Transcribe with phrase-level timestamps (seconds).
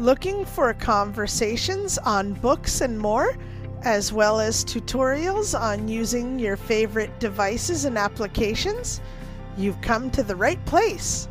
[0.00, 3.36] Looking for conversations on books and more,
[3.82, 9.02] as well as tutorials on using your favorite devices and applications?
[9.58, 11.28] You've come to the right place.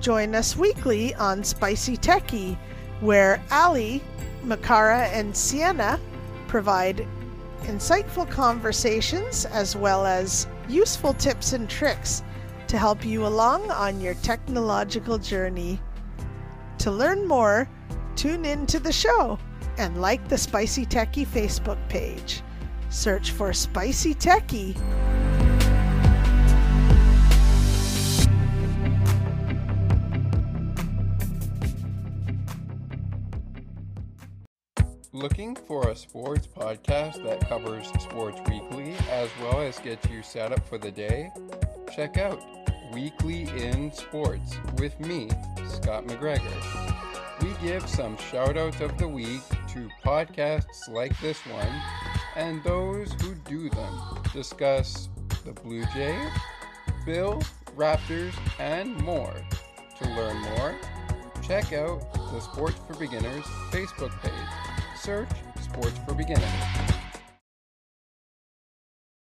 [0.00, 2.56] Join us weekly on Spicy Techie,
[3.00, 4.00] where Ali,
[4.44, 5.98] Makara, and Sienna
[6.46, 7.08] provide
[7.62, 12.22] insightful conversations as well as useful tips and tricks
[12.68, 15.80] to help you along on your technological journey.
[16.78, 17.68] To learn more,
[18.16, 19.38] tune in to the show
[19.78, 22.42] and like the Spicy Techie Facebook page.
[22.90, 24.76] Search for Spicy Techie.
[35.12, 40.52] Looking for a sports podcast that covers sports weekly as well as gets you set
[40.52, 41.30] up for the day?
[41.94, 42.42] Check out
[42.92, 45.30] Weekly in Sports with me,
[45.68, 47.13] Scott McGregor.
[47.42, 51.82] We give some shout outs of the week to podcasts like this one
[52.36, 54.22] and those who do them.
[54.32, 55.08] Discuss
[55.44, 56.32] the Blue Jays,
[57.04, 57.42] Bill,
[57.76, 59.34] Raptors, and more.
[59.98, 60.74] To learn more,
[61.42, 64.32] check out the Sports for Beginners Facebook page.
[64.98, 66.44] Search Sports for Beginners.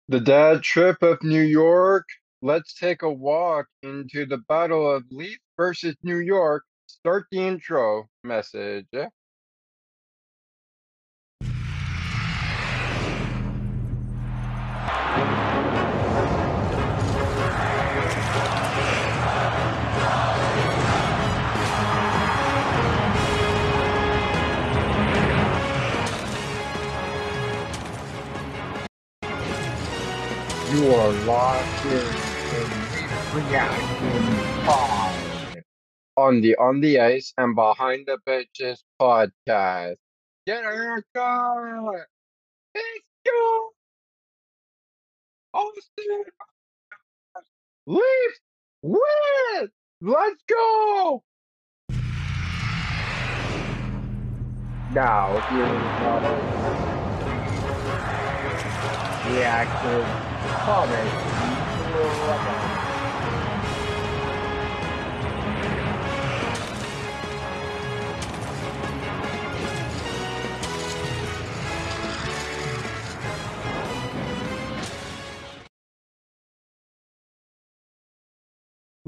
[0.09, 2.07] The Dad Trip of New York.
[2.41, 6.65] Let's take a walk into the Battle of Leaf versus New York.
[6.91, 8.87] Start the intro message.
[30.71, 32.71] You are locked in in
[33.35, 34.58] pod
[36.19, 39.99] on the On the Ice and Behind the Bitches podcast.
[40.47, 42.09] Get her car!
[42.75, 42.87] Let's
[43.25, 43.69] go!
[45.55, 46.25] Auston!
[47.87, 48.41] Leafs
[48.83, 49.71] win!
[50.01, 51.23] Let's go!
[54.93, 56.37] Now, here's another
[59.31, 60.03] reaction
[60.65, 61.09] comic.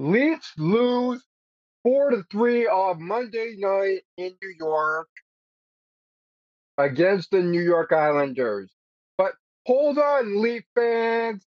[0.01, 1.23] Leafs lose
[1.83, 5.09] four to three on Monday night in New York
[6.79, 8.73] against the New York Islanders.
[9.19, 9.33] But
[9.67, 11.45] hold on, Leaf fans.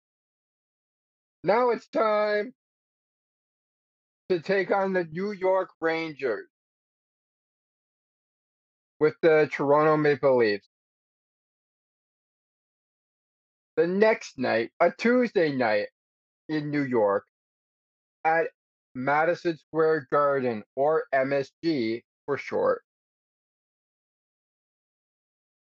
[1.43, 2.53] Now it's time
[4.29, 6.47] to take on the New York Rangers
[8.99, 10.69] with the Toronto Maple Leafs.
[13.77, 15.87] The next night, a Tuesday night
[16.47, 17.25] in New York
[18.25, 18.47] at
[18.95, 22.81] Madison Square Garden or MSG for short.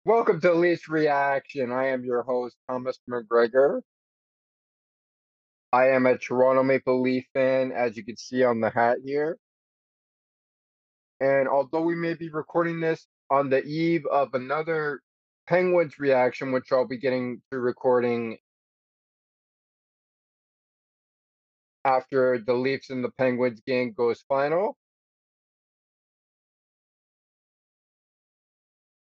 [0.05, 1.71] Welcome to Leafs Reaction.
[1.71, 3.81] I am your host, Thomas McGregor.
[5.71, 9.37] I am a Toronto Maple Leaf fan, as you can see on the hat here.
[11.19, 15.01] And although we may be recording this on the eve of another
[15.47, 18.37] Penguins reaction, which I'll be getting to recording
[21.85, 24.77] after the Leafs and the Penguins game goes final.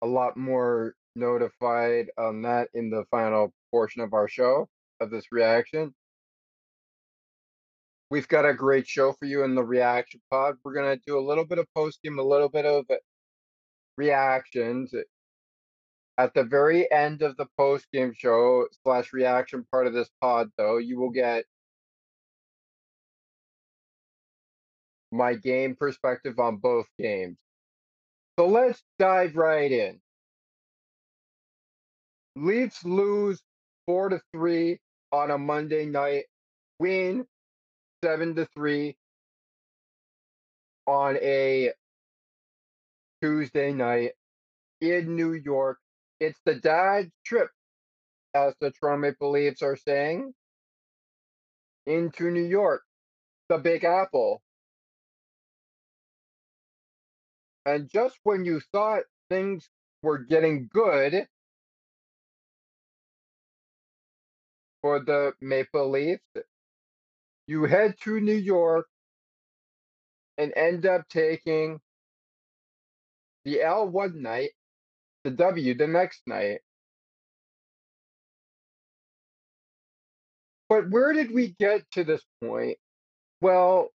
[0.02, 5.26] A lot more notified on that in the final portion of our show of this
[5.32, 5.94] reaction.
[8.10, 10.56] We've got a great show for you in the reaction pod.
[10.64, 12.86] We're gonna do a little bit of post game, a little bit of
[13.98, 14.94] reactions.
[16.18, 20.50] At the very end of the post game show slash reaction part of this pod,
[20.58, 21.46] though, you will get
[25.12, 27.38] my game perspective on both games.
[28.38, 30.00] So let's dive right in.
[32.36, 33.42] Leafs lose
[33.86, 34.80] four to three
[35.12, 36.26] on a Monday night,
[36.80, 37.26] win
[38.04, 38.96] seven to three
[40.86, 41.72] on a
[43.22, 44.12] Tuesday night
[44.82, 45.80] in New York.
[46.20, 47.50] It's the dad trip,
[48.34, 50.34] as the Toronto Maple Leafs are saying,
[51.86, 52.84] into New York,
[53.50, 54.42] the Big Apple.
[57.68, 59.70] And just when you thought things
[60.02, 61.28] were getting good
[64.82, 66.24] for the Maple Leafs,
[67.46, 68.88] you head to New York
[70.38, 71.82] and end up taking
[73.44, 74.52] the L one night,
[75.26, 76.62] the W the next night.
[80.70, 82.78] But where did we get to this point?
[83.42, 83.90] Well,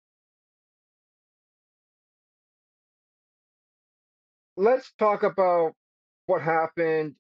[4.58, 5.74] let's talk about
[6.26, 7.16] what happened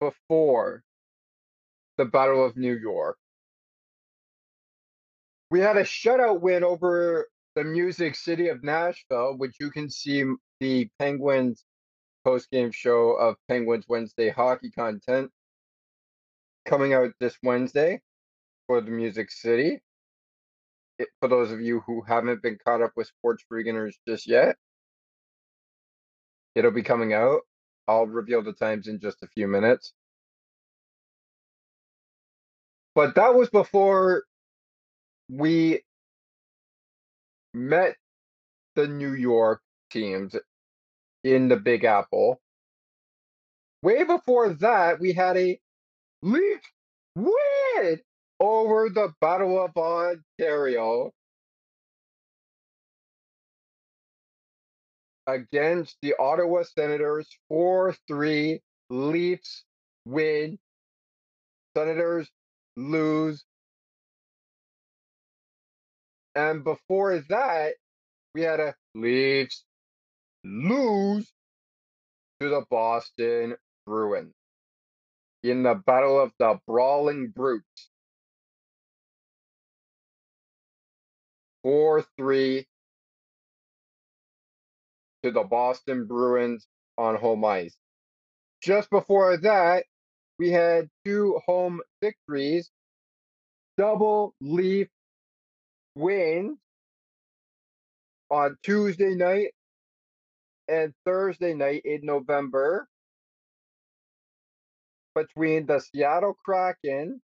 [0.00, 0.82] before
[1.98, 3.16] the Battle of New York.
[5.50, 7.26] We had a shutout win over
[7.56, 10.24] the Music City of Nashville, which you can see
[10.60, 11.64] the Penguins
[12.24, 15.30] post-game show of Penguins Wednesday hockey content
[16.66, 18.00] coming out this Wednesday
[18.66, 19.80] for the Music City.
[20.98, 24.56] It, for those of you who haven't been caught up with Sports Beginners just yet,
[26.54, 27.40] it'll be coming out.
[27.88, 29.92] I'll reveal the times in just a few minutes.
[32.94, 34.24] But that was before
[35.28, 35.82] we
[37.54, 37.96] met
[38.74, 39.60] the New York
[39.90, 40.34] teams
[41.24, 42.40] in the Big Apple.
[43.82, 45.58] Way before that, we had a
[46.22, 46.60] Leaf
[47.16, 48.00] win
[48.40, 51.12] over the Battle of Ontario
[55.34, 58.60] against the Ottawa Senators 4 3.
[58.90, 59.64] Leafs
[60.04, 60.58] win.
[61.76, 62.28] Senators
[62.76, 63.44] lose.
[66.34, 67.74] And before that,
[68.34, 69.64] we had a Leafs
[70.44, 71.30] lose
[72.40, 73.56] to the Boston
[73.86, 74.34] Bruins
[75.42, 77.90] in the Battle of the Brawling Brutes.
[81.62, 82.66] 4 3
[85.22, 86.66] to the Boston Bruins
[86.98, 87.76] on home ice.
[88.62, 89.84] Just before that,
[90.38, 92.70] we had two home victories,
[93.78, 94.88] double leaf
[95.94, 96.58] wins
[98.30, 99.52] on Tuesday night
[100.68, 102.88] and Thursday night in November
[105.14, 107.20] between the Seattle Kraken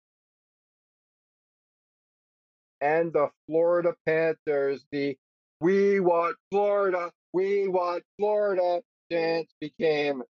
[2.81, 4.85] and the Florida Panthers.
[4.93, 5.17] The
[5.61, 10.23] We Want Florida, We Want Florida chance became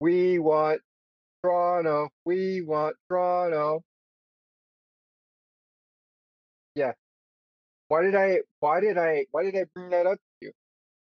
[0.00, 0.82] We Want
[1.42, 3.82] Toronto, We Want Toronto.
[6.74, 6.92] Yeah.
[7.88, 10.52] Why did I why did I why did I bring that up to you?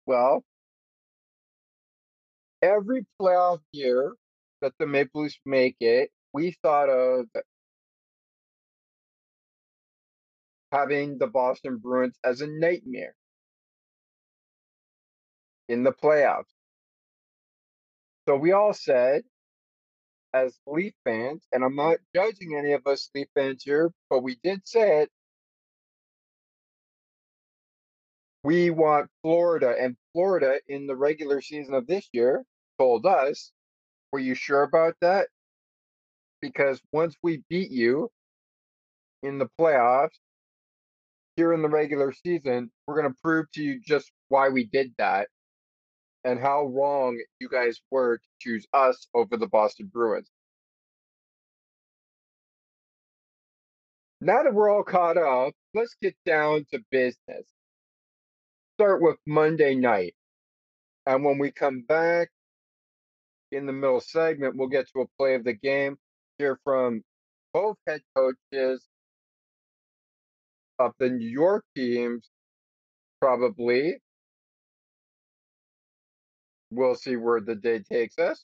[0.07, 0.45] Well,
[2.63, 4.15] every playoff year
[4.61, 7.27] that the Maple Leafs make it, we thought of
[10.73, 13.15] having the Boston Bruins as a nightmare
[15.69, 16.53] in the playoffs.
[18.29, 19.23] So we all said,
[20.33, 24.37] as Leaf fans, and I'm not judging any of us Leaf fans here, but we
[24.43, 25.11] did say it.
[28.43, 32.45] We want Florida, and Florida in the regular season of this year
[32.79, 33.53] told us,
[34.13, 35.29] Were you sure about that?
[36.43, 38.11] Because once we beat you
[39.23, 40.19] in the playoffs,
[41.37, 44.93] here in the regular season, we're going to prove to you just why we did
[44.99, 45.29] that
[46.25, 50.31] and how wrong you guys were to choose us over the Boston Bruins.
[54.21, 57.47] Now that we're all caught up, let's get down to business.
[58.79, 60.15] Start with Monday night.
[61.07, 62.31] And when we come back
[63.53, 65.97] in the middle segment, we'll get to a play of the game,
[66.39, 67.03] hear from
[67.55, 68.85] both head coaches
[70.79, 72.29] of the New York teams,
[73.21, 73.99] probably.
[76.75, 78.43] We'll see where the day takes us.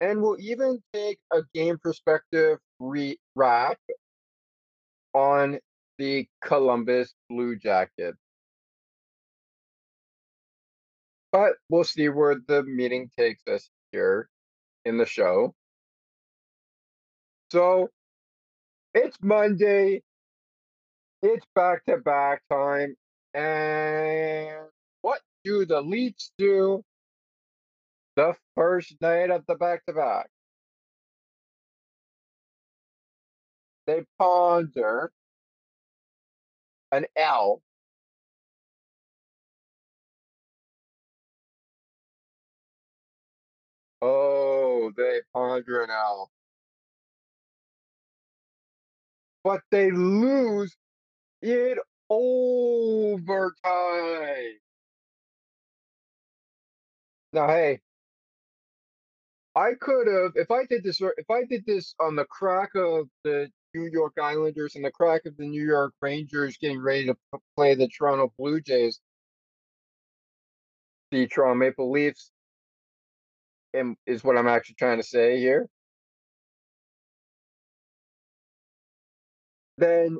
[0.00, 3.78] And we'll even take a game perspective re- wrap
[5.14, 5.58] on
[5.98, 8.18] the Columbus Blue Jackets.
[11.32, 14.28] But we'll see where the meeting takes us here
[14.84, 15.54] in the show.
[17.50, 17.88] So
[18.94, 20.02] it's Monday.
[21.22, 22.96] It's back to back time.
[23.34, 24.68] And
[25.44, 26.82] do the Leafs do
[28.16, 30.28] the first night of the back to back?
[33.86, 35.12] They ponder
[36.92, 37.62] an L
[44.00, 46.30] Oh, they ponder an L.
[49.44, 50.76] But they lose
[51.42, 51.76] in
[52.10, 53.54] overtime.
[57.34, 57.80] Now, hey,
[59.56, 63.08] I could have if I did this if I did this on the crack of
[63.24, 67.16] the New York Islanders and the crack of the New York Rangers getting ready to
[67.56, 69.00] play the Toronto Blue Jays.
[71.12, 72.30] the Toronto Maple Leafs
[73.74, 75.68] and is what I'm actually trying to say here,
[79.78, 80.18] then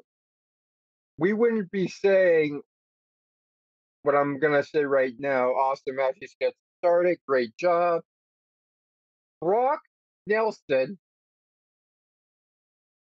[1.18, 2.62] we wouldn't be saying
[4.02, 5.50] what I'm gonna say right now.
[5.52, 8.02] Auston Matthews gets started, great job.
[9.40, 9.80] Brock
[10.26, 10.98] Nelson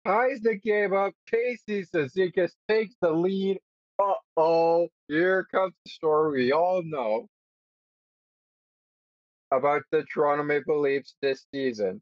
[0.05, 1.11] ties the game up.
[1.29, 3.59] Casey Cizikas takes the lead.
[4.01, 7.27] Uh oh, here comes the story we all know
[9.51, 12.01] about the Toronto Maple Leafs this season.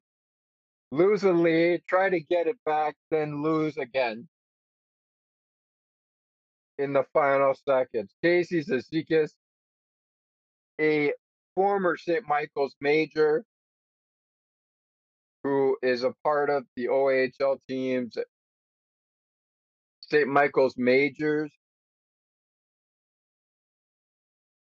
[0.92, 4.28] Lose a lead, try to get it back, then lose again
[6.78, 8.14] in the final seconds.
[8.22, 9.32] Casey Cizikas,
[10.80, 11.12] a
[11.56, 12.28] former St.
[12.28, 13.46] Michael's Major,
[15.44, 18.18] who is a part of the OHL teams,
[20.02, 20.28] St.
[20.28, 21.52] Michael's Majors,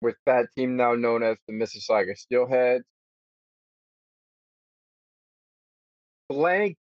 [0.00, 2.84] with that team now known as the Mississauga Steelheads.
[6.28, 6.78] Blanked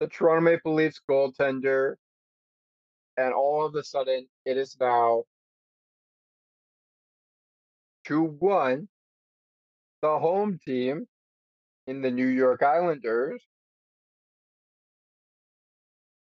[0.00, 1.94] the Toronto Maple Leafs goaltender,
[3.16, 5.24] and all of a sudden it is now
[8.04, 8.88] 2 1,
[10.02, 11.06] the home team
[11.86, 13.42] in the New York Islanders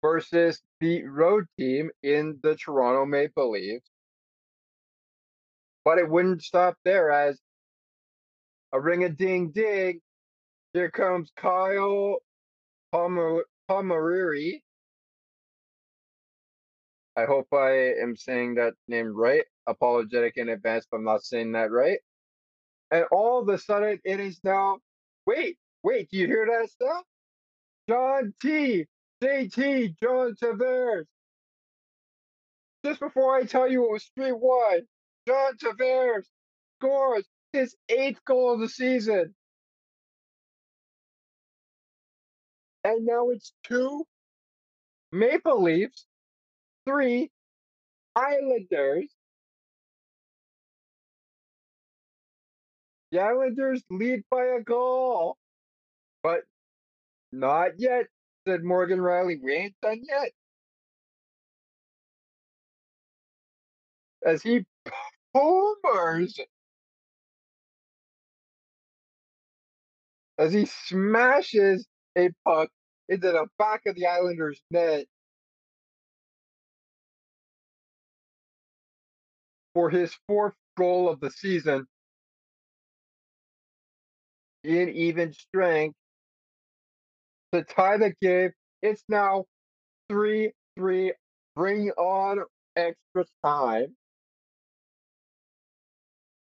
[0.03, 3.89] versus the road team in the Toronto Maple Leafs.
[5.85, 7.39] But it wouldn't stop there as
[8.73, 10.01] a ring a ding ding.
[10.73, 12.19] Here comes Kyle
[12.93, 13.45] Palmer.
[13.69, 13.73] I
[17.25, 19.45] hope I am saying that name right.
[19.67, 21.99] Apologetic in advance if I'm not saying that right.
[22.91, 24.79] And all of a sudden, it is now.
[25.27, 27.03] Wait, wait, do you hear that stuff?
[27.89, 28.87] John T.
[29.23, 31.07] JT, John Tavares.
[32.85, 34.81] Just before I tell you it was 3 1,
[35.27, 36.27] John Tavares
[36.79, 39.35] scores his eighth goal of the season.
[42.85, 44.05] And now it's two
[45.13, 46.07] Maple Leafs,
[46.87, 47.31] three
[48.15, 49.16] Islanders.
[53.21, 55.37] Islanders lead by a goal,
[56.23, 56.43] but
[57.33, 58.07] not yet,
[58.47, 59.41] said Morgan Rielly.
[59.43, 60.31] We ain't done yet.
[64.25, 64.65] As he
[65.35, 66.39] homers
[70.39, 72.71] as he smashes a puck
[73.09, 75.07] into the back of the Islanders' net
[79.75, 81.87] for his fourth goal of the season
[84.67, 85.97] in even strength
[87.53, 88.51] to tie the game.
[88.83, 89.45] It's now
[90.11, 91.13] 3 3.
[91.55, 92.45] Bring on
[92.77, 93.97] extra time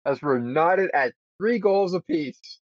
[0.06, 2.60] as we're knotted at three goals apiece.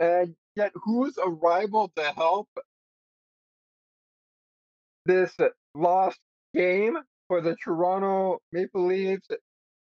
[0.00, 2.48] And yet, who's arrival to help
[5.06, 5.34] this
[5.74, 6.18] lost
[6.54, 6.96] game
[7.28, 9.28] for the Toronto Maple Leafs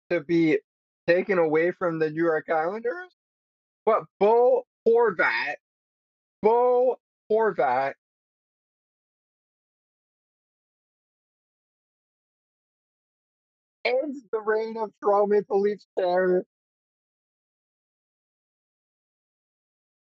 [0.10, 0.60] to be
[1.10, 3.10] taken away from the New York Islanders?
[3.86, 5.56] But Bo Horvat,
[6.44, 7.00] Bo
[7.32, 7.94] Horvat
[13.84, 16.46] ends the reign of Toronto Maple Leafs terror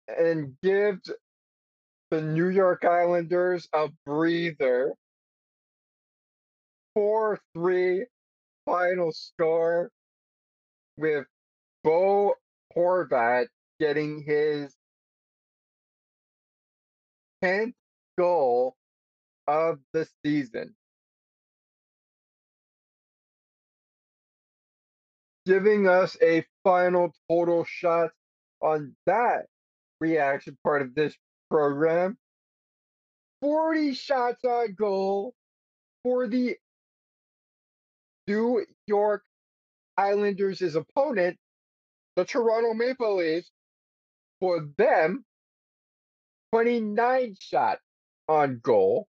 [0.07, 1.11] and gives
[2.11, 4.95] the New York Islanders a breather.
[6.95, 8.07] 4 3
[8.65, 9.91] final score
[10.97, 11.27] with
[11.83, 12.35] Bo
[12.77, 13.47] Horvat
[13.81, 14.75] getting his
[17.43, 17.75] 10th
[18.17, 18.77] goal
[19.47, 20.75] of the season.
[25.47, 28.11] Giving us a final total shot
[28.63, 29.47] on that
[30.01, 31.15] reaction part of this
[31.51, 32.17] program.
[33.43, 35.35] 40 shots on goal
[36.03, 36.57] for the
[38.27, 39.23] New York
[39.97, 41.39] Islanders' opponent,
[42.17, 43.51] the Toronto Maple Leafs.
[44.41, 45.25] For them,
[46.53, 47.81] 29 shots
[48.29, 49.07] on goal.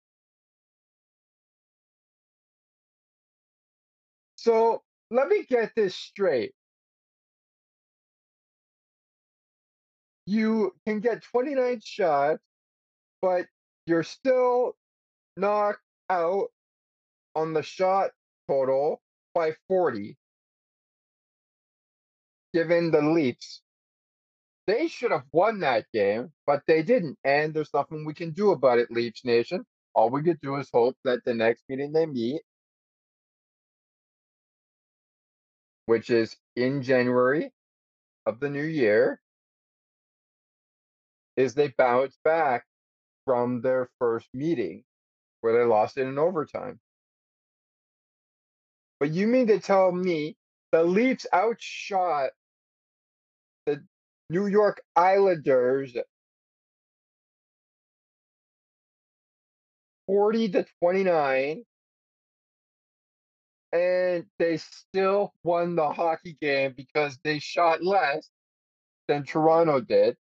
[4.36, 6.54] So let me get this straight.
[10.28, 12.42] You can get 29 shots,
[13.22, 13.48] but
[13.86, 14.76] you're still
[15.38, 16.48] knocked out
[17.36, 18.12] on the shot
[18.48, 19.02] total
[19.34, 20.16] by 40,
[22.56, 23.62] given the Leafs.
[24.66, 28.52] They should have won that game, but they didn't, and there's nothing we can do
[28.52, 29.66] about it, Leafs Nation.
[29.94, 32.42] All we could do is hope that the next meeting they meet,
[35.86, 37.52] which is in January
[38.26, 39.20] of the new year,
[41.36, 42.64] is they bounce back
[43.26, 44.86] from their first meeting
[45.42, 46.80] where they lost it in overtime.
[49.02, 50.38] But you mean to tell me
[50.72, 52.30] the Leafs outshot
[54.30, 55.96] New York Islanders
[60.08, 61.64] 40 to 29
[63.74, 68.30] and they still won the hockey game because they shot less
[69.08, 70.16] than Toronto did.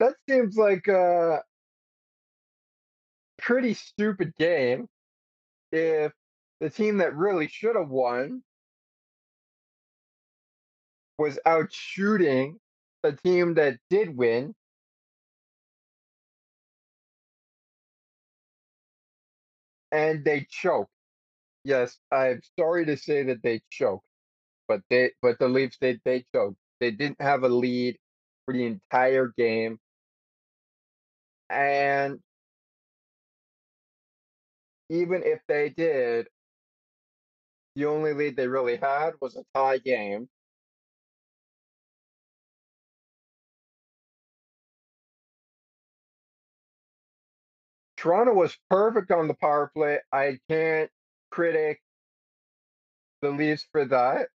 [0.00, 1.42] That seems like a
[3.38, 4.88] pretty stupid game
[5.72, 6.12] if
[6.60, 8.42] the team that really should have won
[11.18, 12.58] was out shooting
[13.02, 14.54] the team that did win.
[19.92, 20.90] And they choked.
[21.64, 24.06] Yes, I'm sorry to say that they choked,
[24.68, 26.56] but they but the Leafs they they choked.
[26.80, 27.98] They didn't have a lead
[28.46, 29.78] for the entire game.
[31.50, 32.20] And
[34.88, 36.28] even if they did,
[37.74, 40.28] the only lead they really had was a tie game.
[47.96, 50.00] Toronto was perfect on the power play.
[50.12, 50.90] I can't
[51.30, 51.80] critic
[53.22, 54.28] the Leafs for that.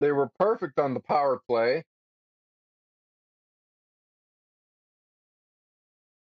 [0.00, 1.84] They were perfect on the power play.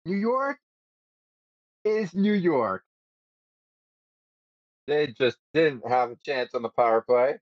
[0.04, 0.58] New York
[1.84, 2.84] is New York.
[4.88, 7.38] They just didn't have a chance on the power play.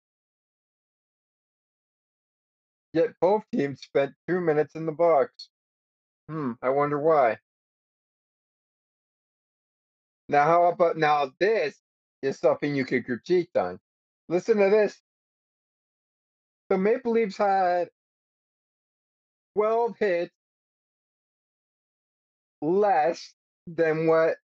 [2.92, 5.50] Yet both teams spent two minutes in the box.
[6.28, 7.38] Hmm, I wonder why.
[10.28, 11.32] Now, how about now?
[11.40, 11.76] This
[12.22, 13.78] is something you could critique on.
[14.28, 15.00] Listen to this.
[16.70, 17.90] The Maple Leafs had
[19.56, 20.34] 12 hits
[22.62, 23.34] less
[23.66, 24.36] than what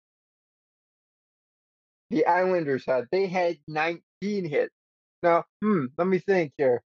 [2.13, 3.09] the Islanders had.
[3.11, 4.75] They had 19 hits.
[5.23, 6.83] Now, hmm, let me think here.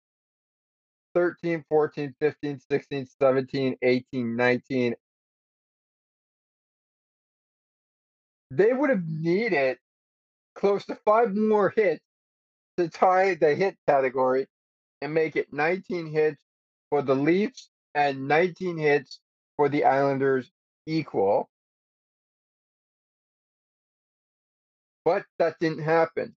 [1.14, 4.94] 13, 14, 15, 16, 17, 18, 19,
[8.50, 9.78] they would have needed
[10.54, 12.04] close to five more hits
[12.78, 14.46] to tie the hit category
[15.02, 16.42] and make it 19 hits
[16.90, 19.20] for the Leafs and 19 hits
[19.56, 20.50] for the Islanders
[20.87, 21.48] equal.
[25.04, 26.34] But that didn't happen.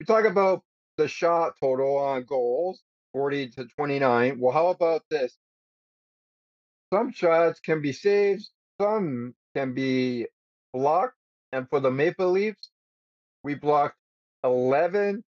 [0.00, 0.62] We talk about
[0.96, 4.38] the shot total on goals, 40 to 29.
[4.40, 5.36] Well, how about this?
[6.92, 8.48] Some shots can be saved,
[8.80, 10.26] some can be
[10.72, 11.16] blocked.
[11.52, 12.70] And for the Maple Leafs,
[13.42, 13.96] we blocked
[14.44, 15.24] 11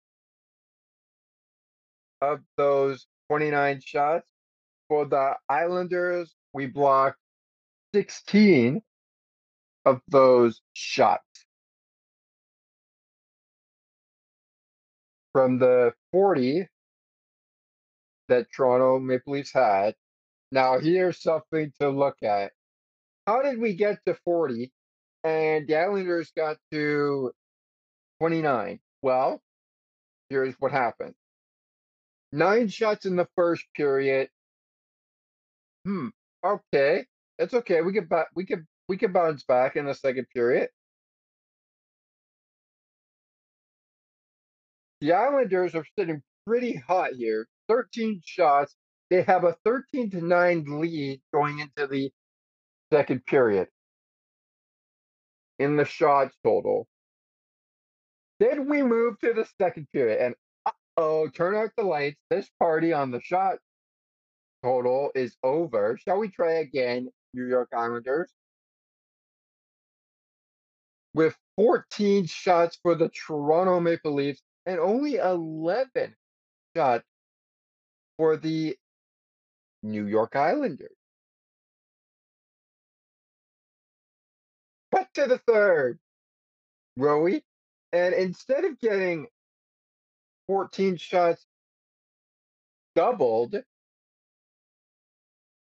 [2.22, 4.26] of those 29 shots.
[4.90, 7.18] For the Islanders, we blocked
[7.96, 8.82] 16
[9.86, 11.33] of those shots.
[15.34, 16.68] From the 40
[18.30, 19.96] that Toronto Maple Leafs had,
[20.52, 22.52] now here's something to look at.
[23.28, 24.72] How did we get to 40
[25.24, 27.32] and the Islanders got to
[28.20, 28.80] 29.
[29.02, 29.42] Well,
[30.30, 31.14] here's what happened.
[32.32, 34.30] Nine shots in the first period.
[35.86, 36.10] Hmm.
[36.44, 37.06] Okay,
[37.38, 37.82] it's okay.
[37.82, 38.28] We could back.
[38.36, 40.70] We could we could bounce back in the second period.
[45.04, 47.46] The Islanders are sitting pretty hot here.
[47.68, 48.74] 13 shots.
[49.10, 52.10] They have a 13 to 9 lead going into the
[52.90, 53.68] second period
[55.60, 56.88] in the shots total.
[58.40, 60.36] Then we move to the second period, and
[60.96, 62.16] oh, turn out the lights.
[62.30, 63.58] This party on the shot
[64.64, 66.00] total is over.
[66.02, 68.32] Shall we try again, New York Islanders?
[71.14, 76.16] With 14 shots for the Toronto Maple Leafs and only 11
[76.76, 77.06] shots
[78.18, 78.78] for the
[79.82, 80.96] New York Islanders.
[84.94, 86.00] Cut to the third,
[86.98, 87.42] Rowie.
[87.92, 89.28] And instead of getting
[90.48, 91.46] 14 shots
[92.96, 93.56] doubled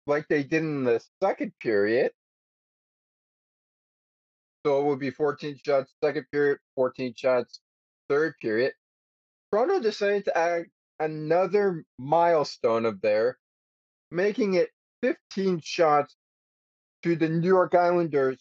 [0.06, 2.12] like they did in the second period,
[4.66, 7.60] so it would be 14 shots second period, 14 shots
[8.08, 8.72] third period.
[9.50, 10.66] Toronto decided to add
[11.00, 13.38] another milestone of there,
[14.10, 14.68] making it
[15.02, 16.14] 15 shots
[17.02, 18.38] to the New York Islanders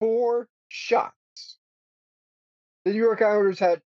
[0.00, 1.58] four shots.
[2.84, 3.82] The New York Islanders had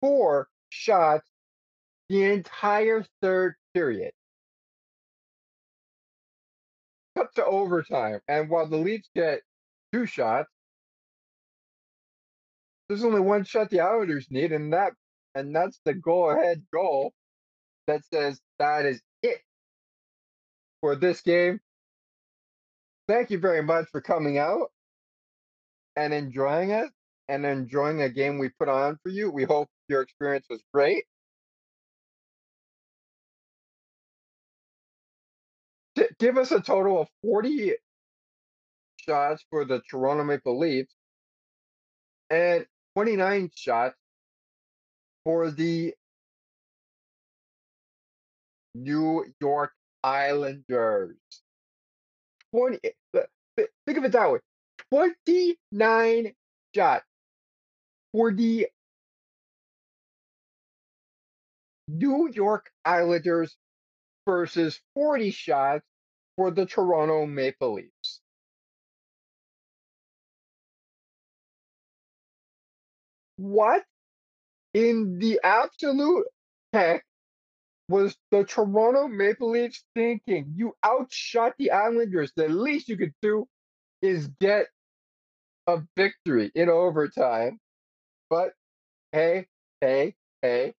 [0.00, 1.28] four shots
[2.08, 4.12] the entire third period.
[7.16, 9.40] Cut to overtime, and while the Leafs get
[9.92, 10.50] two shots,
[12.88, 14.92] there's only one shot the Islanders need, and that
[15.34, 17.12] and that's the go-ahead goal
[17.86, 19.38] that says that is it
[20.80, 21.60] for this game.
[23.08, 24.70] Thank you very much for coming out
[25.96, 26.90] and enjoying it
[27.28, 29.30] and enjoying a game we put on for you.
[29.30, 31.04] We hope your experience was great.
[36.18, 37.74] Give us a total of 40
[38.96, 40.94] shots for the Toronto Maple Leafs
[42.30, 43.96] and 29 shots
[45.24, 45.94] for the
[48.74, 51.16] New York Islanders.
[52.54, 52.90] 20 eh,
[53.86, 54.38] think of it that way.
[54.90, 56.32] 29
[56.74, 57.04] shots
[58.12, 58.68] for the
[61.88, 63.56] New York Islanders
[64.26, 65.84] versus 40 shots
[66.36, 68.20] for the Toronto Maple Leafs.
[73.36, 73.84] What
[74.74, 76.26] in the absolute
[76.72, 77.04] heck
[77.88, 80.52] was the Toronto Maple Leafs thinking?
[80.56, 82.32] You outshot the Islanders.
[82.36, 83.46] The least you could do
[84.02, 84.66] is get
[85.66, 87.58] a victory in overtime.
[88.28, 88.52] But
[89.12, 89.46] hey,
[89.80, 90.74] hey, hey.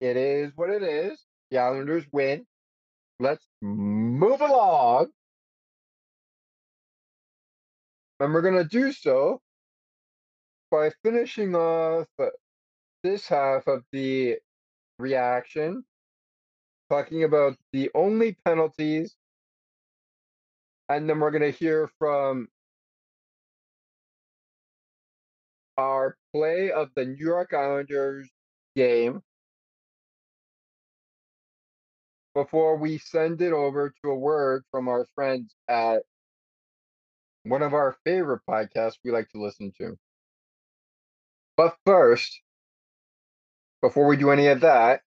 [0.00, 1.20] It is what it is.
[1.50, 2.46] The Islanders win.
[3.18, 5.08] Let's move along.
[8.20, 9.40] And we're going to do so
[10.70, 12.26] by finishing off uh,
[13.02, 14.36] this half of the
[14.98, 15.84] reaction,
[16.90, 19.16] talking about the only penalties.
[20.88, 22.48] And then we're going to hear from
[25.76, 28.28] our play of the New York Islanders
[28.74, 29.22] game
[32.34, 36.02] before we send it over to a word from our friends at
[37.44, 39.96] one of our favorite podcasts we like to listen to.
[41.58, 42.40] But first,
[43.82, 45.02] before we do any of that,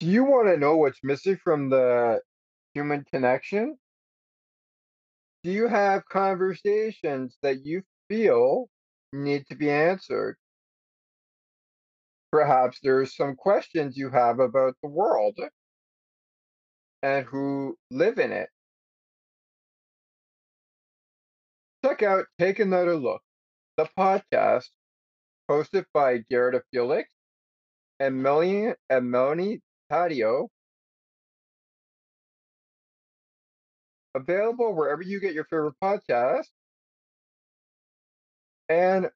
[0.00, 2.20] do you want to know what's missing from the
[2.74, 3.78] human connection?
[5.44, 8.68] Do you have conversations that you feel
[9.12, 10.36] need to be answered?
[12.32, 15.38] Perhaps there's some questions you have about the world
[17.04, 18.48] and who live in it.
[21.84, 23.20] Check out Take Another Look,
[23.76, 24.70] the podcast
[25.50, 27.10] hosted by Garrett Felix
[28.00, 29.60] and Melanie, and Melanie
[29.92, 30.48] Taddeo.
[34.14, 36.46] Available wherever you get your favorite podcast
[38.70, 39.10] and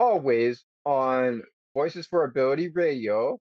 [0.00, 1.42] always on
[1.74, 3.38] Voices for Ability Radio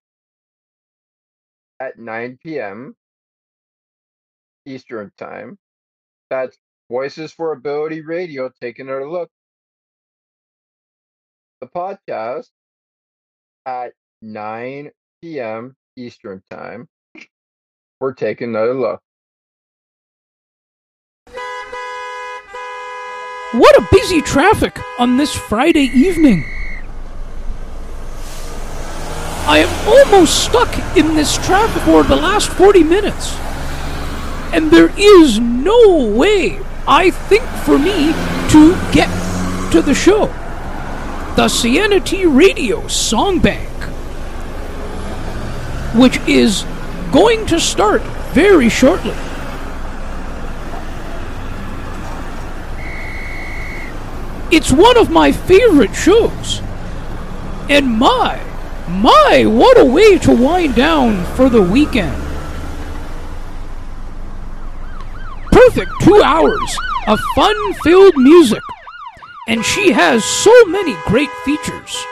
[1.80, 2.98] at 9 p.m.
[4.66, 5.58] Eastern Time.
[6.30, 6.58] That's
[6.92, 9.30] Voices for Ability Radio taking a look.
[11.62, 12.50] The podcast
[13.66, 15.78] at 9 p.m.
[15.96, 16.90] Eastern Time.
[18.02, 19.00] We're taking another look.
[23.54, 26.44] What a busy traffic on this Friday evening.
[29.48, 33.34] I am almost stuck in this traffic for the last 40 minutes.
[34.54, 38.14] And there is no way, I think, for me
[38.50, 39.10] to get
[39.72, 40.28] to the show.
[41.36, 43.70] The Sienna Radio Song Bank,
[45.96, 46.66] which is
[47.12, 48.02] going to start
[48.34, 49.16] very shortly.
[54.52, 56.62] It's one of my favorite shows.
[57.70, 58.42] And my,
[58.90, 62.31] my, what a way to wind down for the weekend.
[65.52, 68.62] Perfect two hours of fun filled music.
[69.48, 72.06] And she has so many great features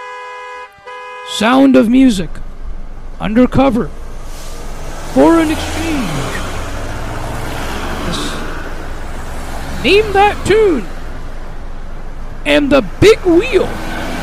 [1.38, 2.30] Sound of Music,
[3.20, 3.88] Undercover,
[5.14, 6.10] Foreign Exchange.
[9.84, 10.86] Name that tune
[12.46, 13.66] and the big wheel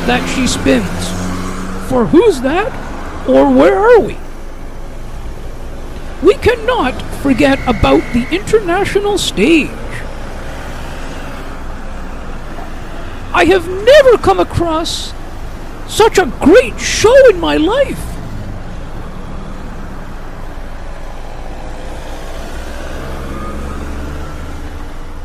[0.05, 1.89] that she spins.
[1.89, 2.69] For who's that?
[3.29, 4.19] Or where are we?
[6.27, 9.71] we cannot forget about the international stage.
[13.33, 15.15] I have never come across
[15.87, 18.01] such a great show in my life.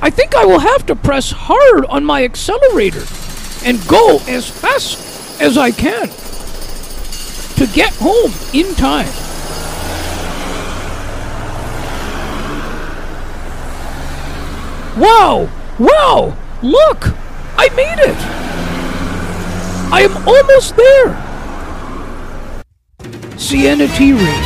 [0.04, 3.06] I think I will have to press hard on my accelerator
[3.66, 6.10] and go as fast as I can
[7.58, 9.31] to get home in time.
[14.98, 15.50] Wow!
[15.80, 16.38] Wow!
[16.62, 17.14] Look!
[17.58, 18.18] I made it!
[19.94, 21.16] I am almost there!
[23.38, 24.12] Sienna T.
[24.12, 24.46] Reed,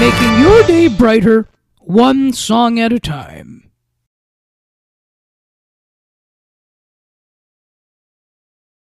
[0.00, 1.46] making your day brighter,
[1.80, 3.70] one song at a time.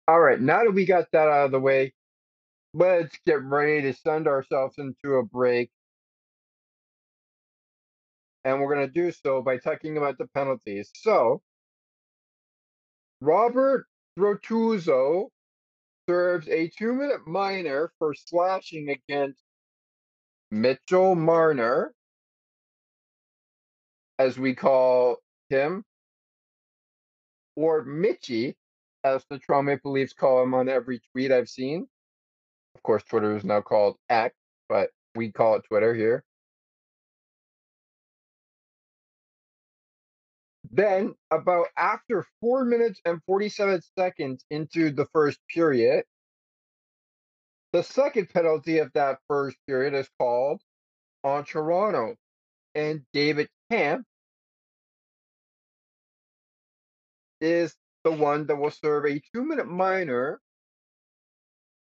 [0.07, 1.95] All right, now that we got that out of the way,
[2.75, 5.71] let's get ready to send ourselves into a break.
[8.45, 10.91] And we're going to do so by talking about the penalties.
[10.95, 11.43] So,
[13.21, 13.87] Robert
[14.19, 15.29] Bortuzzo
[16.09, 19.41] serves a two minute minor for slashing against
[20.51, 21.95] Mitchell Marner,
[24.19, 25.17] as we call
[25.49, 25.85] him,
[27.57, 28.55] or Mitchie,
[29.05, 31.87] as the Toronto Maple Leafs call him on every tweet I've seen.
[32.75, 34.35] Of course, Twitter is now called X,
[34.69, 36.25] but we call it Twitter here.
[40.70, 46.05] Then, about after four minutes and 47 seconds into the first period,
[47.72, 50.61] the second penalty of that first period is called
[51.25, 52.16] on Toronto.
[52.75, 54.07] And David Camp
[57.40, 60.40] is the one that will serve a two minute minor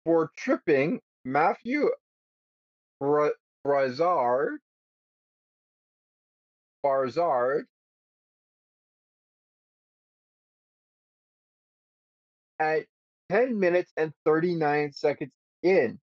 [0.05, 1.89] for tripping Matthew
[2.99, 3.31] Bra-
[3.65, 4.57] Barzard,
[6.83, 7.65] Barzard
[12.59, 12.85] at
[13.29, 15.31] 10 minutes and 39 seconds
[15.63, 15.99] in.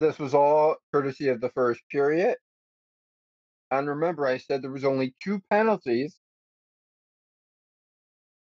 [0.00, 2.36] This was all courtesy of the first period.
[3.70, 6.18] And remember, I said there was only two penalties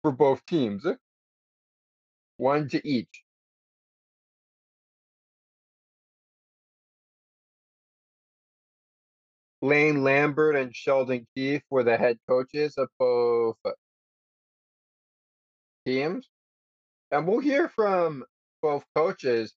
[0.01, 0.85] for both teams,
[2.37, 3.23] one to each.
[9.61, 13.57] Lane Lambert and Sheldon Keefe were the head coaches of both
[15.85, 16.29] teams.
[17.15, 18.25] And we'll hear from
[18.61, 19.53] both coaches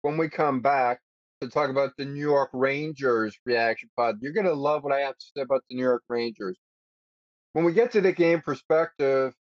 [0.00, 1.00] when we come back
[1.42, 4.16] to talk about the New York Rangers reaction pod.
[4.22, 6.56] You're going to love what I have to say about the New York Rangers.
[7.52, 9.34] When we get to the game perspective,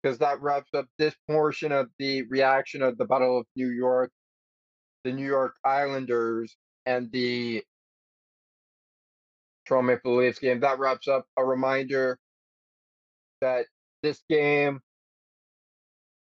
[0.00, 4.12] because that wraps up this portion of the reaction of the Battle of New York,
[5.02, 7.64] the New York Islanders, and the
[9.66, 10.60] Toronto Maple Leafs game.
[10.60, 12.16] That wraps up a reminder
[13.40, 13.66] that
[14.04, 14.80] this game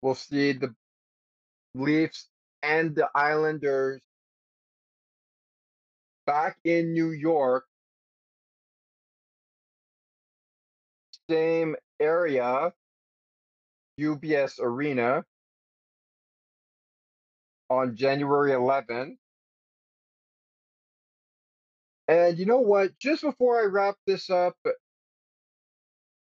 [0.01, 0.73] will see the
[1.75, 2.27] Leafs
[2.63, 4.01] and the Islanders
[6.25, 7.65] back in New York.
[11.29, 12.73] Same area,
[13.99, 15.23] UBS Arena,
[17.69, 19.15] on January 11th.
[22.07, 22.97] And you know what?
[22.97, 24.57] Just before I wrap this up,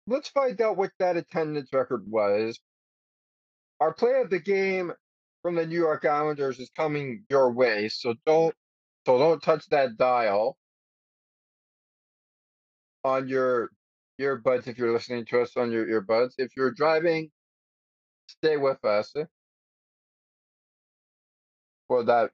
[0.08, 2.60] let's find out what that attendance record was.
[3.80, 4.94] Our play of the game
[5.42, 8.56] from the New York Islanders is coming your way, so don't
[9.06, 10.58] so don't touch that dial
[13.04, 13.70] on your
[14.20, 16.34] earbuds if you're listening to us on your earbuds.
[16.38, 17.32] If you're driving,
[18.28, 19.14] stay with us
[21.88, 22.32] for that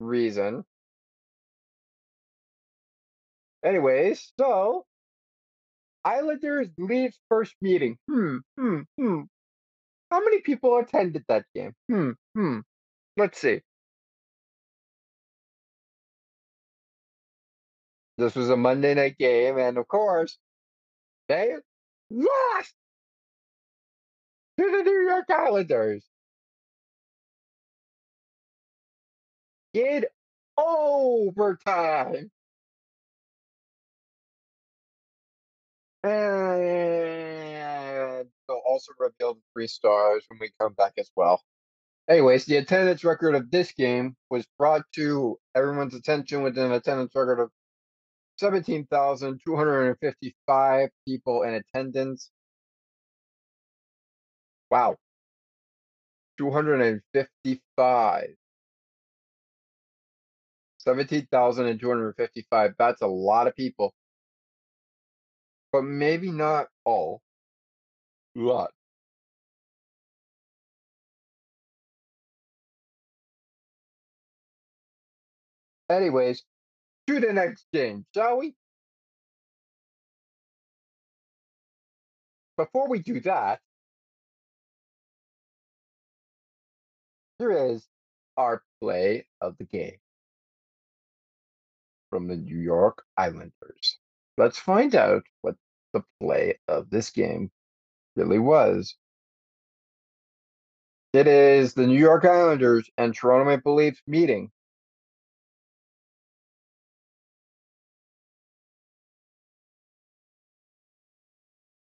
[0.00, 0.64] reason.
[3.64, 4.86] Anyways, so
[6.04, 7.98] Islanders Leafs first meeting.
[8.08, 9.20] Hmm, hmm, hmm.
[10.12, 11.74] How many people attended that game?
[11.88, 12.58] Hmm, hmm.
[13.16, 13.62] Let's see.
[18.18, 20.36] This was a Monday night game, and of course,
[21.28, 21.54] they
[22.10, 22.74] lost
[24.58, 26.04] to the New York Islanders.
[29.72, 30.04] In
[30.58, 32.30] overtime.
[36.04, 41.42] And they'll also reveal the three stars when we come back as well.
[42.08, 47.12] Anyways, the attendance record of this game was brought to everyone's attention with an attendance
[47.14, 47.50] record of
[48.38, 52.30] 17,255 people in attendance.
[54.70, 54.96] Wow.
[56.38, 58.28] 255.
[60.78, 62.74] 17,255.
[62.78, 63.92] That's a lot of people
[65.72, 67.22] but maybe not all.
[68.34, 68.72] Lot.
[75.90, 76.42] Anyways,
[77.06, 78.54] to the next game, shall we?
[82.56, 83.60] before we do that,
[87.38, 87.86] here is
[88.36, 89.96] our play of the game
[92.10, 93.98] from the New York Islanders.
[94.38, 95.56] Let's find out what
[95.92, 97.50] the play of this game
[98.16, 98.96] really was.
[101.12, 104.50] It is the New York Islanders and Toronto Maple Leafs meeting.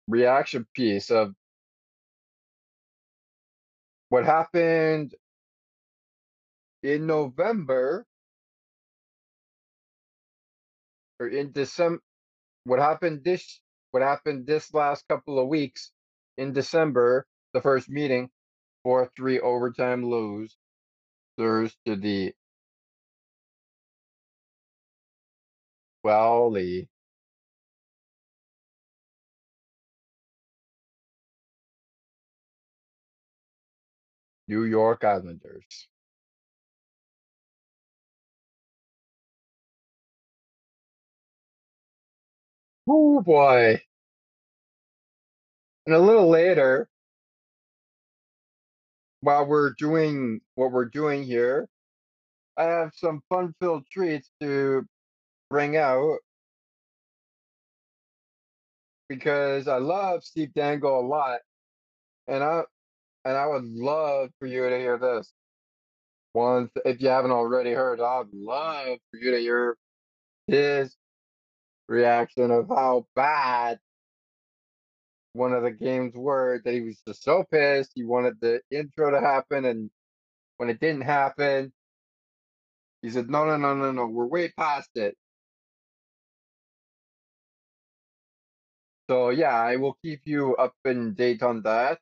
[0.08, 1.34] Reaction piece of
[4.10, 5.16] what happened
[6.84, 8.06] in November
[11.20, 12.02] or in December.
[12.66, 15.92] What happened this what happened this last couple of weeks
[16.38, 18.30] in December, the first meeting,
[18.84, 20.58] 4 3 overtime lose.
[21.38, 22.34] Thurs to the
[26.04, 26.88] the
[34.48, 35.88] New York Islanders.
[42.88, 43.82] Oh boy.
[45.92, 46.88] And a little later,
[49.20, 51.68] while we're doing what we're doing here,
[52.56, 54.86] I have some fun-filled treats to
[55.50, 56.20] bring out
[59.10, 61.42] because I love Steve Dangle a lot,
[62.26, 62.62] and I
[63.26, 65.34] and I would love for you to hear this.
[66.34, 69.76] Once if you haven't already heard, I'd love for you to hear
[70.48, 70.96] his
[71.90, 73.80] reaction of how bad
[75.34, 77.92] one of the games were that he was just so pissed.
[77.96, 79.90] He wanted the intro to happen, and
[80.58, 81.74] when it didn't happen,
[83.02, 85.16] he said, No, no, no, no, no, we're way past it.
[89.10, 92.00] So, yeah, I will keep you up in date on that.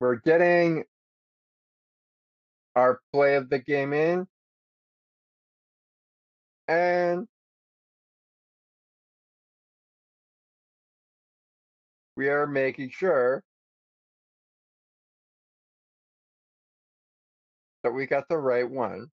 [0.00, 0.84] We're getting
[2.76, 4.26] our play of the game in.
[6.68, 7.26] And
[12.16, 13.42] we are making sure
[17.82, 19.10] that we got the right one.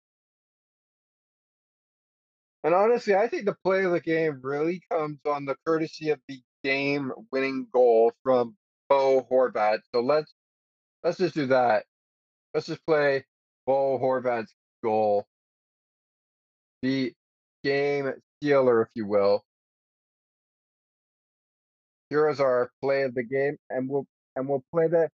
[2.64, 6.20] And honestly, I think the play of the game really comes on the courtesy of
[6.28, 8.56] the game winning goal from
[8.90, 9.80] Bo Horvat.
[9.94, 10.34] So let's
[11.04, 11.86] let's just do that.
[12.54, 13.26] Let's just play
[13.66, 15.28] Bo Horvat's goal.
[16.82, 17.14] The
[17.64, 19.44] game stealer, if you will.
[22.10, 25.10] Here is our play of the game, and we'll and we'll play that,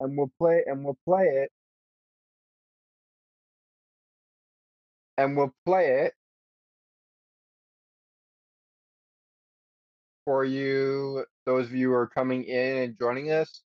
[0.00, 1.50] and we'll play and we'll play it,
[5.18, 6.14] and we'll play it
[10.24, 13.62] for you, those of you who are coming in and joining us.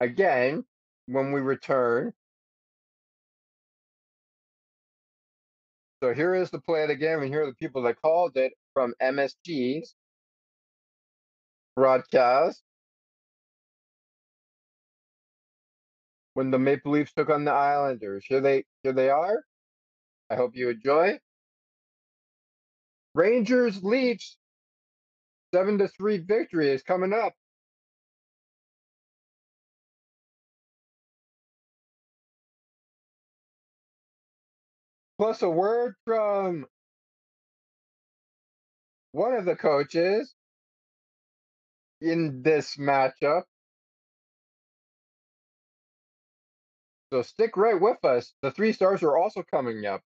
[0.00, 0.64] Again,
[1.06, 2.12] when we return.
[6.02, 8.36] So here is the play of the game, and here are the people that called
[8.36, 9.94] it from MSG's
[11.74, 12.62] broadcast.
[16.34, 18.26] When the Maple Leafs took on the Islanders.
[18.28, 19.42] Here they here they are.
[20.30, 21.18] I hope you enjoy.
[23.14, 24.36] Rangers Leafs
[25.54, 27.32] seven to three victory is coming up.
[35.18, 36.66] Plus a word from
[39.12, 40.34] one of the coaches
[42.00, 43.44] in this matchup.
[47.12, 48.34] So stick right with us.
[48.42, 50.02] The three stars are also coming up.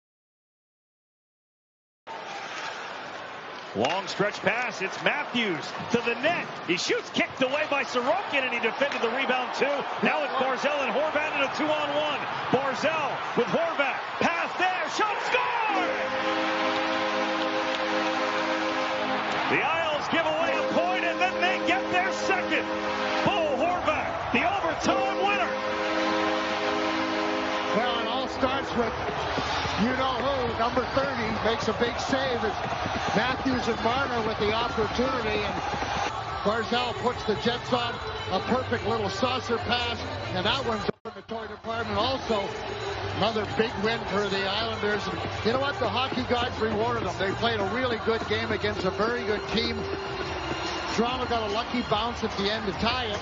[3.77, 4.83] Long stretch pass.
[4.83, 6.47] It's Matthews to the net.
[6.67, 9.73] He shoots, kicked away by Sorokin, and he defended the rebound too.
[10.03, 12.21] Now it's Barzal and Horvat in a two-on-one.
[12.51, 13.88] Barzal with Horvat.
[14.99, 15.95] Shot scored!
[19.55, 22.67] The Isles give away a point, and then they get their second.
[23.25, 25.53] Bo Horvat, the overtime winner.
[27.77, 28.93] Well, it all starts with
[29.83, 32.43] you know who, number 30, makes a big save.
[32.43, 32.59] It's
[33.15, 35.55] Matthews and Marner with the opportunity, and
[36.43, 37.95] Barzal puts the Jets on
[38.33, 40.01] a perfect little saucer pass,
[40.35, 42.43] and that one's in the toy department also.
[43.19, 45.07] Another big win for the Islanders.
[45.09, 45.79] And you know what?
[45.81, 47.17] The hockey gods rewarded them.
[47.19, 49.77] They played a really good game against a very good team.
[50.97, 53.21] Toronto got a lucky bounce at the end to tie it.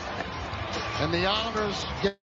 [1.01, 2.19] And the Islanders get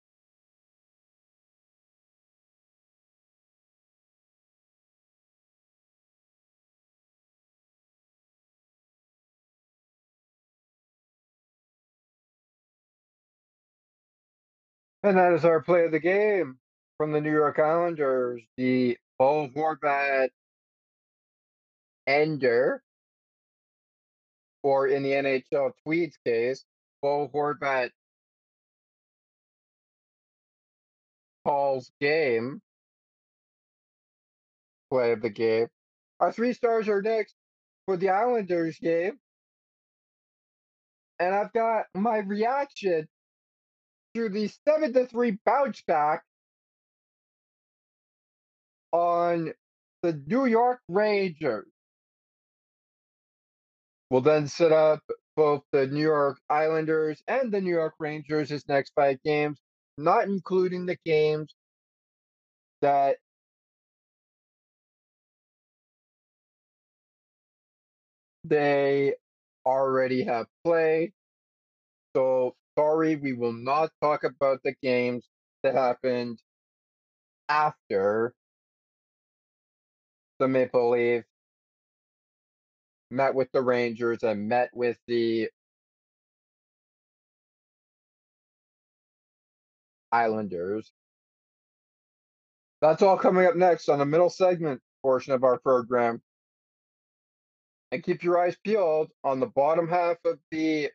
[15.03, 16.60] And that is our play of the game
[17.01, 20.29] from the New York Islanders, the Bo Horvat
[22.05, 22.83] ender,
[24.61, 26.63] or in the NHL Tweeds case,
[27.01, 27.89] Bo Horvat
[31.43, 32.61] calls game
[34.91, 35.69] play of the game.
[36.19, 37.33] Our three stars are next
[37.87, 39.17] for the Islanders game.
[41.19, 43.07] And I've got my reaction
[44.13, 46.21] to the 7 to 3 bounce back
[48.91, 49.53] on
[50.03, 51.67] the New York Rangers.
[54.09, 55.01] We'll then set up
[55.35, 59.57] both the New York Islanders and the New York Rangers' next five games,
[59.97, 61.53] not including the games
[62.81, 63.17] that
[68.43, 69.15] they
[69.65, 71.13] already have played.
[72.15, 75.25] So sorry, we will not talk about the games
[75.63, 76.39] that happened
[77.49, 78.33] after
[80.41, 81.23] the Maple Leaf,
[83.11, 85.49] met with the Rangers and met with the
[90.11, 90.91] Islanders.
[92.81, 96.23] That's all coming up next on the middle segment portion of our program.
[97.91, 100.89] And keep your eyes peeled on the bottom half of the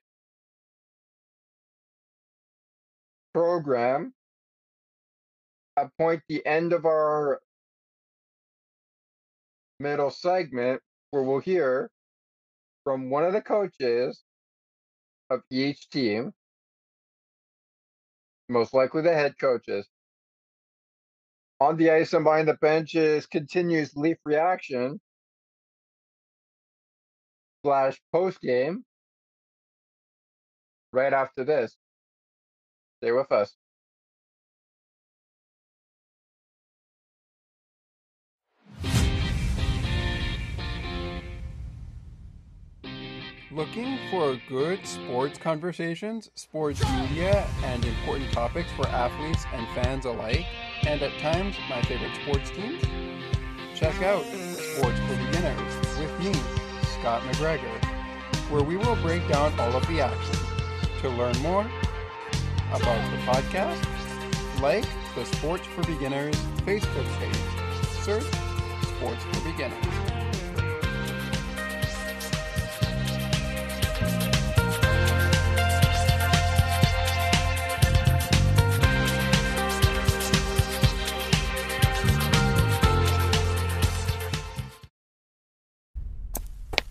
[3.32, 4.12] program.
[5.76, 7.40] At point the end of our
[9.79, 11.91] middle segment where we'll hear
[12.85, 14.22] from one of the coaches
[15.31, 16.33] of each team,
[18.49, 19.89] most likely the head coaches.
[21.61, 25.01] On the ice and behind the benches continues Leaf reaction
[27.64, 28.85] slash post game
[30.93, 31.77] right after this.
[33.03, 33.55] Stay with us.
[43.57, 50.45] Looking for good sports conversations, sports media, and important topics for athletes and fans alike,
[50.87, 52.83] and at times my favorite sports teams?
[53.75, 56.35] Check out Sports for Beginners with me,
[57.01, 57.83] Scott McGregor,
[58.51, 60.37] where we will break down all of the action.
[61.01, 61.67] To learn more
[62.75, 64.85] about the podcast, like
[65.15, 66.37] the Sports for Beginners
[66.67, 68.03] Facebook page.
[68.05, 68.31] Search
[68.99, 70.06] Sports for Beginners.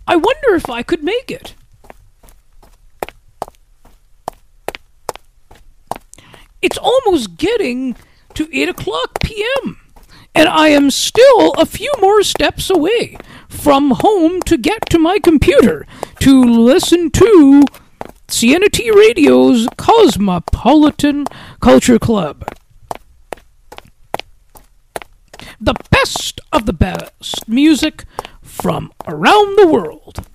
[0.06, 1.54] I wonder if I could make it.
[6.62, 7.96] It's almost getting
[8.34, 9.78] to 8 o'clock p.m.,
[10.34, 13.16] and I am still a few more steps away
[13.48, 15.86] from home to get to my computer
[16.20, 17.62] to listen to
[18.28, 21.26] CNT Radio's Cosmopolitan
[21.60, 22.44] Culture Club.
[25.60, 28.04] The best of the best music
[28.56, 30.26] from around the world.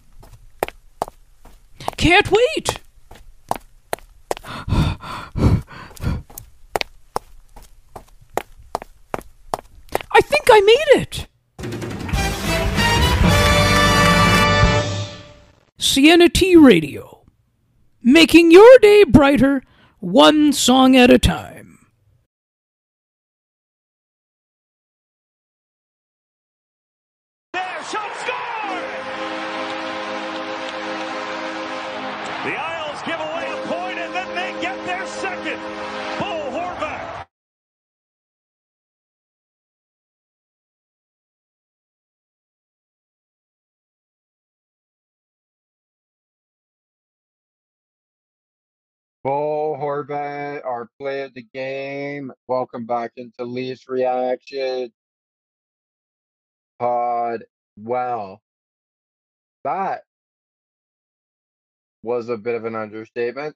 [1.97, 2.79] Can't wait!
[10.13, 11.27] I think I made it!
[15.77, 17.23] Sienna T Radio,
[18.03, 19.63] making your day brighter,
[19.99, 21.70] one song at a time.
[49.23, 52.31] Bo Horvat, our play of the game.
[52.47, 54.91] Welcome back into Leafs Reaction
[56.79, 57.43] Pod.
[57.77, 58.39] Wow.
[59.63, 60.03] That
[62.03, 63.55] was a bit of an understatement.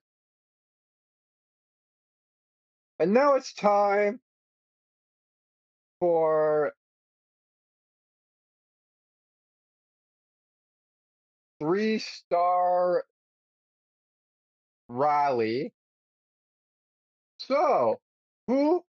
[2.99, 4.21] And now it's time
[5.99, 6.73] for
[11.59, 13.03] three star
[14.87, 15.73] rally.
[17.37, 18.01] So,
[18.47, 18.83] who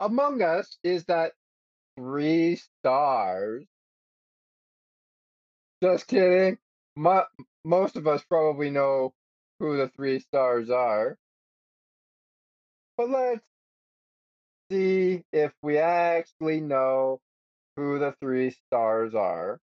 [0.00, 1.32] among us is that
[1.96, 3.66] three stars?
[5.82, 6.58] Just kidding.
[6.96, 7.26] Mo-
[7.64, 9.12] most of us probably know
[9.58, 11.18] who the three stars are.
[12.96, 13.44] But let's
[14.70, 17.20] see if we actually know
[17.76, 19.60] who the three stars are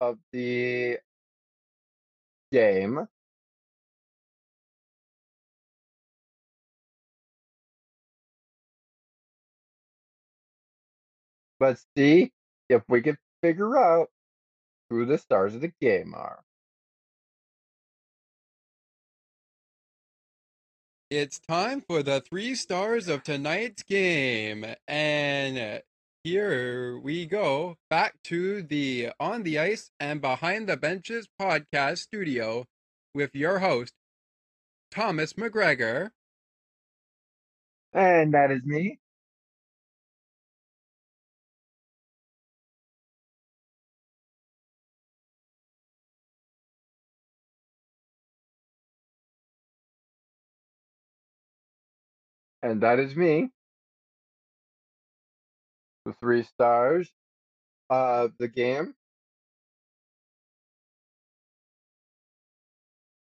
[0.00, 0.98] of the
[2.52, 3.08] game.
[11.60, 12.32] Let's see
[12.68, 14.08] if we can figure out
[14.90, 16.40] who the stars of the game are.
[21.10, 24.66] It's time for the three stars of tonight's game.
[24.86, 25.82] And
[26.22, 32.66] here we go back to the On the Ice and Behind the Benches podcast studio
[33.14, 33.94] with your host,
[34.90, 36.10] Thomas McGregor.
[37.94, 38.98] And that is me.
[52.62, 53.50] And that is me.
[56.04, 57.10] The three stars
[57.90, 58.94] of the game.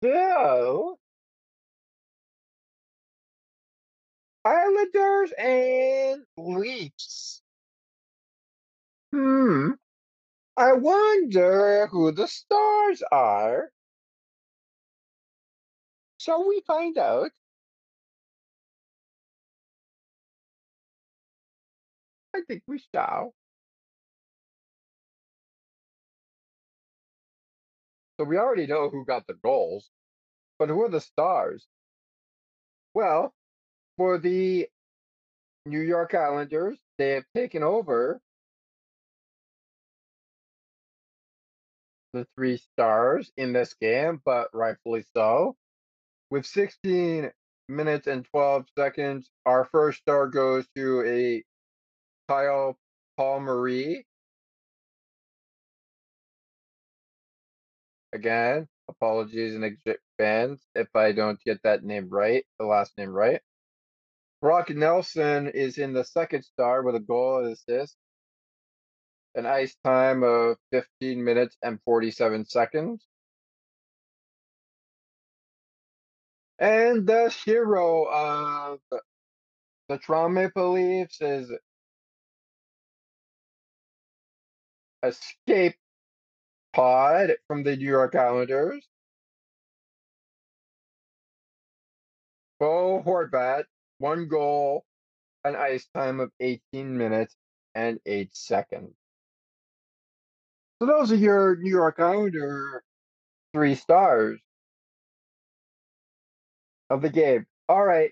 [0.03, 0.99] So,
[4.45, 7.43] Islanders and Leafs.
[9.13, 9.73] Hmm.
[10.57, 13.71] I wonder who the stars are.
[16.19, 17.33] Shall we find out?
[22.35, 23.35] I think we shall.
[28.19, 29.91] So we already know who got the goals,
[30.59, 31.67] but who are the stars?
[32.95, 33.35] Well,
[33.97, 34.69] for the
[35.67, 38.21] New York Islanders, they have taken over
[42.13, 45.57] the three stars in this game, but rightfully so.
[46.31, 47.31] With 16
[47.69, 51.45] minutes and 12 seconds, our first star goes to a
[52.33, 52.79] Kyle
[53.19, 54.07] Palmieri.
[58.15, 63.43] Again, apologies in advance if I don't get that name right, the last name right.
[64.41, 67.97] Brock Nelson is in the second star with a goal and assist.
[69.35, 73.05] An ice time of 15 minutes and 47 seconds.
[76.59, 78.79] And the hero of
[79.89, 81.53] the Toronto Maple Leafs is
[85.03, 85.77] escape
[86.73, 88.87] pod from the New York Islanders.
[92.61, 93.65] Bo Horvat,
[93.99, 94.85] one goal,
[95.45, 97.35] an ice time of 18 minutes
[97.75, 98.95] and 8 seconds.
[100.81, 102.83] So those are your New York Islander
[103.53, 104.41] three stars
[106.91, 107.47] of the game.
[107.69, 108.11] All right.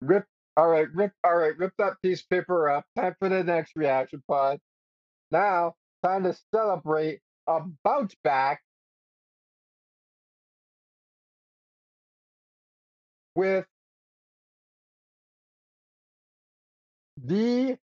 [0.00, 0.24] Rip
[0.56, 2.84] all right, rip all right, rip that piece of paper up.
[2.96, 4.60] Time for the next reaction pod.
[5.34, 5.74] Now,
[6.04, 7.18] time to celebrate
[7.48, 8.62] a bounce back
[13.34, 13.66] with
[17.20, 17.76] the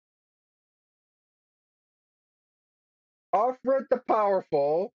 [3.34, 4.92] Alfred the Powerful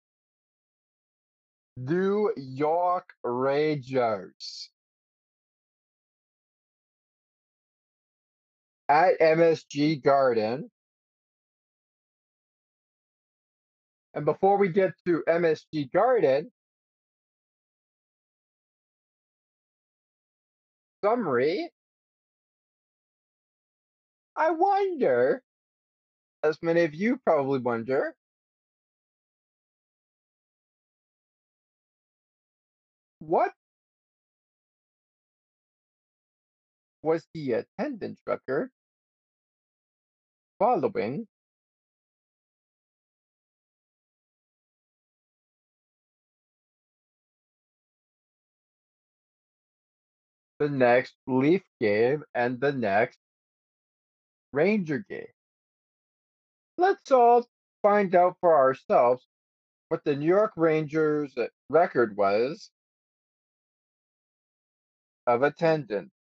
[1.77, 4.69] New York Rangers
[8.89, 10.69] at MSG Garden.
[14.13, 16.51] And before we get to MSG Garden,
[21.03, 21.69] summary,
[24.35, 25.41] I wonder,
[26.43, 28.15] as many of you probably wonder,
[33.19, 33.53] what
[37.03, 38.71] was the attendance record
[40.59, 41.27] following
[50.61, 53.17] the next Leaf game and the next
[54.53, 55.33] Ranger game.
[56.77, 57.47] Let's all
[57.81, 59.25] find out for ourselves
[59.89, 62.69] what the New York Rangers uh, record was
[65.25, 66.11] of attendance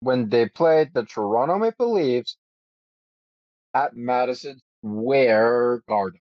[0.00, 2.38] when they played the Toronto Maple Leafs
[3.74, 6.20] at Madison Square Garden.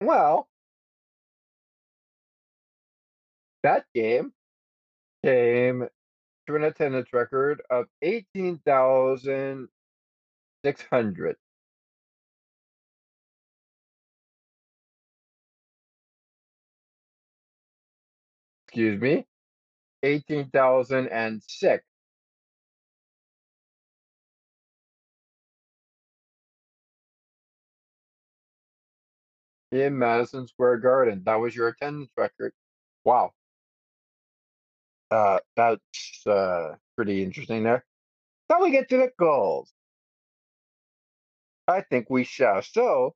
[0.00, 0.48] Well,
[3.62, 4.32] that game
[5.24, 5.88] came
[6.48, 9.70] to an attendance record of 18,600.
[18.68, 19.26] Excuse me,
[20.04, 21.87] 18,006.
[29.70, 31.22] In Madison Square Garden.
[31.24, 32.52] That was your attendance record.
[33.04, 33.32] Wow.
[35.10, 37.84] Uh, that's uh, pretty interesting there.
[38.50, 39.72] Shall we get to the goals?
[41.66, 42.62] I think we shall.
[42.62, 43.14] So,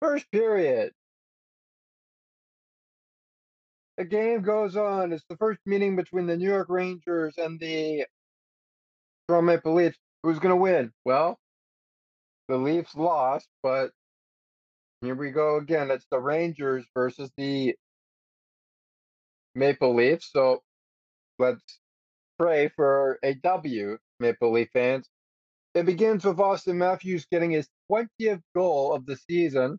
[0.00, 0.92] first period.
[3.98, 5.12] The game goes on.
[5.12, 8.06] It's the first meeting between the New York Rangers and the
[9.28, 9.98] Toronto Maple Leafs.
[10.22, 10.92] Who's going to win?
[11.04, 11.38] Well,
[12.52, 13.92] the Leafs lost, but
[15.00, 15.90] here we go again.
[15.90, 17.74] It's the Rangers versus the
[19.54, 20.30] Maple Leafs.
[20.30, 20.62] So
[21.38, 21.62] let's
[22.38, 25.08] pray for a W, Maple Leaf fans.
[25.74, 29.78] It begins with Auston Matthews getting his 20th goal of the season.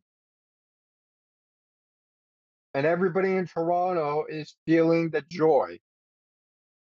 [2.74, 5.78] And everybody in Toronto is feeling the joy.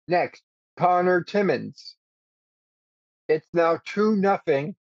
[0.08, 0.42] Next,
[0.78, 1.96] Connor Timmins.
[3.30, 4.76] It's now 2 nothing.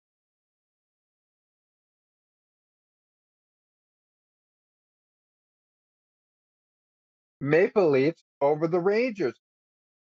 [7.41, 9.34] Maple Leafs over the Rangers.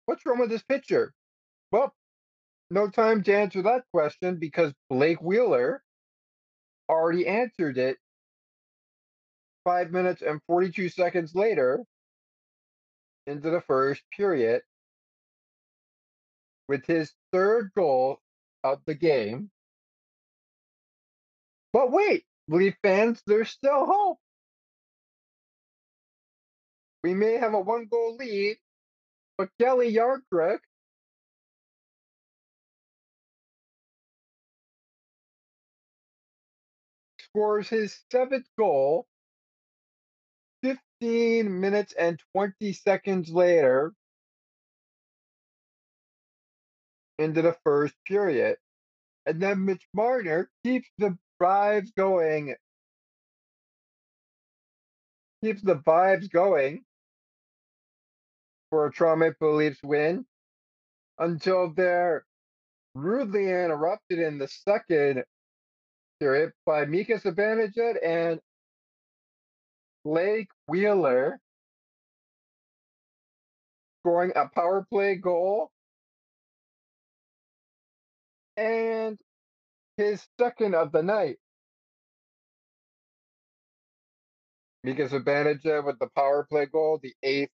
[0.06, 1.14] What's wrong with this pitcher?
[1.72, 1.94] Well,
[2.70, 5.84] no time to answer that question because Blake Wheeler
[6.90, 7.98] already answered it
[9.64, 11.84] five minutes and 42 seconds later
[13.28, 14.62] into the first period
[16.68, 18.20] with his third goal
[18.64, 19.52] of the game.
[21.74, 24.20] But wait, Leaf fans, there's still hope.
[27.04, 28.58] We may have a one goal lead,
[29.38, 30.60] but Kelly Jarnkrok
[37.20, 39.08] scores his seventh goal
[40.64, 43.94] 15 minutes and 20 seconds later
[47.18, 48.58] into the first period.
[49.26, 52.56] And then Mitch Marner keeps the vibes going.
[55.44, 56.84] Keeps the vibes going
[58.72, 60.26] for a Toronto Maple Leafs win
[61.20, 62.26] until they're
[62.96, 65.24] rudely interrupted in the second
[66.20, 68.40] period by Mika Zibanejad and
[70.04, 71.40] Blake Wheeler
[74.02, 75.70] scoring a power play goal
[78.58, 79.20] and
[79.98, 81.38] his second of the night.
[84.84, 87.52] Mika Zibanejad with the power play goal, the eighth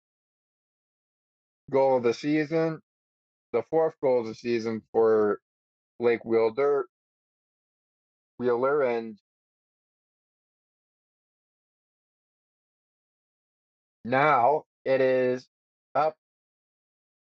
[1.70, 2.80] goal of the season,
[3.52, 5.40] the fourth goal of the season for
[5.98, 6.86] Blake Wheeler,
[8.38, 9.18] Wheeler, and
[14.04, 15.46] now it is
[15.94, 16.16] up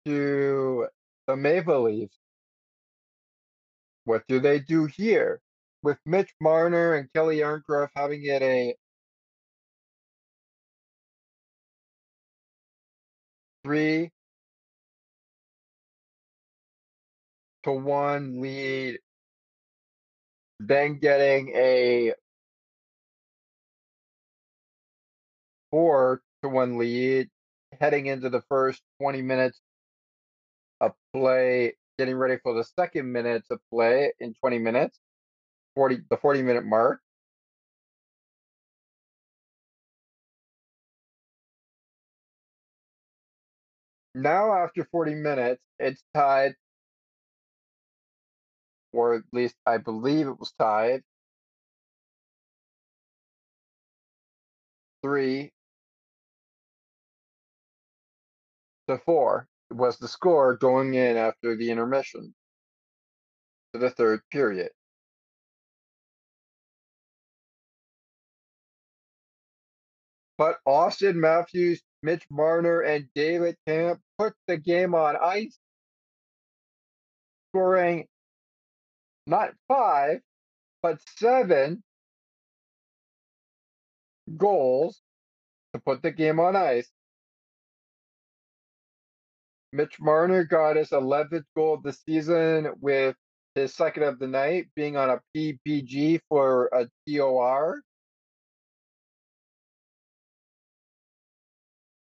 [0.06, 0.88] to
[1.28, 2.18] the Maple Leafs.
[4.06, 5.42] What do they do here?
[5.84, 8.76] With Mitch Marner and Kelly Jarnkrok having it a
[13.64, 14.12] three
[17.70, 19.00] to one lead,
[20.60, 22.14] then getting a
[25.72, 27.30] four to one lead,
[27.80, 29.60] heading into the first 20 minutes
[30.82, 35.00] of play, getting ready for the second minute of play in 20 minutes,
[35.76, 37.02] 40 the 40 minute mark.
[44.16, 46.56] Now after 40 minutes, it's tied
[48.94, 51.04] or at least I believe it was tied.
[55.04, 55.52] Three
[58.88, 62.34] to four was the score going in after the intermission
[63.74, 64.72] to the third period.
[70.38, 75.60] But Auston Matthews, Mitch Marner, and David Kampf put the game on ice,
[77.52, 78.08] scoring
[79.30, 80.20] not five,
[80.82, 81.84] but seven
[84.38, 85.02] goals
[85.74, 86.90] to put the game on ice.
[89.72, 93.16] Mitch Marner got his 11th goal of the season with
[93.54, 97.82] his second of the night being on a PPG for a TOR.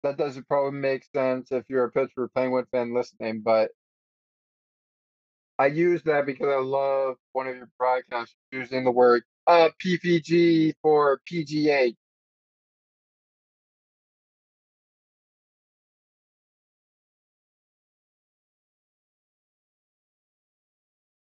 [0.03, 3.69] That doesn't probably make sense if you're a Pittsburgh Penguin fan listening, but
[5.61, 10.73] I use that because I love one of your broadcasts using the word uh, PPG
[10.81, 11.95] for PGA.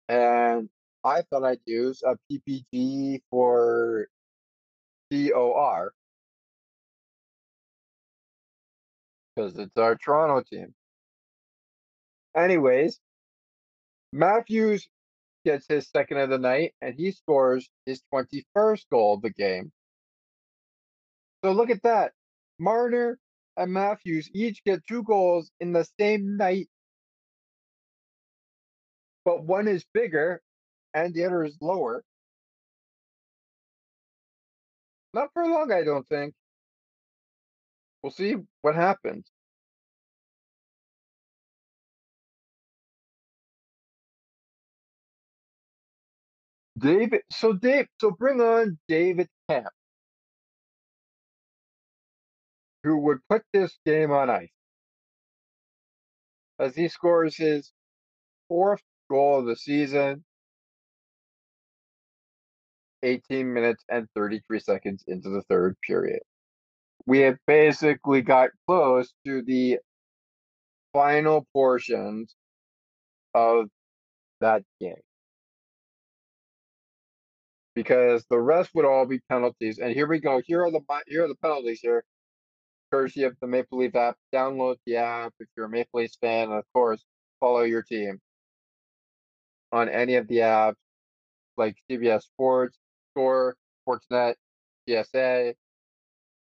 [0.08, 0.70] And
[1.04, 4.06] I thought I'd use a PPG for
[5.10, 5.94] DOR
[9.36, 10.76] because it's our Toronto team.
[12.36, 13.00] Anyways,
[14.14, 14.88] Matthews
[15.45, 19.72] gets his second of the night and he scores his 21st goal of the game.
[21.43, 22.12] So look at that.
[22.59, 23.18] Marner
[23.57, 26.70] and Matthews each get two goals in the same night,
[29.26, 30.41] but one is bigger
[30.93, 32.03] and the other is lower.
[35.14, 36.34] Not for long, I don't think.
[38.01, 39.26] We'll see what happens.
[46.82, 49.70] David, so Dave, so bring on David Kampf,
[52.84, 54.50] who would put this game on ice.
[56.60, 57.72] As he scores his
[58.48, 60.24] fourth goal of the season,
[63.04, 66.22] 18 minutes and 33 seconds into the third period.
[67.06, 69.80] We have basically got close to the
[70.94, 72.36] final portions
[73.34, 73.68] of
[74.40, 75.02] that game
[77.76, 79.80] because the rest would all be penalties.
[79.80, 80.42] And here we go.
[80.46, 82.04] Here are the here are the penalties here.
[82.92, 84.18] Courtesy of the Maple Leaf app.
[84.34, 87.04] Download the app if you're a Maple Leafs fan, and of course,
[87.40, 88.20] follow your team
[89.72, 90.76] on any of the apps
[91.58, 92.78] like CBS Sports,
[93.12, 93.56] Score,
[93.88, 94.36] Sportsnet,
[94.88, 95.54] CSA,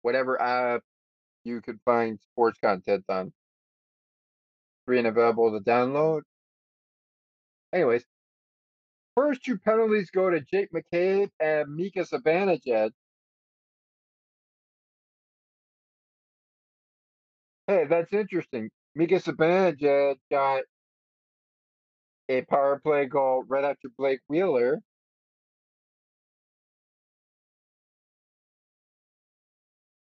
[0.02, 0.82] whatever app
[1.44, 3.34] you could find sports content on.
[4.86, 6.22] Free and available to download.
[7.74, 8.04] Anyways,
[9.18, 12.92] First two penalties go to Jake McCabe and Mika Zibanejad.
[17.68, 18.70] Hey, that's interesting.
[18.96, 20.64] Mika Zibanejad got
[22.30, 24.80] a power play goal right after Blake Wheeler.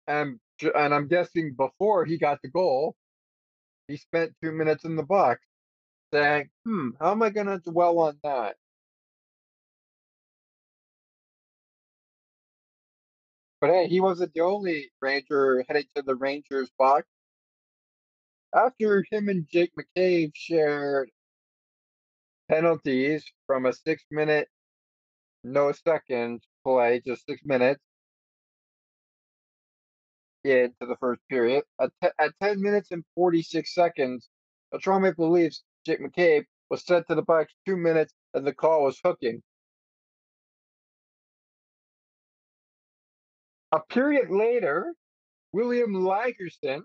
[0.07, 0.39] And,
[0.76, 2.95] and I'm guessing before he got the goal,
[3.88, 5.41] he spent two minutes in the box
[6.14, 8.55] saying, hmm, how am I going to dwell on that?
[13.62, 17.07] But hey, he wasn't the only Ranger headed to the Rangers box.
[18.55, 21.12] After him and Jake McCabe shared
[22.49, 24.49] penalties from a six minute,
[25.43, 27.82] no seconds play, just six minutes
[30.43, 31.64] into the first period.
[31.80, 34.30] At, te- at 10 minutes and 46 seconds,
[34.72, 38.53] the Toronto Maple Leafs, Jake McCabe, was sent to the box two minutes and the
[38.53, 39.41] call was hooking.
[43.72, 44.93] A period later,
[45.53, 46.82] William Lagesson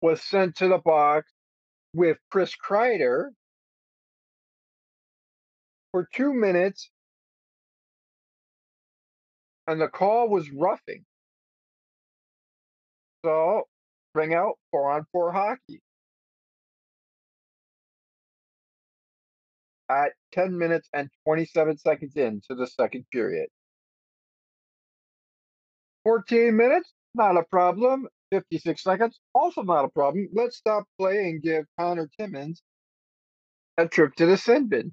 [0.00, 1.30] was sent to the box
[1.94, 3.30] with Chris Kreider
[5.92, 6.90] for two minutes,
[9.66, 11.04] and the call was roughing.
[13.24, 13.64] So
[14.14, 15.80] bring out four on four hockey.
[19.92, 23.48] At 10 minutes and 27 seconds into the second period.
[26.04, 28.08] 14 minutes, not a problem.
[28.32, 30.28] 56 seconds, also not a problem.
[30.34, 32.62] Let's stop play and give Connor Timmins
[33.78, 34.92] a trip to the sin bin.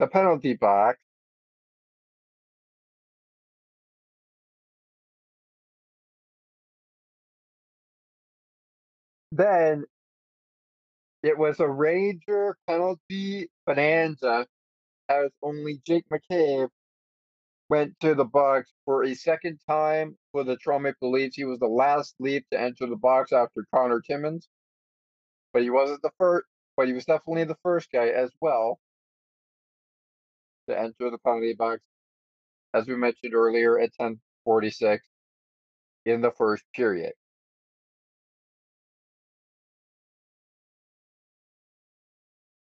[0.00, 0.98] The penalty box.
[9.32, 9.84] Then
[11.22, 14.46] it was a Ranger penalty bonanza
[15.08, 16.68] as only Jake McCabe
[17.68, 21.36] went to the box for a second time for the Toronto Maple Leafs.
[21.36, 24.48] He was the last Leaf to enter the box after Connor Timmins,
[25.52, 26.46] but he wasn't the first.
[26.76, 28.78] But he was definitely the first guy as well
[30.68, 31.82] to enter the penalty box,
[32.72, 35.00] as we mentioned earlier at 10:46
[36.06, 37.14] in the first period.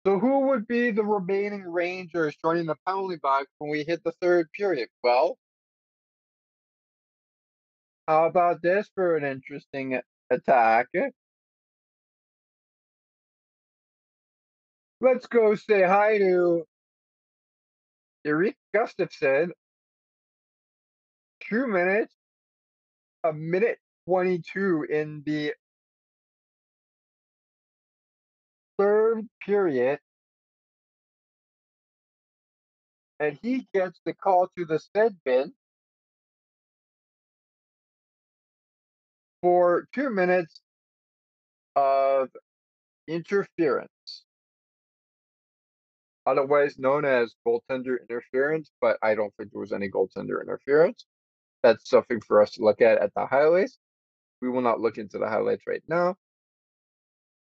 [0.05, 4.11] So who would be the remaining Rangers joining the penalty box when we hit the
[4.21, 4.87] third period?
[5.03, 5.39] Well,
[8.07, 9.99] how about this for an interesting
[10.29, 10.89] attack?
[15.01, 16.65] Let's go say hi to
[18.23, 19.49] Erik Gustafsson.
[21.49, 22.13] Two minutes,
[23.23, 25.53] a minute 22 in the
[28.77, 29.99] third period,
[33.19, 35.53] and he gets the call to the sin bin
[39.41, 40.61] for two minutes
[41.75, 42.29] of
[43.07, 44.23] interference,
[46.25, 51.05] otherwise known as goaltender interference, but I don't think there was any goaltender interference.
[51.63, 53.79] That's something for us to look at at the highlights.
[54.41, 56.15] We will not look into the highlights right now,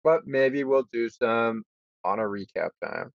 [0.03, 1.63] but maybe we'll do some
[2.03, 3.11] on a recap time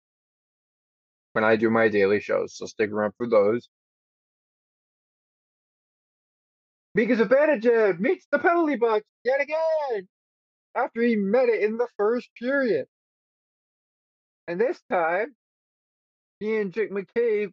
[1.32, 2.56] when I do my daily shows.
[2.56, 3.68] So stick around for those.
[6.94, 10.08] Because Zibanejad meets the penalty box yet again
[10.74, 12.86] after he met it in the first period.
[14.48, 15.34] And this time,
[16.40, 17.50] he and Jake McCabe,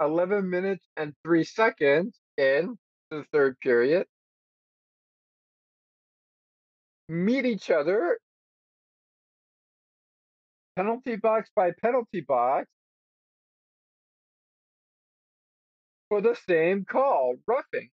[0.00, 2.78] 11 minutes and 3 seconds in
[3.10, 4.06] the third period,
[7.08, 8.18] meet each other
[10.76, 12.66] penalty box by penalty box
[16.08, 17.90] for the same call, roughing.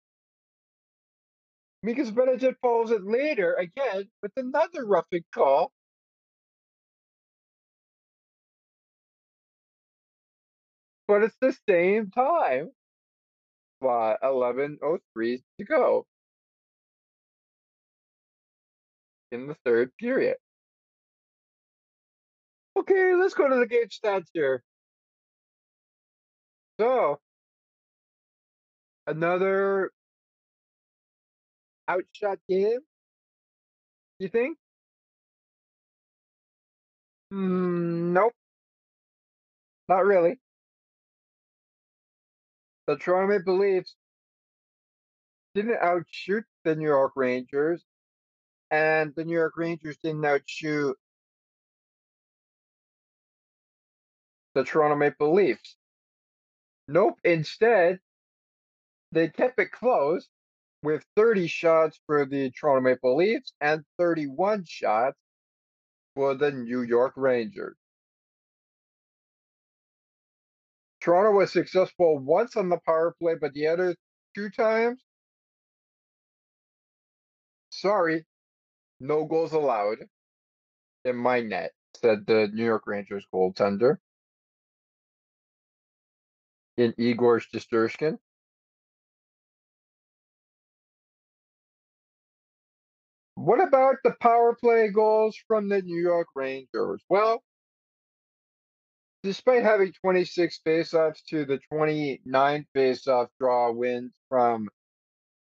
[1.83, 5.71] Mika Zibanejad follows it later again with another roughing call.
[11.07, 12.71] But it's the same time.
[13.79, 16.05] Why, 11.03 to go
[19.31, 20.37] in the third period.
[22.77, 24.63] Okay, let's go to the game stats here.
[26.79, 27.19] So,
[29.07, 29.91] another
[31.89, 32.79] outshot game?
[34.19, 34.59] You think?
[37.33, 38.33] Mm, nope.
[39.89, 40.39] Not really.
[42.85, 43.95] The Toronto Maple Leafs
[45.55, 47.83] didn't outshoot the New York Rangers,
[48.69, 50.95] and the New York Rangers didn't outshoot
[54.57, 55.75] the Toronto Maple Leafs.
[56.87, 57.19] Nope.
[57.23, 57.99] Instead,
[59.11, 60.27] they kept it close
[60.81, 65.15] with 30 shots for the Toronto Maple Leafs and 31 shots
[66.15, 67.75] for the New York Rangers.
[71.01, 73.95] Toronto was successful once on the power play, but the other
[74.35, 75.03] two times,
[77.69, 78.25] sorry,
[78.99, 79.99] no goals allowed
[81.05, 83.99] in my net, said the New York Rangers goaltender
[86.77, 88.17] in Igor Shesterkin.
[93.35, 97.03] What about the power play goals from the New York Rangers?
[97.09, 97.43] Well,
[99.23, 104.69] despite having 26 faceoffs to the 29 faceoff draw wins from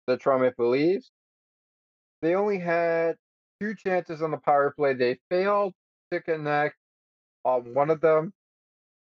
[0.06, 1.10] the Toronto Leafs,
[2.22, 3.16] they only had
[3.60, 4.94] two chances on the power play.
[4.94, 5.74] They failed
[6.12, 6.76] to connect
[7.44, 8.32] on one of them,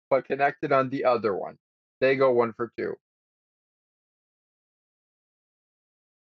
[0.09, 1.57] but connected on the other one.
[2.01, 2.95] They go one for two.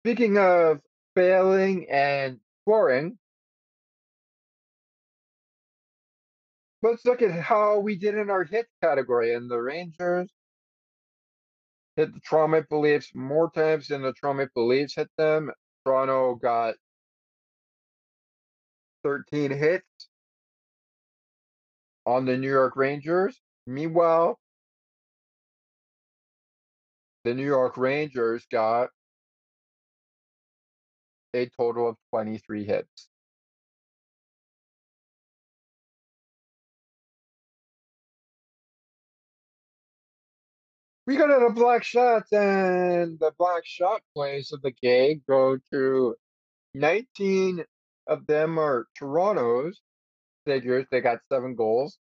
[0.03, 0.79] Speaking of
[1.15, 3.17] failing and scoring.
[6.81, 9.33] Let's look at how we did in our hit category.
[9.33, 10.29] And the Rangers
[11.97, 15.51] hit the Toronto Leafs more times than the Toronto Leafs hit them.
[15.85, 16.75] Toronto got
[19.03, 19.85] 13 hits
[22.05, 23.39] on the New York Rangers.
[23.67, 24.39] Meanwhile,
[27.29, 28.89] the New York Rangers got
[31.35, 33.07] a total of 23 hits.
[41.05, 46.15] We got of black shots, and the black shot plays of the game go to
[46.73, 47.63] 19
[48.07, 49.79] of them are Toronto's
[50.45, 50.87] figures.
[50.89, 51.99] They got seven goals.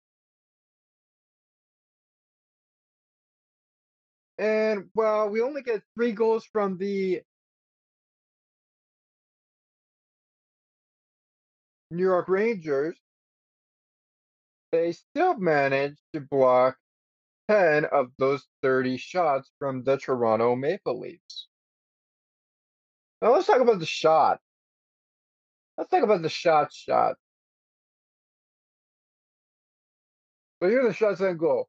[4.40, 7.20] And well, we only get three goals from the
[11.90, 12.96] New York Rangers,
[14.70, 16.76] they still managed to block
[17.48, 21.48] 10 of those 30 shots from the Toronto Maple Leafs.
[23.20, 24.40] Now let's talk about the shot.
[25.76, 27.16] Let's talk about the shot shot.
[30.62, 31.68] So here are the shots on goal.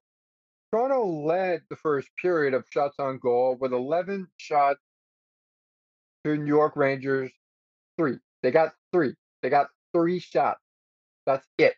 [0.72, 4.80] Toronto led the first period of shots on goal with 11 shots
[6.24, 7.32] to New York Rangers
[7.98, 8.18] three.
[8.42, 9.16] They got three.
[9.42, 10.62] They got three shots.
[11.26, 11.76] That's it.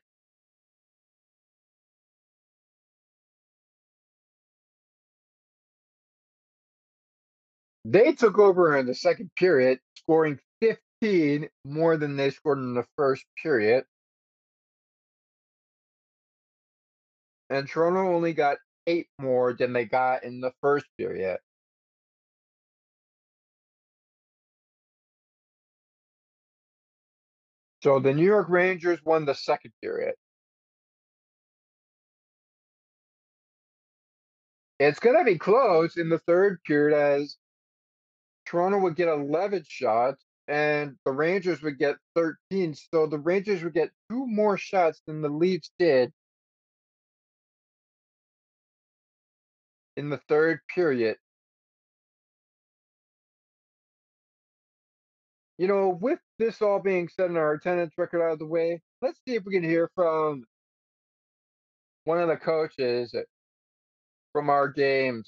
[7.85, 12.85] They took over in the second period, scoring 15 more than they scored in the
[12.95, 13.85] first period.
[17.49, 21.37] And Toronto only got eight more than they got in the first period.
[27.83, 30.15] So the New York Rangers won the second period.
[34.79, 37.37] It's going to be close in the third period as
[38.45, 42.73] Toronto would get 11 shots and the Rangers would get 13.
[42.73, 46.11] So the Rangers would get two more shots than the Leafs did
[49.97, 51.17] in the third period.
[55.57, 58.81] You know, with this all being said and our attendance record out of the way,
[59.01, 60.45] let's see if we can hear from
[62.05, 63.15] one of the coaches
[64.33, 65.27] from our games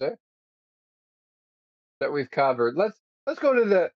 [2.00, 2.76] that we've covered.
[2.76, 2.98] Let's
[3.28, 3.92] let's go to the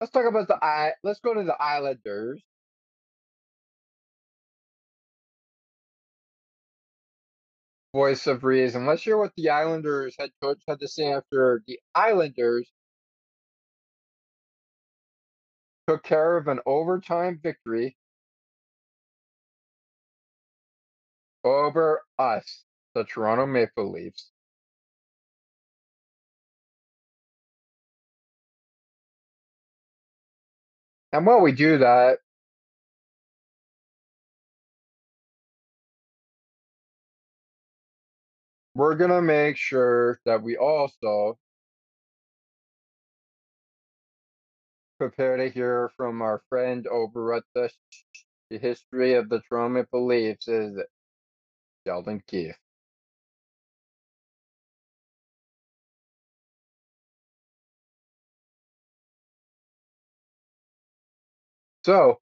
[0.00, 2.42] let's talk about the i let's go to the Islanders.
[7.94, 8.86] Voice of reason.
[8.86, 12.70] Let's hear what the Islanders head coach had to say after the Islanders
[15.88, 17.96] took care of an overtime victory
[21.44, 22.64] over us,
[22.94, 24.30] the Toronto Maple Leafs.
[31.12, 32.18] And while we do that,
[38.78, 41.36] we're going to make sure that we also
[44.98, 47.68] prepare to hear from our friend over at the,
[48.50, 50.78] the history of the Maple Leafs is
[51.84, 52.54] Sheldon Keefe.
[61.84, 62.20] So,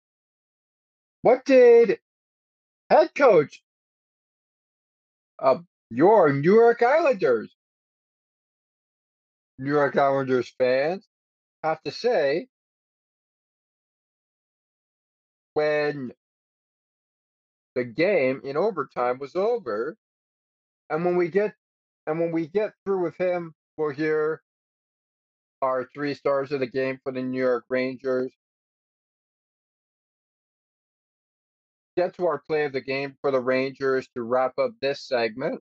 [1.20, 1.98] what did
[2.88, 3.62] head coach
[5.38, 7.54] of your New York Islanders,
[9.58, 11.06] New York Islanders fans,
[11.62, 12.48] have to say
[15.54, 16.12] when
[17.74, 19.96] the game in overtime was over?
[20.90, 21.54] And when we get
[22.06, 24.42] and when we get through with him, we'll hear
[25.62, 28.32] our three stars of the game for the New York Rangers,
[31.96, 35.60] get to our play of the game for the Rangers to wrap up this segment.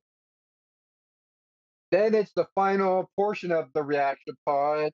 [1.92, 4.92] Then it's the final portion of the reaction pod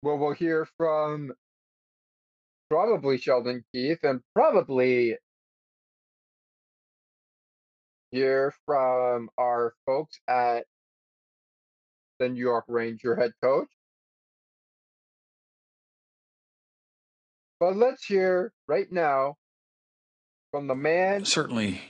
[0.00, 1.32] where we'll hear from
[2.70, 5.16] probably Sheldon Keefe and probably
[8.10, 10.64] hear from our folks at
[12.18, 13.68] the New York Ranger head coach.
[17.60, 19.36] But let's hear right now
[20.52, 21.80] from the man Certainly,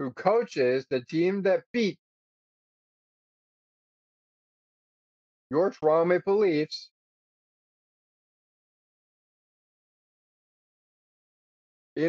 [0.00, 1.98] who coaches the team that beat
[5.50, 6.66] your Toronto Maple in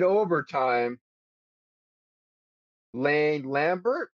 [0.04, 1.00] overtime.
[2.94, 4.10] Lane Lambert,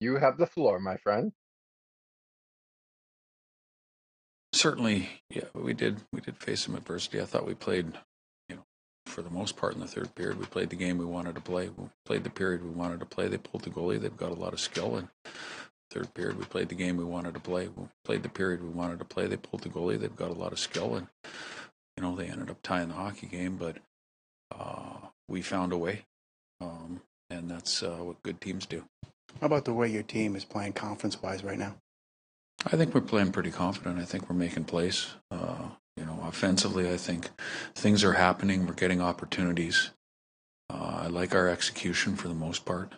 [0.00, 1.30] you have the floor, my friend.
[4.52, 6.00] certainly, yeah, we did.
[6.12, 7.20] We did face some adversity.
[7.20, 7.92] I thought we played,
[9.16, 11.40] for the most part in the third period, we played the game we wanted to
[11.40, 11.70] play.
[11.74, 13.28] We played the period we wanted to play.
[13.28, 13.98] They pulled the goalie.
[13.98, 14.94] They've got a lot of skill.
[14.94, 15.08] And
[15.90, 17.68] third period, we played the game we wanted to play.
[17.74, 19.26] We played the period we wanted to play.
[19.26, 19.98] They pulled the goalie.
[19.98, 20.96] They've got a lot of skill.
[20.96, 21.06] And
[21.96, 23.78] you know, they ended up tying the hockey game, but
[24.54, 24.98] uh,
[25.30, 26.04] we found a way.
[26.60, 27.00] Um,
[27.30, 28.84] and that's uh, what good teams do.
[29.40, 31.76] How about the way your team is playing conference wise right now?
[32.66, 33.98] I think we're playing pretty confident.
[33.98, 35.06] I think we're making plays.
[35.30, 37.30] Uh, you know, offensively, I think
[37.74, 38.66] things are happening.
[38.66, 39.90] We're getting opportunities.
[40.68, 42.92] Uh, I like our execution for the most part.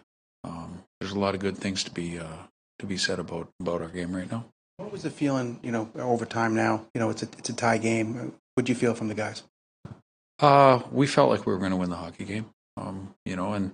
[0.45, 2.47] Um, there's a lot of good things to be uh,
[2.79, 4.47] to be said about about our game right now.
[4.79, 5.61] What was the feeling?
[5.63, 6.87] You know, overtime now.
[6.95, 8.33] You know, it's a it's a tie game.
[8.55, 9.43] What'd you feel from the guys?
[10.41, 12.47] Uh, we felt like we were going to win the hockey game.
[12.77, 13.73] Um, you know, and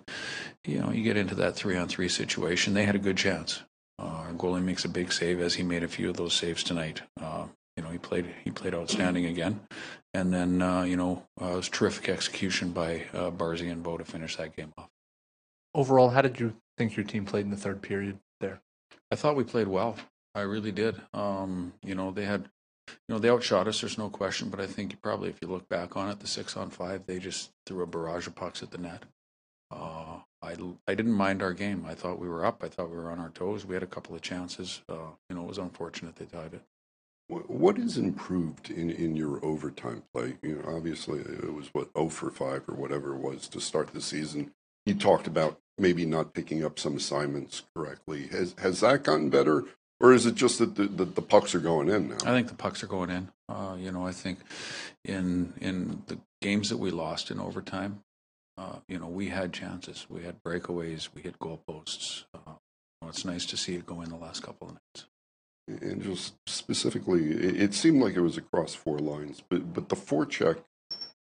[0.64, 2.74] you know, you get into that three on three situation.
[2.74, 3.62] They had a good chance.
[3.98, 6.64] Uh, our goalie makes a big save, as he made a few of those saves
[6.64, 7.02] tonight.
[7.20, 7.46] Uh,
[7.76, 9.60] you know, he played he played outstanding again,
[10.12, 13.98] and then uh, you know uh, it was terrific execution by uh, Barzy and Bo
[13.98, 14.90] to finish that game off.
[15.74, 18.60] Overall, how did you think your team played in the third period there?
[19.10, 19.96] I thought we played well.
[20.34, 21.00] I really did.
[21.12, 22.48] Um, you know, they had,
[22.88, 23.80] you know, they outshot us.
[23.80, 24.50] There's no question.
[24.50, 27.18] But I think probably if you look back on it, the six on five, they
[27.18, 29.04] just threw a barrage of pucks at the net.
[29.70, 30.56] Uh, I,
[30.86, 31.86] I didn't mind our game.
[31.88, 32.62] I thought we were up.
[32.62, 33.64] I thought we were on our toes.
[33.66, 34.82] We had a couple of chances.
[34.88, 36.62] Uh, you know, it was unfortunate they tied it.
[37.34, 40.34] Wh- What is improved in, in your overtime play?
[40.42, 43.88] You know, obviously it was what 0 for 5 or whatever it was to start
[43.88, 44.52] the season.
[44.86, 48.26] You talked about maybe not picking up some assignments correctly.
[48.28, 49.64] Has has that gotten better,
[50.00, 52.16] or is it just that the, the, the pucks are going in now?
[52.24, 53.28] I think the pucks are going in.
[53.48, 54.40] Uh, you know, I think
[55.04, 58.00] in in the games that we lost in overtime,
[58.58, 60.06] uh, you know, we had chances.
[60.10, 61.08] We had breakaways.
[61.14, 62.24] We hit goalposts.
[62.34, 62.52] Uh,
[63.08, 65.06] it's nice to see it go in the last couple of nights.
[65.68, 69.96] And just specifically, it, it seemed like it was across four lines, but but the
[69.96, 70.58] forecheck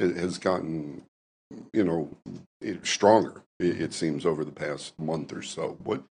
[0.00, 1.02] ha- has gotten,
[1.72, 2.10] you know,
[2.60, 3.42] it- stronger.
[3.60, 5.78] It, it seems over the past month or so.
[5.82, 6.04] What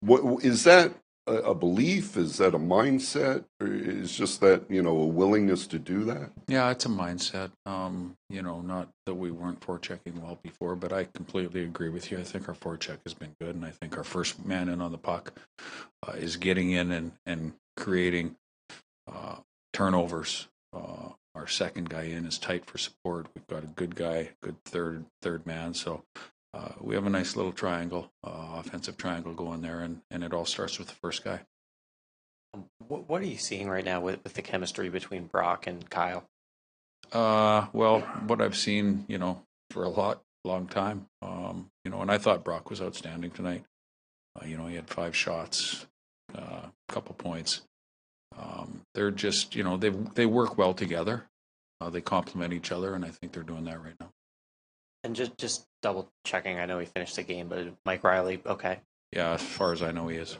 [0.00, 0.94] what is that
[1.26, 2.16] a, a belief?
[2.16, 3.44] Is that a mindset?
[3.60, 6.30] Or is just that you know a willingness to do that?
[6.48, 7.50] Yeah, it's a mindset.
[7.66, 12.10] Um, you know, not that we weren't forechecking well before, but I completely agree with
[12.10, 12.18] you.
[12.18, 14.92] I think our forecheck has been good, and I think our first man in on
[14.92, 15.38] the puck
[16.06, 18.36] uh, is getting in and and creating
[19.10, 19.36] uh,
[19.72, 20.48] turnovers.
[20.74, 23.26] Uh, our second guy in is tight for support.
[23.34, 25.74] We've got a good guy, good third third man.
[25.74, 26.04] So
[26.54, 30.34] uh, we have a nice little triangle, uh, offensive triangle going there, and and it
[30.34, 31.40] all starts with the first guy.
[32.86, 36.28] What, what are you seeing right now with, with the chemistry between Brock and Kyle?
[37.10, 42.02] Uh, well, what I've seen, you know, for a lot, long time, um, you know,
[42.02, 43.64] and I thought Brock was outstanding tonight.
[44.40, 45.86] Uh, you know, he had five shots,
[46.34, 47.62] a uh, couple points.
[48.38, 51.24] Um, they're just, you know, they they work well together.
[51.80, 54.10] Uh, they complement each other, and I think they're doing that right now.
[55.04, 56.58] And just just double checking.
[56.58, 58.78] I know he finished the game, but Mike Reilly, okay.
[59.12, 60.38] Yeah, as far as I know, he is.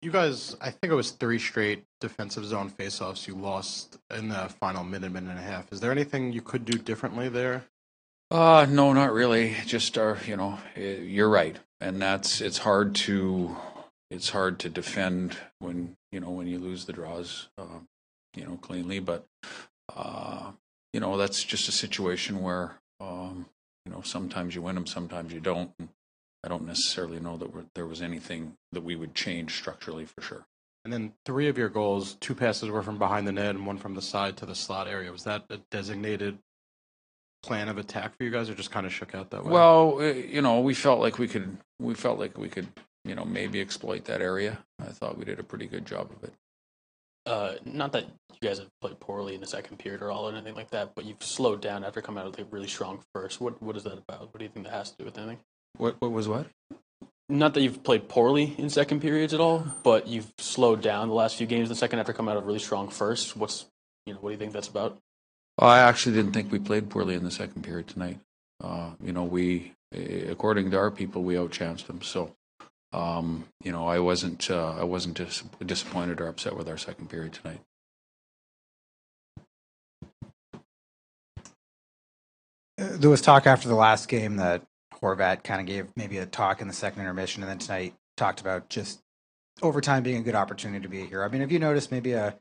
[0.00, 4.48] You guys, I think it was three straight defensive zone faceoffs you lost in the
[4.60, 5.72] final minute, minute and a half.
[5.72, 7.64] Is there anything you could do differently there?
[8.30, 9.56] Uh, no, not really.
[9.66, 13.56] Just our, you know, you're right, and that's it's hard to
[14.10, 17.86] it's hard to defend when you know when you lose the draws, um,
[18.34, 18.98] you know, cleanly.
[18.98, 19.26] But
[19.94, 20.52] uh,
[20.92, 23.46] you know, that's just a situation where um,
[23.86, 25.70] you know sometimes you win them, sometimes you don't.
[25.78, 25.88] And
[26.44, 30.46] I don't necessarily know that there was anything that we would change structurally for sure.
[30.84, 33.76] And then three of your goals, two passes were from behind the net and one
[33.76, 35.10] from the side to the slot area.
[35.10, 36.38] Was that a designated
[37.42, 39.52] plan of attack for you guys, or just kind of shook out that way?
[39.52, 42.68] Well, eh, you know, we felt like we could we felt like we could
[43.08, 44.58] you know maybe exploit that area.
[44.80, 46.32] I thought we did a pretty good job of it.
[47.26, 50.32] Uh, not that you guys have played poorly in the second period or all or
[50.32, 53.40] anything like that, but you've slowed down after coming out of a really strong first.
[53.40, 54.32] What what is that about?
[54.32, 55.38] What do you think that has to do with anything?
[55.76, 56.46] What what was what?
[57.30, 61.14] Not that you've played poorly in second periods at all, but you've slowed down the
[61.14, 63.36] last few games in the second after coming out of a really strong first.
[63.36, 63.66] What's
[64.06, 64.98] you know what do you think that's about?
[65.58, 68.20] I actually didn't think we played poorly in the second period tonight.
[68.62, 72.00] Uh, you know, we, according to our people, we outchanced them.
[72.02, 72.34] So,
[72.92, 77.10] um, you know, I wasn't, uh, I wasn't dis- disappointed or upset with our second
[77.10, 77.60] period tonight.
[82.78, 84.62] Uh, There was talk after the last game that
[84.94, 88.40] Horvat kind of gave maybe a talk in the second intermission, and then tonight talked
[88.40, 89.00] about just
[89.62, 91.24] overtime being a good opportunity to be a hero.
[91.24, 92.36] I mean, have you noticed maybe a,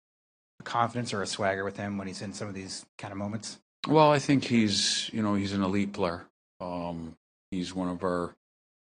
[0.60, 3.18] a confidence or a swagger with him when he's in some of these kind of
[3.18, 3.60] moments?
[3.88, 6.26] Well, I think he's, you know, he's an elite player.
[6.60, 7.16] Um,
[7.52, 8.34] he's one of our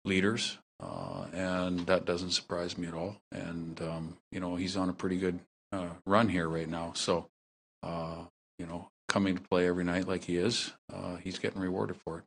[0.05, 3.17] leaders, uh, and that doesn't surprise me at all.
[3.33, 5.39] And um, you know, he's on a pretty good
[5.73, 6.93] uh, run here right now.
[6.95, 7.29] So,
[7.83, 8.25] uh,
[8.59, 12.19] you know, coming to play every night like he is, uh, he's getting rewarded for
[12.19, 12.25] it.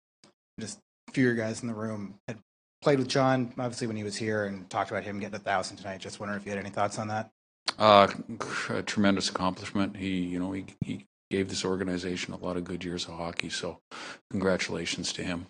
[0.59, 2.37] Just a few of your guys in the room had
[2.81, 5.77] played with John, obviously, when he was here and talked about him getting a thousand
[5.77, 5.99] tonight.
[5.99, 7.29] Just wondering if you had any thoughts on that.
[7.77, 8.07] Uh,
[8.69, 9.95] a tremendous accomplishment.
[9.95, 13.49] He, you know, he, he gave this organization a lot of good years of hockey.
[13.49, 13.79] So,
[14.31, 15.47] congratulations to him.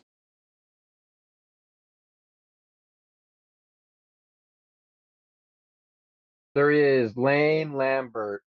[6.60, 8.44] There he is, Lane Lambert.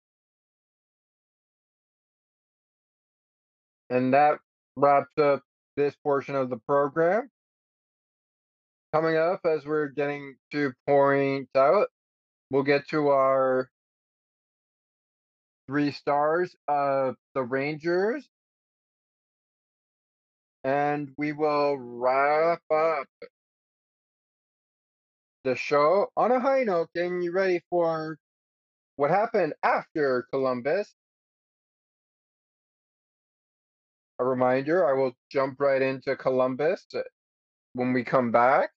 [3.90, 4.38] And that
[4.76, 5.42] wraps up
[5.76, 7.28] this portion of the program.
[8.92, 11.88] Coming up, as we're getting to point out,
[12.52, 13.68] we'll get to our
[15.66, 18.24] three stars of the Rangers.
[20.62, 23.08] And we will wrap up
[25.46, 28.18] the show on a high note, getting you ready for
[28.96, 30.92] what happened after Columbus.
[34.20, 36.86] A reminder, I will jump right into Columbus.
[36.94, 37.00] Uh,
[37.74, 38.70] when we come back,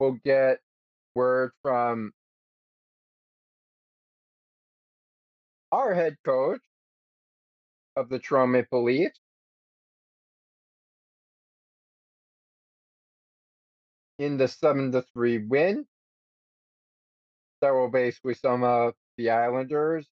[0.00, 0.58] we'll get
[1.14, 2.12] word from
[5.72, 6.60] our head coach
[7.96, 9.18] of the Toronto Maple Leafs,
[14.18, 15.86] in the seven to three win.
[17.60, 20.08] That will basically sum up the Islanders'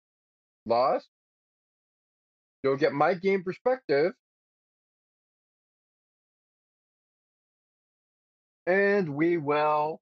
[0.66, 1.08] lost.
[2.62, 4.12] You'll get my game perspective
[8.66, 10.00] And we will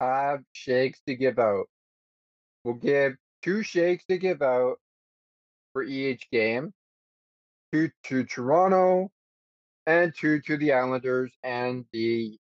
[0.00, 1.66] have shakes to give out.
[2.62, 4.76] We'll give two shakes to give out
[5.72, 6.72] for each game.
[7.72, 9.10] Two to Toronto
[9.86, 12.38] and two to the Islanders and the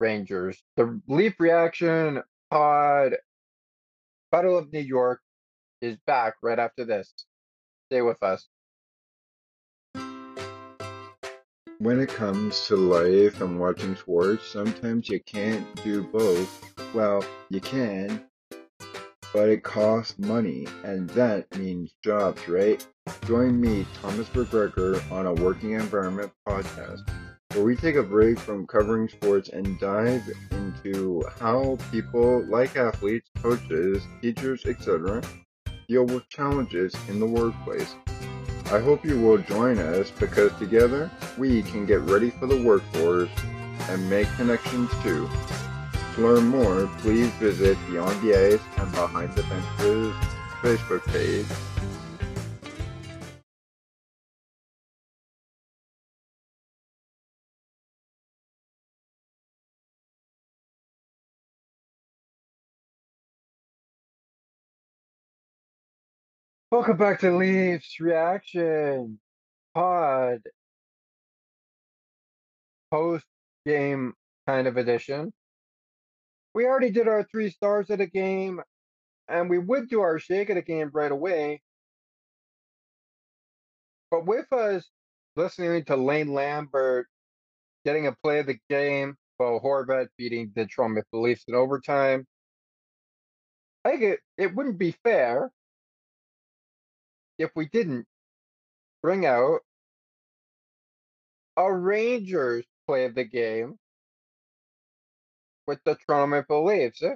[0.00, 0.62] Rangers.
[0.76, 3.16] The Leaf Reaction Pod
[4.32, 5.20] Battle of New York
[5.80, 7.12] is back right after this.
[7.88, 8.48] Stay with us.
[11.78, 16.62] When it comes to life and watching sports, sometimes you can't do both.
[16.94, 18.26] Well, you can,
[19.32, 22.86] but it costs money, and that means jobs, right?
[23.24, 27.08] Join me, Thomas McGregor, on a Working Environment podcast,
[27.54, 30.22] where we take a break from covering sports and dive
[30.52, 35.20] into how people like athletes, coaches, teachers, etc.,
[35.88, 37.94] deal with challenges in the workplace.
[38.66, 43.30] I hope you will join us because together we can get ready for the workforce
[43.88, 45.28] and make connections too.
[46.14, 50.14] To learn more, please visit Beyond the Ice and Behind the Benches
[50.62, 51.46] Facebook page.
[66.80, 69.20] Welcome back to Leafs Reaction
[69.74, 70.40] Pod
[72.90, 73.26] post
[73.66, 74.14] game
[74.46, 75.30] kind of edition.
[76.54, 78.62] We already did our three stars of the game,
[79.28, 81.60] and we would do our shake of the game right away.
[84.10, 84.88] But with us
[85.36, 87.08] listening to Lane Lambert
[87.84, 92.26] getting a play of the game, while Horvat beating the Toronto Maple Leafs in overtime,
[93.84, 95.50] I think it, it wouldn't be fair
[97.40, 98.06] if we didn't
[99.02, 99.60] bring out
[101.56, 103.78] a Rangers play of the game
[105.66, 107.02] with the Toronto Maple Leafs.
[107.02, 107.14] eh?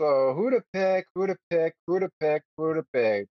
[0.00, 3.28] So who to pick, who to pick, who to pick, who to pick.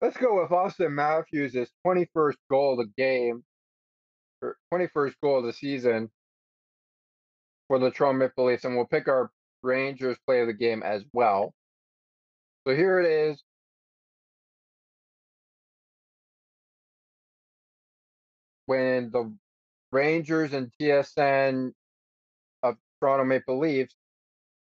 [0.00, 3.42] Let's go with Auston Matthews' 21st goal of the game,
[4.40, 6.10] or 21st goal of the season
[7.66, 9.30] for the Toronto Maple Leafs, and we'll pick our
[9.62, 11.52] Rangers play of the game as well.
[12.66, 13.42] So here it is.
[18.66, 19.32] When the
[19.92, 21.72] Rangers and TSN
[22.62, 23.94] of Toronto Maple Leafs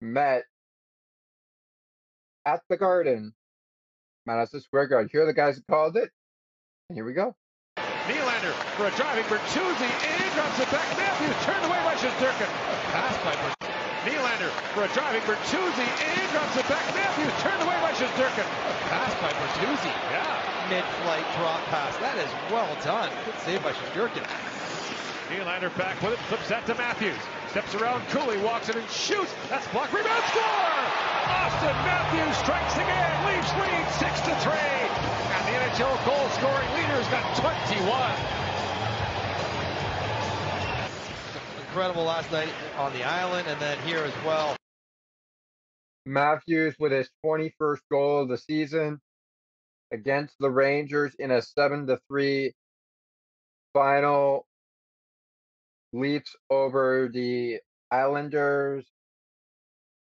[0.02, 0.44] met
[2.46, 3.34] at the Garden,
[4.26, 5.10] Madison Square Garden.
[5.12, 6.12] Here are the guys who called it.
[6.90, 7.36] And here we go.
[7.78, 10.98] Nylander for a driving Bertuzzi in, drops it back.
[10.98, 12.50] Matthews turned away by Shesterkin.
[12.92, 13.69] Pass by Bertuzzi.
[14.08, 16.84] Nylander for a driving Bertuzzi in, drops it back.
[16.96, 18.48] Matthews turned away by Shesterkin.
[18.88, 19.92] Pass by Bertuzzi.
[20.12, 20.70] Yeah.
[20.70, 21.98] Mid-flight drop pass.
[21.98, 23.12] That is well done.
[23.26, 24.24] Good save by Shesterkin.
[25.30, 27.20] Nylander back with it, flips that to Matthews.
[27.52, 29.34] Steps around, Cooley walks in and shoots.
[29.50, 29.94] That's blocked.
[29.94, 31.10] Rebound score!
[31.30, 33.12] Auston Matthews strikes again.
[33.28, 34.82] Leafs lead six to three,
[35.30, 38.49] and the NHL goal scoring leader's got 21.
[41.70, 44.56] Incredible last night on the island and then here as well.
[46.04, 49.00] Matthews with his 21st goal of the season
[49.94, 52.52] against the Rangers in a 7 to 3
[53.72, 54.48] final.
[55.94, 57.60] Leafs over the
[57.92, 58.88] Islanders.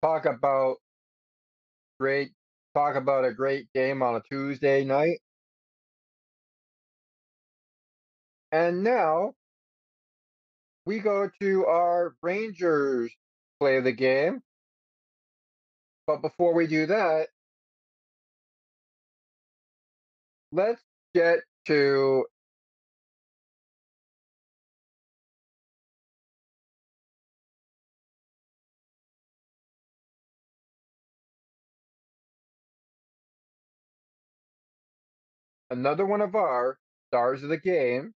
[0.03, 0.76] Talk about
[2.02, 2.32] great
[2.73, 5.19] talk about a great game on a Tuesday night.
[8.52, 9.36] And now
[10.86, 13.12] we go to our Rangers
[13.60, 14.41] play of the game.
[16.07, 17.30] But before we do that,
[20.52, 20.82] let's
[21.16, 22.26] get to
[35.70, 36.80] another one of our
[37.10, 38.15] stars of the game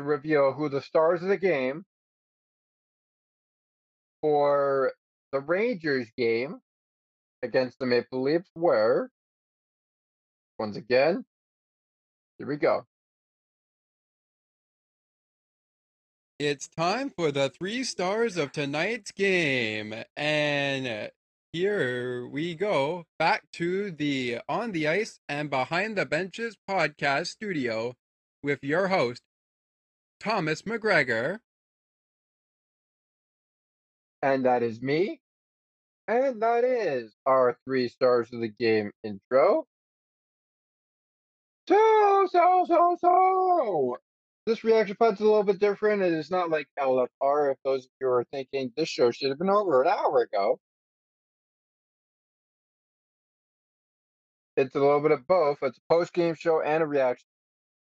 [0.00, 1.84] to reveal who the stars of the game
[4.22, 4.92] for
[5.32, 6.60] the Rangers game
[7.42, 9.10] against the Maple Leafs were.
[10.58, 11.24] Once again,
[12.38, 12.84] here we go.
[16.38, 19.94] It's time for the three stars of tonight's game.
[20.16, 21.10] And
[21.52, 27.94] here we go back to the On the Ice and Behind the Benches podcast studio
[28.42, 29.22] with your host,
[30.20, 31.38] Thomas McGregor.
[34.22, 35.20] And that is me.
[36.06, 39.66] And that is our three stars of the game intro.
[41.68, 43.96] So, so, so, so.
[44.46, 46.02] This reaction pod's a little bit different.
[46.02, 47.52] It is not like LFR.
[47.52, 50.58] If those of you are thinking this show should have been over an hour ago,
[54.56, 55.58] it's a little bit of both.
[55.62, 57.26] It's a post game show and a reaction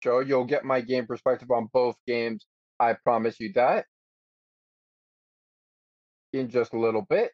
[0.03, 0.19] show.
[0.19, 2.45] You'll get my game perspective on both games.
[2.79, 3.85] I promise you that.
[6.33, 7.31] In just a little bit.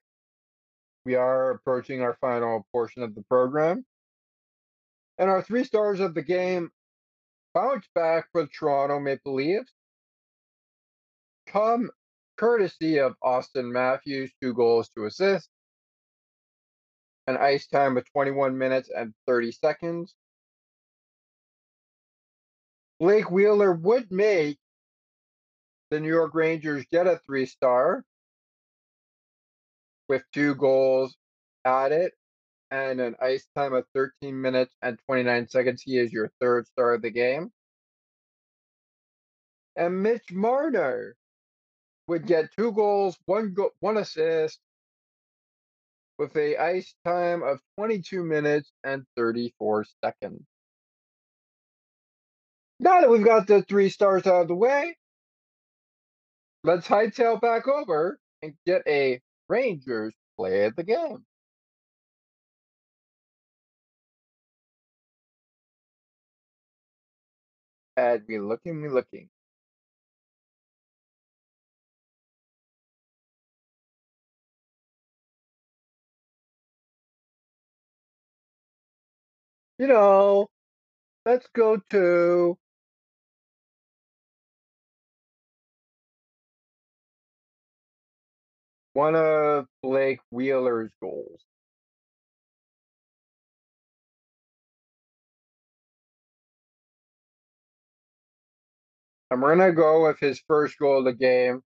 [1.06, 3.86] We are approaching our final portion of the program.
[5.18, 6.70] And our three stars of the game
[7.54, 9.74] bounce back for the Toronto Maple Leafs.
[11.48, 11.90] Come
[12.38, 15.50] courtesy of Auston Matthews, two goals to assist.
[17.28, 20.16] An ice time of 21 minutes and 30 seconds.
[23.00, 24.60] Blake Wheeler would make
[25.90, 28.04] the New York Rangers get a three star
[30.08, 31.16] with two goals
[31.66, 32.12] added
[32.72, 35.82] and an ice time of 13 minutes and 29 seconds.
[35.82, 37.52] He is your third star of the game.
[39.76, 41.16] And Mitch Marner
[42.08, 44.60] would get two goals, one go- one assist,
[46.18, 50.44] with a ice time of 22 minutes and 34 seconds.
[52.80, 54.98] Now that we've got the three stars out of the way,
[56.64, 61.26] let's hightail back over and get a Rangers play of the game.
[67.98, 69.30] Add me looking, me looking.
[79.80, 80.50] You know,
[81.26, 82.58] let's go to
[89.00, 91.40] one of Blake Wheeler's goals.
[99.32, 101.62] And we're gonna go with his first goal of the game.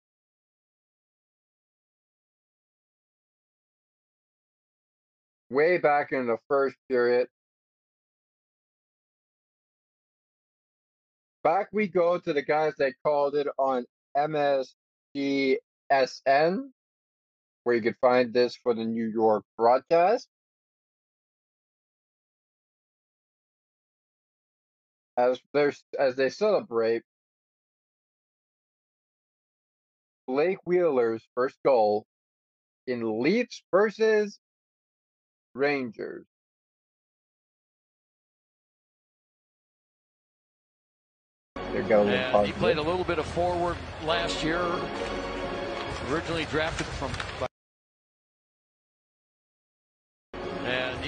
[5.49, 7.29] Way back in the first period.
[11.43, 13.87] Back we go to the guys that called it on
[14.19, 15.57] MSGSN,
[17.65, 20.29] where you could find this for the New York broadcast.
[25.17, 27.03] As there's as they celebrate
[30.27, 32.07] Blake Wheeler's first goal
[32.87, 34.39] in Leafs versus
[35.55, 36.25] Rangers.
[41.73, 42.05] There go.
[42.05, 44.63] And he played a little bit of forward last year.
[46.11, 47.13] Originally drafted from.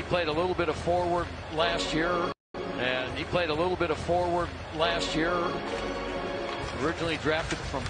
[0.05, 2.31] Played a little bit of forward last year.
[2.79, 5.35] And he played a little bit of forward last year.
[6.83, 7.83] Originally drafted from.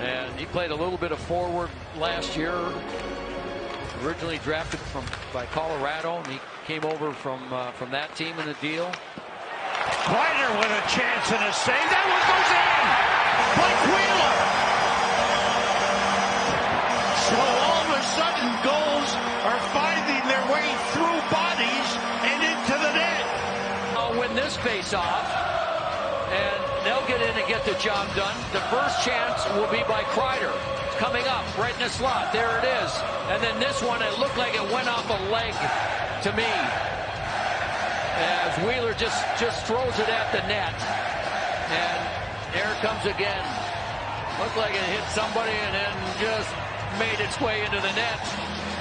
[0.00, 1.68] And he played a little bit of forward
[1.98, 2.54] last year.
[4.04, 8.46] Originally drafted from by Colorado, and he came over from uh, from that team in
[8.46, 8.90] the deal.
[10.06, 11.88] Kreider with a chance and a save.
[11.90, 13.18] That one goes in.
[13.58, 14.36] Blake Wheeler.
[17.26, 17.36] So
[17.66, 18.77] all of a sudden, goals
[24.62, 25.26] face-off,
[26.30, 28.36] and they'll get in and get the job done.
[28.52, 30.52] The first chance will be by Kreider.
[30.98, 32.32] Coming up, right in the slot.
[32.32, 32.90] There it is.
[33.30, 35.54] And then this one, it looked like it went off a leg
[36.24, 36.50] to me.
[38.18, 40.74] As Wheeler just, just throws it at the net.
[41.70, 42.00] And
[42.52, 43.44] there comes again.
[44.40, 46.50] Looked like it hit somebody and then just
[46.98, 48.18] made its way into the net.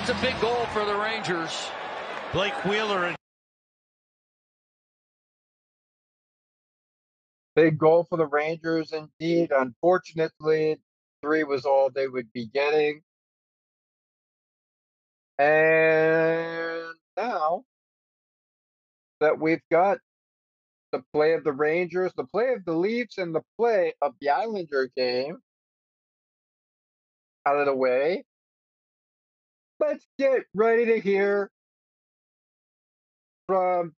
[0.02, 1.70] It's a big goal for the Rangers.
[2.34, 3.14] Blake Wheeler
[7.58, 9.52] Big goal for the Rangers indeed.
[9.52, 10.78] Unfortunately,
[11.24, 13.02] three was all they would be getting.
[15.40, 17.64] And now
[19.22, 19.98] that we've got
[20.92, 24.30] the play of the Rangers, the play of the Leafs, and the play of the
[24.30, 25.40] Islander game
[27.48, 28.24] out of the way,
[29.80, 31.50] let's get ready to hear
[33.48, 33.94] from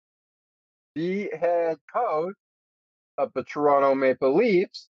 [0.96, 2.36] the head coach
[3.20, 4.90] of the Toronto Maple Leafs,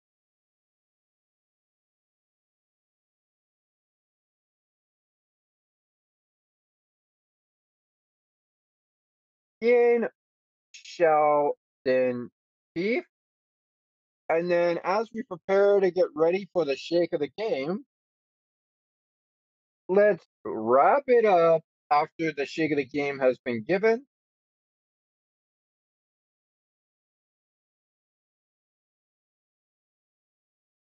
[9.63, 10.07] Ian
[10.71, 12.29] Sheldon
[12.75, 13.05] Keefe.
[14.29, 17.85] And then as we prepare to get ready for the shake of the game,
[19.89, 24.05] let's wrap it up after the shake of the game has been given.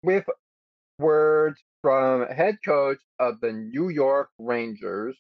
[0.08, 0.24] With
[1.00, 5.18] words from head coach of the New York Rangers.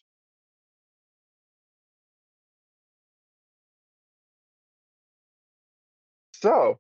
[6.31, 6.79] So,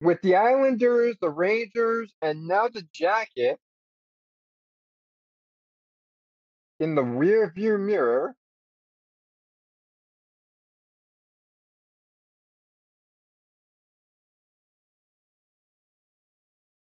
[0.00, 3.60] with the Islanders, the Rangers, and now the Jacket
[6.80, 8.34] in the rear view mirror,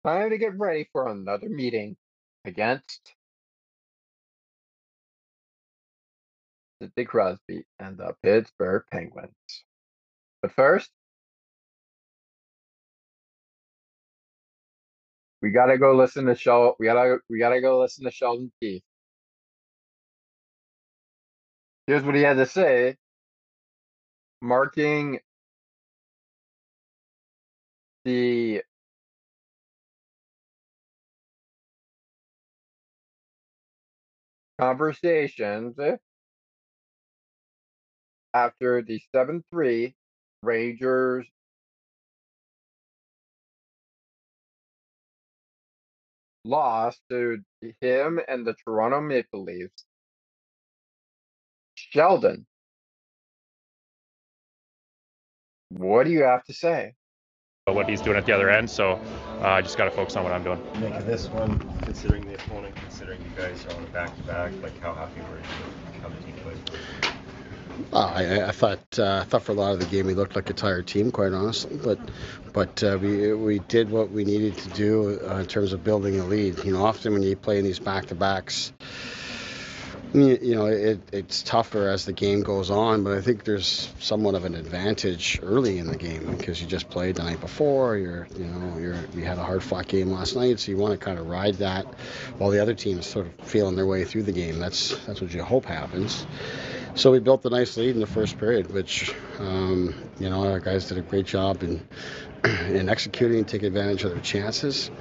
[0.06, 1.98] time to get ready for another meeting
[2.46, 3.14] against
[6.82, 9.32] Sidney Crosby and the Pittsburgh Penguins.
[10.42, 10.90] But first,
[15.42, 16.76] we gotta go listen to Shel.
[16.80, 18.84] We gotta we gotta go listen to Sheldon Keefe.
[21.88, 22.98] Here's what he had to say,
[24.42, 25.20] marking
[28.06, 28.64] the
[34.62, 35.76] conversations
[38.34, 39.96] after the 7 3
[40.44, 41.28] Rangers
[46.46, 47.40] loss to
[47.82, 49.86] him and the Toronto Maple Leafs.
[51.76, 52.46] Sheldon,
[55.70, 56.94] what do you have to say?
[57.68, 58.68] What he's doing at the other end.
[58.68, 58.94] So
[59.40, 60.60] uh, I just got to focus on what I'm doing.
[60.80, 64.80] Make of this one, considering the opponent, considering you guys are on a back-to-back, like
[64.80, 66.58] how happy were you with how the team played?
[67.94, 70.50] I, I thought uh, I thought for a lot of the game we looked like
[70.50, 71.78] a tired team, quite honestly.
[71.78, 72.00] But
[72.52, 76.20] but uh, we we did what we needed to do uh, in terms of building
[76.20, 76.64] a lead.
[76.66, 78.74] You know, often when you play in these back to backs,
[80.14, 83.04] you, know it, it's tougher as the game goes on.
[83.04, 86.90] But I think there's somewhat of an advantage early in the game because you just
[86.90, 87.98] played the night before.
[87.98, 90.92] You're you know you're you had a hard fought game last night, so you want
[90.94, 91.86] to kind of ride that
[92.38, 94.60] while the other team is sort of feeling their way through the game.
[94.60, 96.26] That's that's what you hope happens.
[96.94, 100.60] So we built a nice lead in the first period, which um, you know our
[100.60, 101.88] guys did a great job in
[102.44, 104.92] in executing and taking advantage of their chances.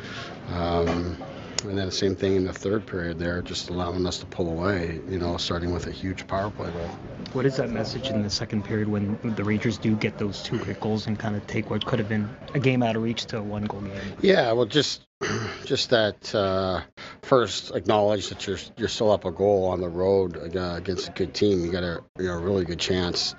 [0.48, 1.16] Um,
[1.64, 4.48] and then the same thing in the third period there, just allowing us to pull
[4.48, 6.88] away, you know, starting with a huge power play goal.
[7.32, 10.58] What is that message in the second period when the Rangers do get those two
[10.58, 13.26] quick goals and kind of take what could have been a game out of reach
[13.26, 13.92] to a one goal game?
[14.20, 15.06] Yeah, well, just
[15.64, 16.80] just that uh,
[17.22, 21.12] first acknowledge that you're you're still up a goal on the road uh, against a
[21.12, 21.64] good team.
[21.64, 23.34] You got a you know, a really good chance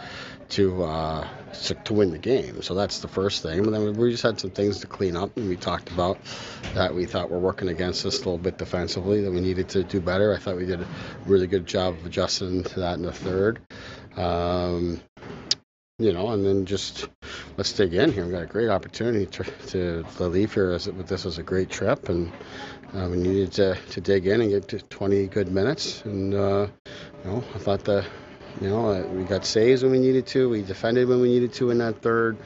[0.52, 1.28] to, uh,
[1.84, 2.62] to win the game.
[2.62, 3.60] So that's the first thing.
[3.60, 6.20] And then we just had some things to clean up, and we talked about
[6.74, 9.70] that we thought we were working against us a little bit defensively that we needed
[9.70, 10.34] to do better.
[10.34, 10.88] I thought we did a
[11.26, 13.60] really good job of adjusting to that in the third.
[14.18, 15.02] Um,
[16.00, 17.08] you know, and then just
[17.58, 18.26] let's dig in here.
[18.26, 21.44] We got a great opportunity to, to, to leave here as it, this was a
[21.44, 22.32] great trip, and
[22.94, 26.04] uh, we needed to, to dig in and get to 20 good minutes.
[26.04, 26.68] And uh,
[27.24, 28.04] you know, I thought the
[28.60, 31.54] you know uh, we got saves when we needed to, we defended when we needed
[31.54, 32.38] to in that third,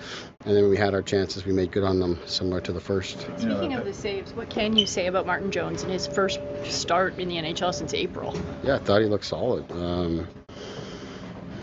[0.46, 1.46] and then we had our chances.
[1.46, 3.22] We made good on them, similar to the first.
[3.38, 7.18] Speaking of the saves, what can you say about Martin Jones and his first start
[7.18, 8.38] in the NHL since April?
[8.64, 9.72] Yeah, I thought he looked solid.
[9.72, 10.28] Um,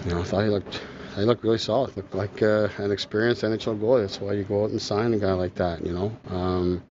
[0.04, 0.80] you know, I thought he looked
[1.16, 1.94] they look really solid.
[1.96, 4.00] Look like uh, an experienced NHL goalie.
[4.00, 5.84] That's why you go out and sign a guy like that.
[5.84, 6.82] You know, um,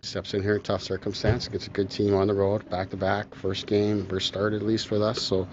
[0.00, 1.48] steps in here in tough circumstance.
[1.48, 4.62] Gets a good team on the road, back to back, first game, first start at
[4.62, 5.20] least with us.
[5.20, 5.46] So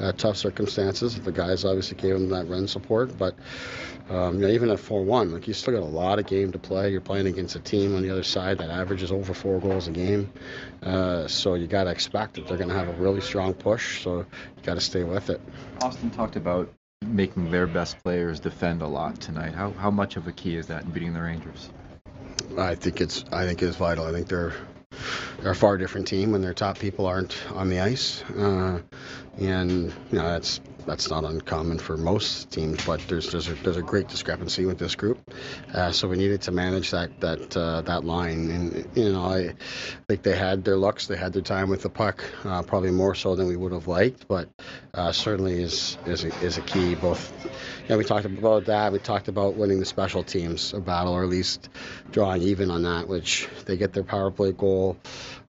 [0.00, 1.18] uh, tough circumstances.
[1.20, 3.34] The guys obviously gave him that run support, but
[4.08, 6.58] um, you know, even at 4-1, like you still got a lot of game to
[6.58, 6.90] play.
[6.90, 9.92] You're playing against a team on the other side that averages over four goals a
[9.92, 10.32] game.
[10.82, 14.02] Uh, so you got to expect that they're going to have a really strong push.
[14.02, 15.40] So you got to stay with it.
[15.78, 16.72] Auston talked about
[17.06, 19.54] making their best players defend a lot tonight.
[19.54, 21.70] How how much of a key is that in beating the Rangers?
[22.58, 24.06] I think it's I think it's vital.
[24.06, 24.54] I think they're
[25.40, 28.80] they're a far different team when their top people aren't on the ice, uh,
[29.38, 32.84] and you know that's that's not uncommon for most teams.
[32.84, 35.18] But there's there's a, there's a great discrepancy with this group,
[35.74, 38.50] uh, so we needed to manage that that uh, that line.
[38.50, 39.54] And you know I
[40.08, 43.14] think they had their looks, they had their time with the puck, uh, probably more
[43.14, 44.48] so than we would have liked, but
[44.94, 46.94] uh, certainly is is a, is a key.
[46.94, 48.92] Both, you know, we talked about that.
[48.92, 51.68] We talked about winning the special teams a battle, or at least
[52.10, 54.96] drawing even on that, which they get their power play goal.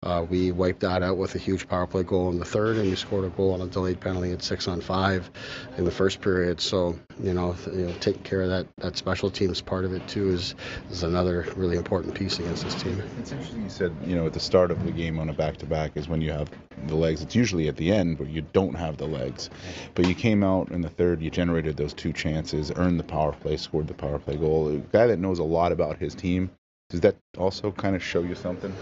[0.03, 2.89] Uh, we wiped that out with a huge power play goal in the third, and
[2.89, 5.31] we scored a goal on a delayed penalty at six on five
[5.77, 6.59] in the first period.
[6.59, 10.09] So you know, you know, taking care of that that special teams part of it
[10.09, 10.55] too is
[10.91, 12.99] is another really important piece against this team.
[13.19, 15.59] It's interesting you said, you know, at the start of the game on a back
[15.59, 16.49] to back is when you have
[16.87, 17.21] the legs.
[17.21, 19.51] It's usually at the end where you don't have the legs.
[19.95, 23.33] But you came out in the third, you generated those two chances, earned the power
[23.33, 24.71] play, scored the power play goal.
[24.71, 26.51] A guy that knows a lot about his team.
[26.91, 28.75] Does that also kind of show you something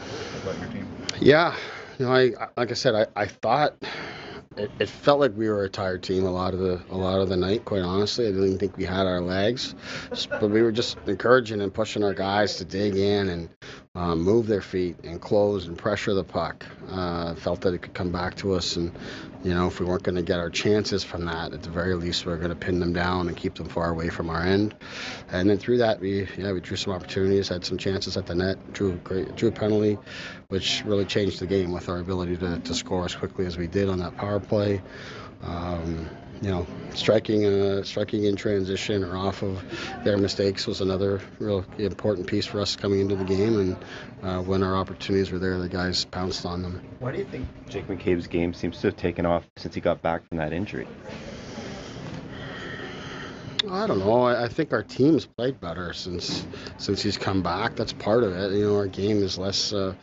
[0.42, 0.88] about your team?
[1.20, 1.54] Yeah,
[1.98, 3.74] you know, I like I said, I, I thought
[4.56, 7.20] it, it felt like we were a tired team a lot of the a lot
[7.20, 7.66] of the night.
[7.66, 9.74] Quite honestly, I didn't think we had our legs,
[10.30, 13.48] but we were just encouraging and pushing our guys to dig in and
[13.98, 16.64] um, move their feet and close and pressure the puck.
[16.88, 18.92] Uh, felt that it could come back to us, and
[19.42, 21.94] you know, if we weren't going to get our chances from that, at the very
[21.94, 24.42] least, we are going to pin them down and keep them far away from our
[24.42, 24.74] end.
[25.32, 28.36] And then through that, we yeah we drew some opportunities, had some chances at the
[28.36, 29.98] net, drew a great drew a penalty,
[30.46, 33.66] which really changed the game with our ability to, to score as quickly as we
[33.66, 34.80] did on that power play.
[35.42, 36.08] Um,
[36.40, 39.62] you know, striking uh, striking in transition or off of
[40.04, 43.58] their mistakes was another real important piece for us coming into the game.
[43.58, 43.76] And
[44.22, 46.82] uh, when our opportunities were there, the guys pounced on them.
[47.00, 50.00] Why do you think Jake McCabe's game seems to have taken off since he got
[50.02, 50.86] back from that injury?
[53.70, 54.22] I don't know.
[54.22, 56.46] I, I think our team's played better since
[56.78, 57.76] since he's come back.
[57.76, 58.52] That's part of it.
[58.52, 59.94] You know, our game is less uh,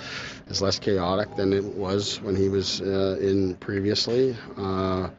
[0.48, 4.36] is less chaotic than it was when he was uh, in previously.
[4.58, 5.10] Uh,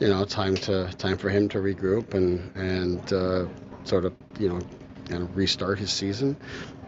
[0.00, 3.46] you know, time to time for him to regroup and and uh,
[3.84, 4.60] sort of you know
[5.34, 6.36] restart his season.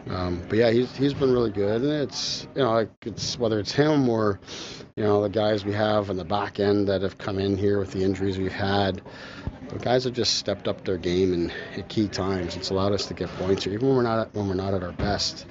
[0.09, 3.59] Um, but yeah, he's he's been really good, and it's you know like it's whether
[3.59, 4.39] it's him or
[4.95, 7.79] you know the guys we have on the back end that have come in here
[7.79, 9.01] with the injuries we've had.
[9.69, 12.55] The guys have just stepped up their game and at key times.
[12.55, 14.81] It's allowed us to get points here, even when we're not when we're not at
[14.81, 15.45] our best.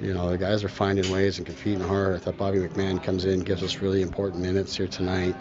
[0.00, 2.16] You know, the guys are finding ways and competing hard.
[2.16, 5.34] I thought Bobby McMann comes in, gives us really important minutes here tonight.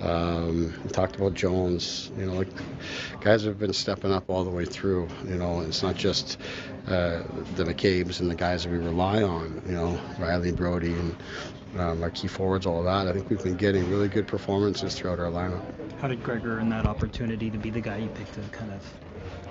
[0.00, 2.12] Um, we talked about Jones.
[2.16, 2.48] You know, like
[3.20, 5.08] guys have been stepping up all the way through.
[5.26, 6.38] You know, it's not just
[6.86, 7.22] uh,
[7.56, 9.60] the McCabe's and the guys that we rely on.
[9.66, 11.16] You know, Rielly Brodie and
[11.76, 13.08] um, our key forwards, all that.
[13.08, 15.62] I think we've been getting really good performances throughout our lineup.
[16.00, 18.82] How did Gregor earn that opportunity to be the guy you picked to kind of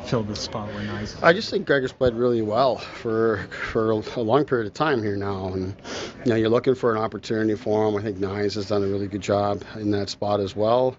[0.06, 1.22] fill the spot where Knies?
[1.23, 5.15] I just think Gregor's played really well for for a long period of time here
[5.15, 5.76] now, and
[6.23, 7.95] you know you're looking for an opportunity for him.
[7.95, 10.95] I think Knies has done a really good job in that spot as well.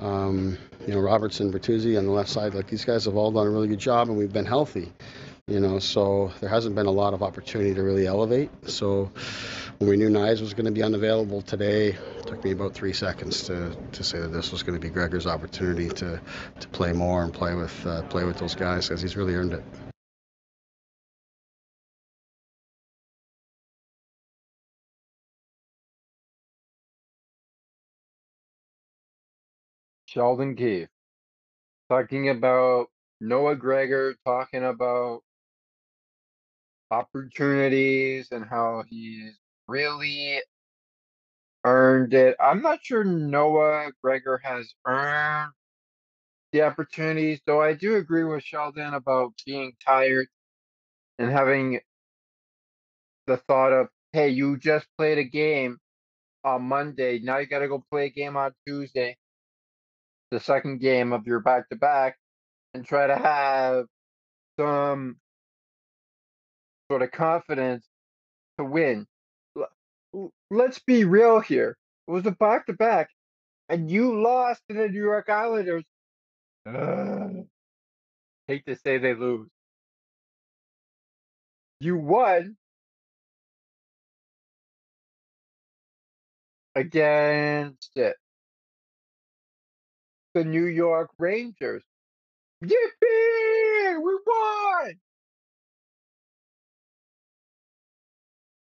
[0.00, 3.46] Um, you know Robertson, Bertuzzi on the left side, like these guys have all done
[3.46, 4.92] a really good job, and we've been healthy.
[5.48, 8.50] You know, so there hasn't been a lot of opportunity to really elevate.
[8.68, 9.10] So
[9.82, 12.92] when we knew Knies was going to be unavailable today, it took me about three
[12.92, 16.20] seconds to, to say that this was going to be Gregor's opportunity to,
[16.60, 19.54] to play more and play with uh, play with those guys because he's really earned
[19.54, 19.64] it.
[30.06, 30.90] Sheldon Keefe
[31.90, 32.86] talking about
[33.20, 35.22] Noah Gregor, talking about
[36.92, 39.41] opportunities and how he's
[39.72, 40.40] really
[41.64, 42.36] earned it.
[42.38, 45.52] I'm not sure Noah Gregor has earned
[46.52, 50.26] the opportunities, though I do agree with Sheldon about being tired
[51.18, 51.80] and having
[53.26, 55.78] the thought of, hey, you just played a game
[56.44, 57.20] on Monday.
[57.20, 59.16] Now you got to go play a game on Tuesday,
[60.30, 62.18] the second game of your back to back,
[62.74, 63.86] and try to have
[64.60, 65.16] some
[66.90, 67.86] sort of confidence
[68.58, 69.06] to win.
[70.50, 71.76] Let's be real here.
[72.08, 73.10] It was a back to back,
[73.68, 75.84] and you lost to the New York Islanders.
[76.66, 77.46] Ugh.
[78.46, 79.48] Hate to say they lose.
[81.80, 82.56] You won
[86.74, 88.16] against it.
[90.34, 91.84] The New York Rangers.
[92.64, 94.02] Yippee!
[94.02, 94.94] We won!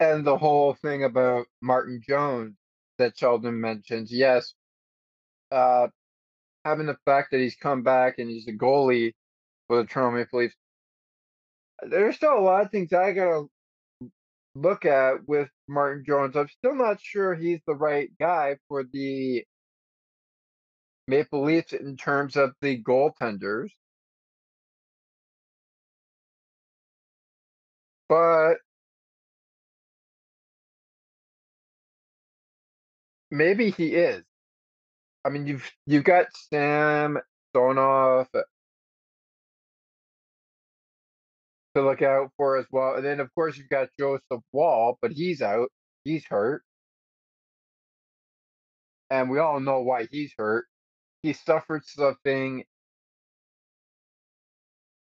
[0.04, 2.58] And the whole thing about Martin Jones
[2.98, 4.54] that Sheldon mentions, yes,
[5.50, 5.88] uh,
[6.66, 9.14] having the fact that he's come back and he's a goalie
[9.68, 10.56] for the Toronto Maple Leafs,
[11.84, 13.46] there's still a lot of things I gotta
[14.56, 16.36] look at with Martin Jones.
[16.36, 19.46] I'm still not sure he's the right guy for the
[21.08, 23.70] Maple Leafs in terms of the goaltenders.
[28.10, 28.58] But
[33.34, 34.24] maybe he is.
[35.26, 37.20] I mean, you've you've got Sam
[37.56, 38.44] Sonoff uh
[41.76, 45.12] to look out for as well, and then of course you've got Joseph Woll, but
[45.12, 45.70] he's out.
[46.04, 46.64] he's hurt.
[49.10, 50.66] And we all know why he's hurt.
[51.24, 52.64] He suffered something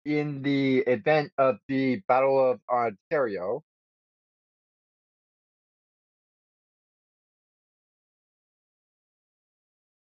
[0.07, 3.63] in the event of the Battle of Ontario.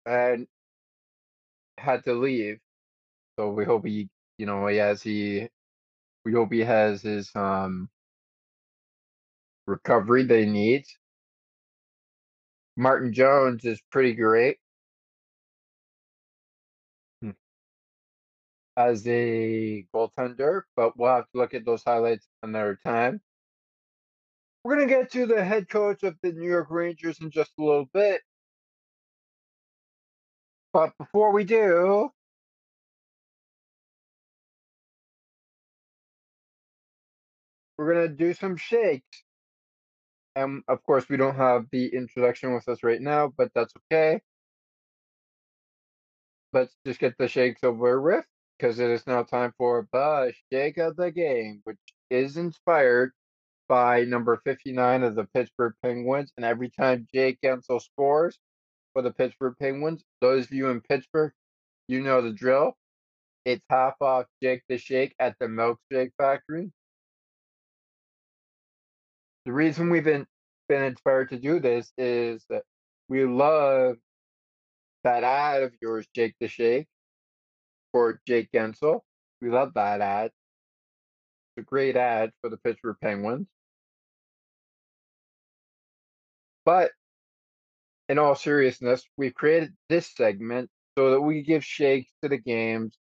[0.06, 0.48] And
[1.77, 2.60] had to leave.
[3.40, 5.48] So we hope he, you know, he has he,
[6.26, 7.90] we hope he has his um
[9.68, 10.98] recovery that he needs.
[12.77, 14.57] Martin Jones is pretty great.
[17.22, 17.32] Hmm.
[18.77, 23.22] As a goaltender, but we'll have to look at those highlights another time.
[24.64, 27.52] We're going to get to the head coach of the New York Rangers in just
[27.60, 28.22] a little bit.
[30.76, 32.10] But before we do,
[37.77, 39.23] we're going to do some shakes.
[40.35, 44.19] And of course, we don't have the introduction with us right now, but that's okay.
[46.52, 48.26] Let's just get the shakes over with
[48.60, 51.80] because it is now time for the shake of the game, which
[52.10, 53.14] is inspired
[53.69, 56.34] by number 59 of the Pittsburgh Penguins.
[56.35, 58.38] And every time Jake Guentzel scores
[58.95, 61.34] for the Pittsburgh Penguins, those of you in Pittsburgh,
[61.89, 62.76] you know the drill.
[63.43, 66.72] It's half off Jake the Shake at the Milkshake Factory.
[69.45, 70.26] The reason we've been
[70.67, 72.63] been inspired to do this is that
[73.09, 73.97] we love
[75.03, 76.88] that ad of yours, Jake the Shake,
[77.91, 79.01] for Jake Guentzel.
[79.41, 80.31] We love that ad.
[81.57, 83.47] It's a great ad for the Pittsburgh Penguins.
[86.63, 86.91] But
[88.10, 92.98] in all seriousness, we've created this segment so that we give shakes to the games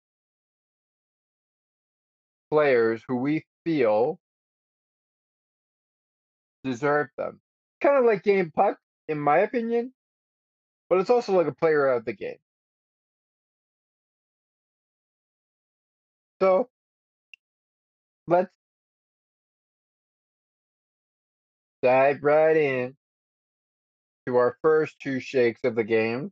[2.50, 4.18] players who we feel
[6.64, 7.40] deserve them.
[7.80, 8.78] Kind of like game puck,
[9.08, 9.92] in my opinion,
[10.88, 12.38] but it's also like a player of the game.
[16.40, 16.68] So
[18.26, 18.50] let's
[21.82, 22.96] dive right in
[24.30, 26.30] to our first two shakes of the game,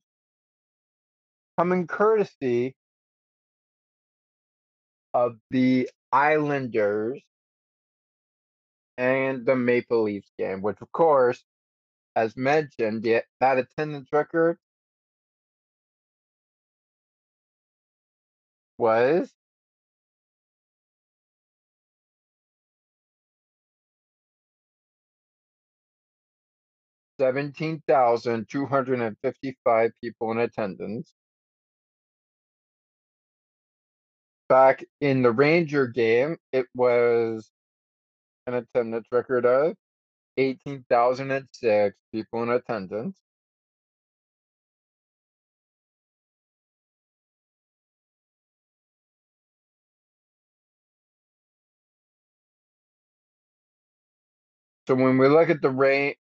[1.59, 2.77] coming courtesy
[5.13, 7.21] of the Islanders
[8.97, 11.43] and the Maple Leafs game, which of course,
[12.15, 13.03] as mentioned,
[13.41, 14.59] that attendance record
[18.79, 19.29] was
[27.21, 31.13] seventeen thousand two hundred and fifty-five people in attendance.
[34.49, 37.51] Back in the Ranger game, it was
[38.47, 39.75] an attendance record of
[40.39, 43.19] eighteen thousand and six people in attendance.
[54.89, 56.17] So when we look at the rate,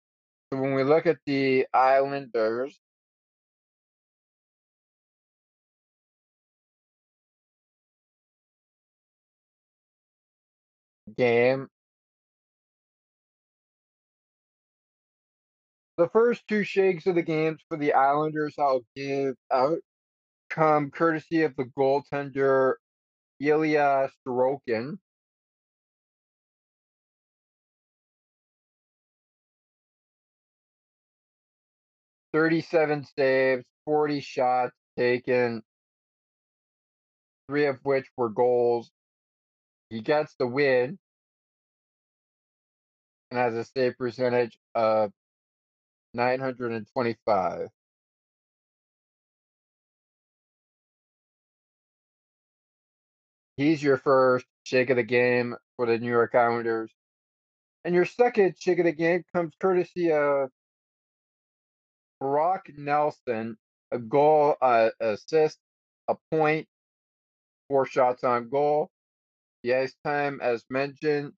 [0.60, 2.78] when we look at the Islanders,
[11.16, 11.68] game,
[15.98, 19.78] the first two shakes of the games for the Islanders I'll give out
[20.50, 22.74] come courtesy of the goaltender
[23.40, 24.98] Ilya Sorokin.
[32.32, 35.62] Thirty-seven saves, forty shots taken,
[37.48, 38.90] three of which were goals.
[39.90, 40.98] He gets the win
[43.30, 45.10] and has a save percentage of
[46.14, 47.68] 925.
[53.56, 56.92] He's your first shake of the game for the New York Islanders.
[57.84, 60.50] And your second shake of the game comes courtesy of
[62.22, 63.56] Brock Nelson,
[63.90, 65.58] a goal, uh, assist,
[66.06, 66.68] a point,
[67.68, 68.90] four shots on goal.
[69.66, 71.32] Ice time, as mentioned,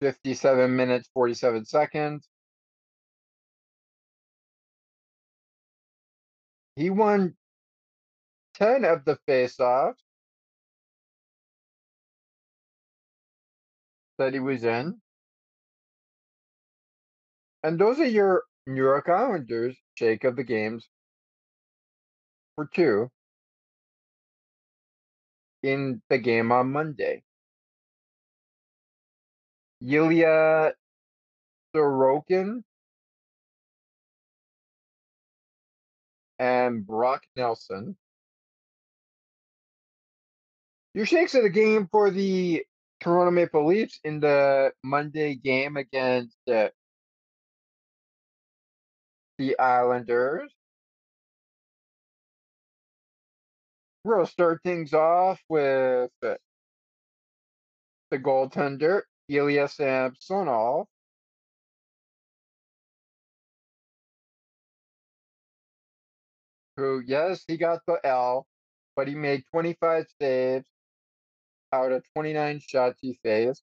[0.00, 2.26] 57 minutes, 47 seconds.
[6.76, 7.34] He won
[8.54, 9.96] 10 of the faceoffs
[14.16, 14.98] that he was in.
[17.62, 20.88] And those are your New York Islanders shake of the games
[22.54, 23.10] for two
[25.62, 27.22] in the game on Monday.
[29.82, 30.72] Ilya
[31.74, 32.62] Sorokin
[36.38, 37.96] and Brock Nelson.
[40.94, 42.64] Your shakes of the game for the
[43.00, 46.68] Toronto Maple Leafs in the Monday game against uh,
[49.40, 50.52] the Islanders.
[54.06, 56.38] To start things off with the
[58.12, 60.86] goaltender, Ilya Samsonov.
[66.76, 68.46] Who, yes, he got the L,
[68.94, 70.66] but he made 25 saves
[71.72, 73.62] out of 29 shots he faced.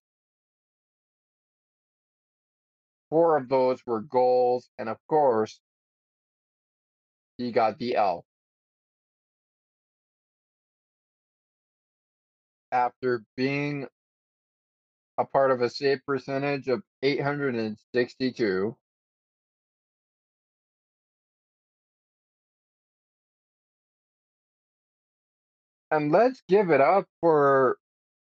[3.10, 5.60] Four of those were goals, and of course,
[7.38, 8.24] he got the L.
[12.72, 13.86] After being
[15.18, 18.76] a part of a save percentage of 862.
[25.90, 27.78] And let's give it up for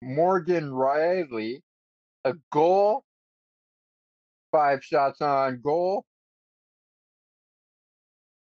[0.02, 1.62] Morgan Rielly.
[2.26, 3.04] A goal,
[4.52, 6.06] five shots on goal,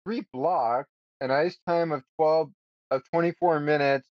[0.06, 0.90] three blocks,
[1.22, 2.52] an ice time of 12
[2.92, 4.08] of 24 minutes,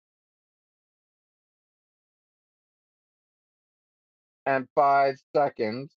[4.47, 5.93] and five seconds.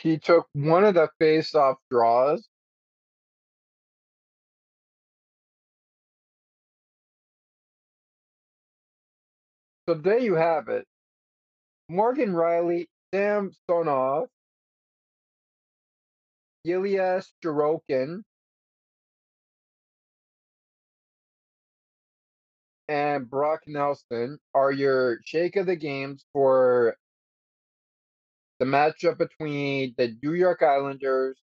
[0.00, 2.48] He took one of the face-off draws.
[9.88, 10.84] So there you have it.
[11.88, 14.26] Morgan Rielly, Sam Sonov,
[16.64, 18.22] Ilya Sorokin,
[22.88, 26.96] and Brock Nelson are your shake of the games for
[28.58, 31.38] the matchup between the New York Islanders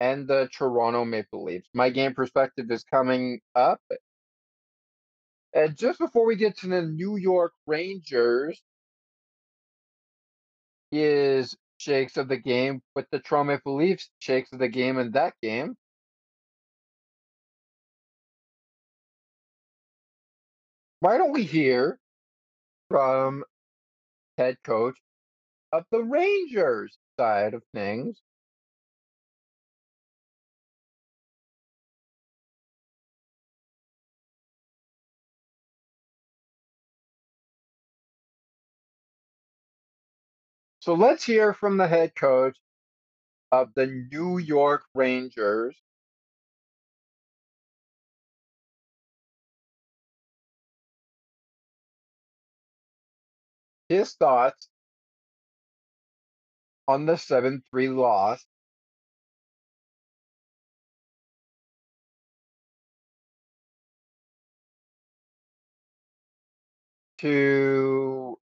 [0.00, 1.68] and the Toronto Maple Leafs.
[1.74, 3.80] My game perspective is coming up.
[5.56, 8.60] And just before we get to the New York Rangers,
[10.92, 15.12] is shakes of the game with the Toronto Maple Leafs, shakes of the game in
[15.12, 15.74] that game.
[21.00, 21.98] Why don't we hear
[22.90, 23.42] from
[24.36, 24.96] head coach
[25.72, 28.20] of the Rangers side of things?
[40.86, 42.56] So let's hear from the head coach
[43.50, 45.74] of the New York Rangers.
[53.88, 54.68] His thoughts
[56.86, 58.46] on the 7 3 loss.
[67.18, 68.35] To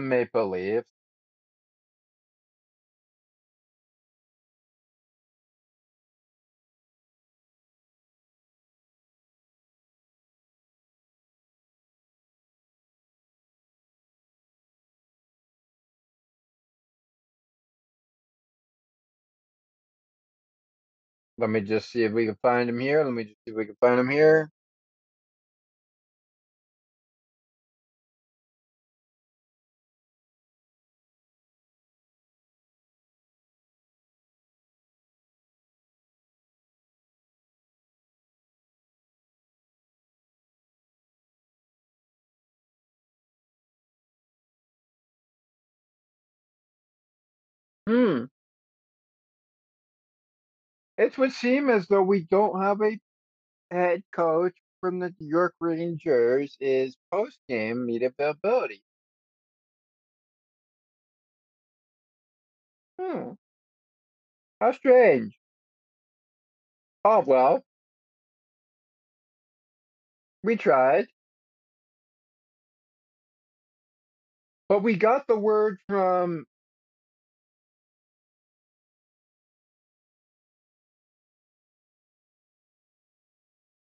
[0.00, 0.88] Maple Leafs.
[21.38, 23.04] Let me just see if we can find him here.
[23.04, 24.50] Let me just see if we can find him here.
[47.96, 48.26] Hmm.
[50.98, 53.00] It would seem as though we don't have a
[53.70, 58.82] head coach from the New York Rangers is post game media availability.
[63.00, 63.32] Hmm.
[64.60, 65.38] How strange.
[67.06, 67.64] Oh well.
[70.42, 71.06] We tried.
[74.68, 76.46] But we got the word from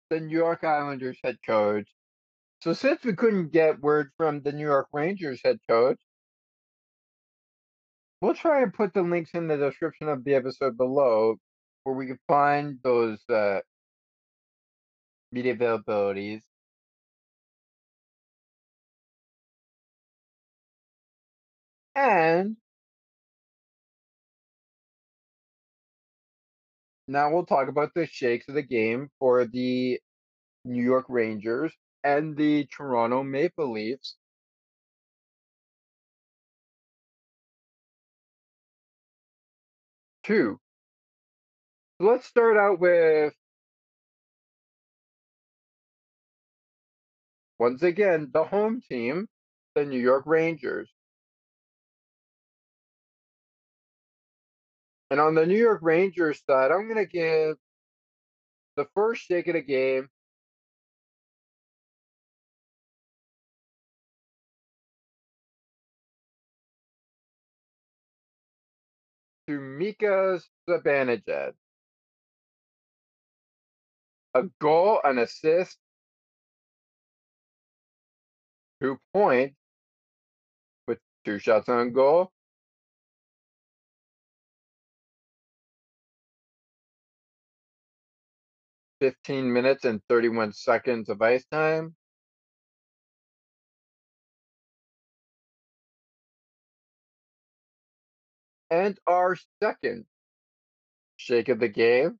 [0.09, 1.87] the New York Islanders head coach.
[2.61, 5.99] So since we couldn't get word from the New York Rangers head coach,
[8.21, 11.37] we'll try and put the links in the description of the episode below
[11.83, 13.59] where we can find those uh,
[15.31, 16.41] media availabilities.
[21.95, 22.57] And
[27.07, 29.99] now we'll talk about the shakes of the game for the
[30.65, 31.73] New York Rangers
[32.03, 34.15] and the Toronto Maple Leafs.
[40.23, 40.59] Two.
[41.99, 43.33] Let's start out with
[47.59, 49.27] once again the home team,
[49.75, 50.91] the New York Rangers.
[55.15, 57.55] And on the New York Rangers side, I'm going to give
[58.75, 60.09] the first shake of the game
[69.47, 71.53] to Mika Zibanejad.
[74.33, 75.77] A goal, an assist,
[78.81, 79.55] two points
[80.89, 82.33] with two shots on goal.
[89.01, 91.95] Fifteen minutes and thirty-one seconds of ice time.
[98.69, 100.05] And our second
[101.17, 102.19] shake of the game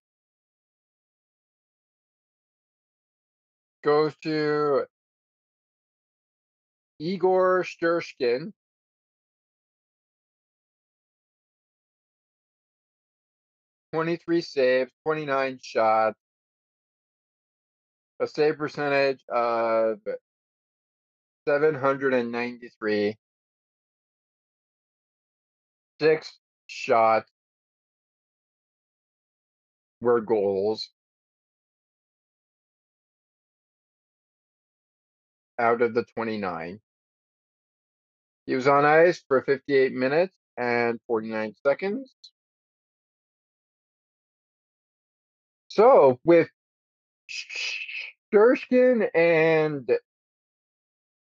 [3.84, 4.86] goes to
[7.00, 8.52] Igor Shesterkin.
[13.94, 16.20] Twenty-three saves, twenty-nine shots,
[18.20, 20.00] a save percentage of
[21.48, 23.18] seven hundred and ninety-three.
[26.00, 26.38] Six
[26.68, 27.30] shots
[30.02, 30.90] were goals.
[35.60, 36.80] out of the 29.
[38.46, 42.14] He was on ice for 58 minutes and 49 seconds.
[45.68, 46.50] So with
[48.34, 49.90] Shesterkin and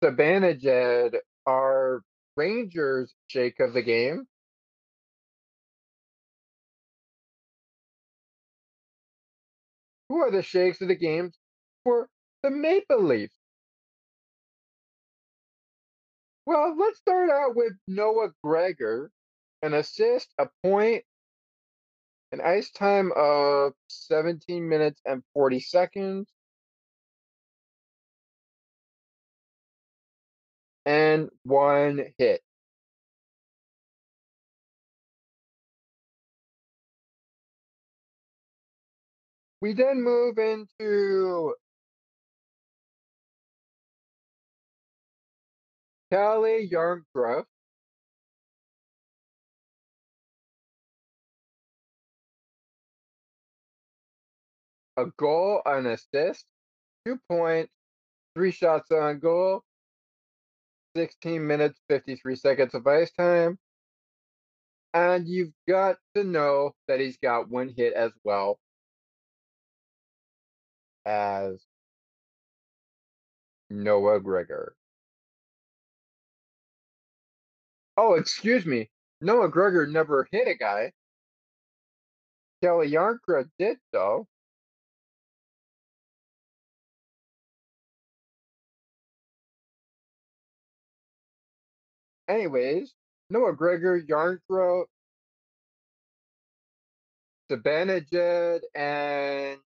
[0.03, 1.15] Zibanejad
[1.45, 2.01] are
[2.35, 4.27] Rangers shake of the game.
[10.09, 11.37] Who are the shakes of the games
[11.83, 12.09] for
[12.43, 13.33] the Maple Leafs?
[16.45, 19.11] Well, let's start out with Noah Gregor,
[19.63, 21.03] an assist, a point,
[22.31, 26.27] an ice time of 17 minutes and 40 seconds.
[30.85, 32.41] And one hit.
[39.61, 41.55] We then move into
[46.11, 47.45] Calle Jarnkrok.
[54.97, 56.45] A goal, an assist,
[57.05, 57.71] two points,
[58.35, 59.63] three shots on goal,
[60.95, 63.57] 16 minutes, 53 seconds of ice time.
[64.93, 68.59] And you've got to know that he's got one hit as well
[71.05, 71.63] as
[73.69, 74.75] Noah Gregor.
[77.97, 78.89] Oh, excuse me.
[79.21, 80.91] Noah Gregor never hit a guy.
[82.61, 84.27] Calle Jarnkrok did, though.
[92.27, 92.93] Anyways,
[93.29, 94.85] Noah Gregor, Jarnkrok,
[97.51, 99.59] Zibanejad, and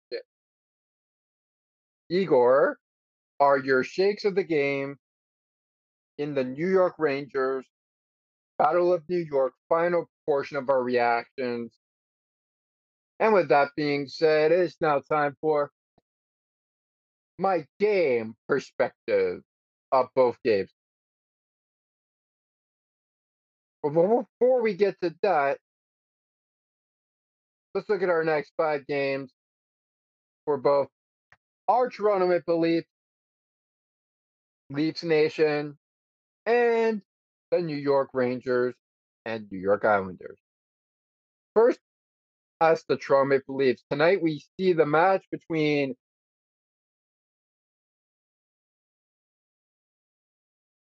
[2.10, 2.80] Igor
[3.40, 4.98] are your shakes of the game
[6.18, 7.66] in the New York Rangers
[8.58, 11.78] Battle of New York final portion of our reactions.
[13.20, 15.72] And with that being said, it's now time for
[17.38, 19.42] my game perspective
[19.92, 20.72] of both games.
[23.84, 25.60] But before we get to that,
[27.74, 29.32] let's look at our next five games
[30.46, 30.88] for both
[31.68, 32.88] our Toronto Maple Leafs,
[34.70, 35.78] Leafs Nation,
[36.46, 37.02] and
[37.52, 38.74] the New York Rangers
[39.26, 40.40] and New York Islanders.
[41.56, 41.80] First,
[42.62, 43.84] us, the Toronto Maple Leafs.
[43.90, 45.96] Tonight, we see the match between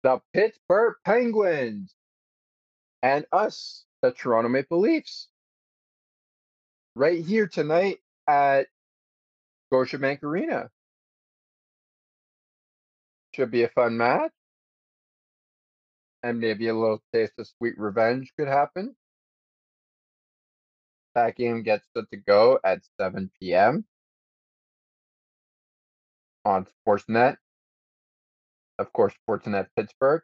[0.03, 1.93] the Pittsburgh Penguins
[3.03, 5.27] and us, the Toronto Maple Leafs.
[6.95, 8.67] right here tonight at
[9.71, 10.69] Scotiabank Arena.
[13.35, 14.31] Should be a fun match.
[16.23, 18.95] And maybe a little taste of sweet revenge could happen.
[21.15, 23.85] That game gets set to go at 7 p.m.
[26.45, 27.37] on Sportsnet.
[28.79, 30.23] Of course, Sportsnet Pittsburgh,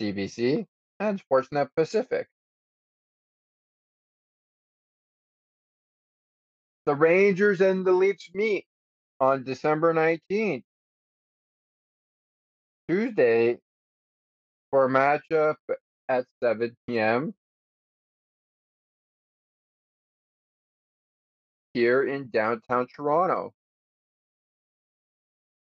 [0.00, 0.66] CBC,
[1.00, 2.28] and Sportsnet Pacific.
[6.86, 8.66] The Rangers and the Leafs meet
[9.18, 10.62] on December 19th,
[12.88, 13.58] Tuesday,
[14.70, 15.56] for a matchup
[16.08, 17.34] at 7 p.m.
[21.74, 23.52] here in downtown Toronto.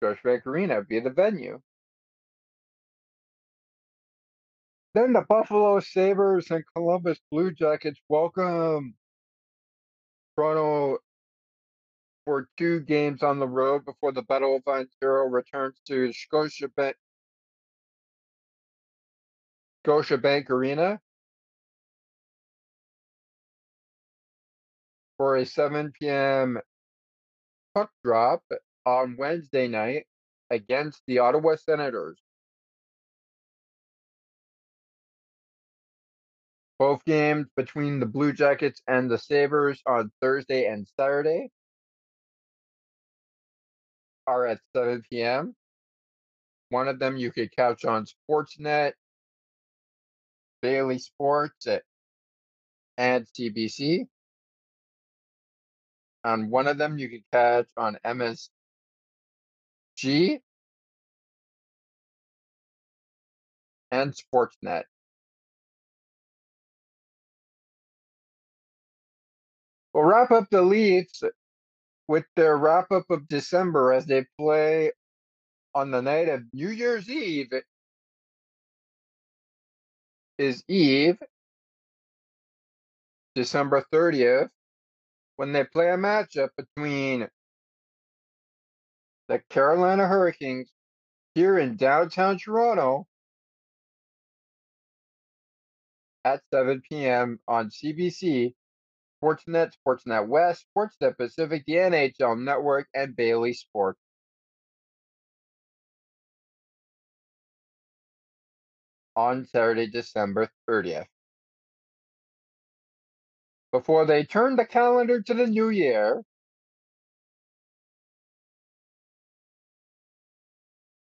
[0.02, 1.60] Scotiabank Arena be the venue.
[4.94, 8.94] Then the Buffalo Sabres and Columbus Blue Jackets welcome
[10.36, 10.98] Toronto
[12.24, 16.94] for two games on the road before the Battle of Ontario returns to Scotiabank
[19.84, 21.00] Scotiabank Arena
[25.18, 26.60] for a 7 p.m.
[27.74, 28.44] puck drop
[28.86, 30.06] on Wednesday night
[30.50, 32.23] against the Ottawa Senators.
[36.78, 41.50] Both games between the Blue Jackets and the Sabres on Thursday and Saturday
[44.26, 45.54] are at 7 p.m.
[46.70, 48.94] One of them you could catch on Sportsnet,
[50.62, 51.78] Bally Sports, eh,
[52.96, 54.08] and CBC.
[56.24, 58.48] On one of them you could catch on MSG
[63.92, 64.84] and Sportsnet.
[69.94, 71.22] We'll wrap up the Leafs
[72.08, 74.92] with their wrap up of December as they play
[75.74, 77.52] on the night of New Year's Eve.
[80.38, 81.18] Is Eve,
[83.36, 84.50] December 30th,
[85.36, 87.28] when they play a matchup between
[89.28, 90.70] the Carolina Hurricanes
[91.36, 93.06] here in downtown Toronto
[96.24, 97.38] at 7 p.m.
[97.46, 98.54] on CBC,
[99.24, 103.98] Sportsnet, Sportsnet West, Sportsnet Pacific, the NHL Network, and Bally Sports.
[109.16, 111.06] On Saturday, December 30th.
[113.72, 116.22] Before they turn the calendar to the new year,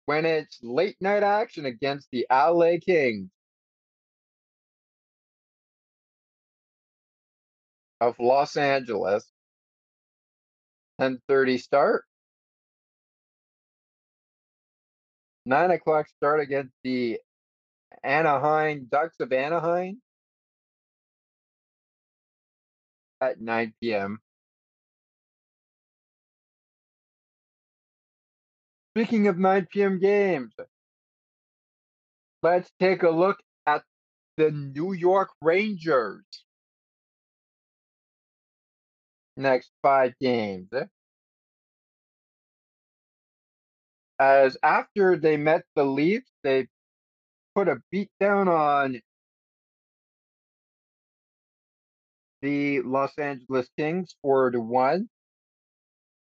[0.06, 3.30] when it's late night action against the LA Kings
[8.02, 9.30] of Los Angeles.
[11.00, 12.06] 10:30 start.
[15.46, 17.20] Nine o'clock start against the
[18.04, 20.02] Anaheim Ducks of Anaheim
[23.22, 24.20] at 9 p.m.
[28.94, 30.00] Speaking of 9 p.m.
[30.00, 30.54] games,
[32.44, 33.84] let's take a look at
[34.38, 36.26] the New York Rangers.
[39.40, 40.68] Next five games.
[40.74, 40.84] Eh?
[44.20, 46.68] As after they met the Leafs, they
[47.56, 49.00] put a beat down on
[52.42, 55.08] the Los Angeles Kings four to one.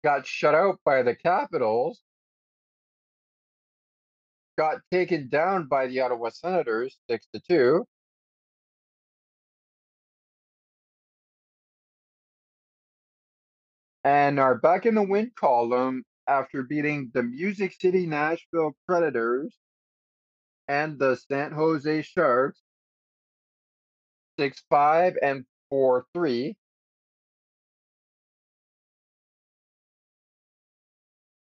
[0.02, 2.02] Got shut out by the Capitals.
[4.58, 7.86] Got taken down by the Ottawa Senators six to two.
[14.04, 19.56] And are back in the win column after beating the Music City Nashville Predators
[20.68, 22.60] and the San Jose Sharks
[24.38, 26.54] 6 5 and 4 3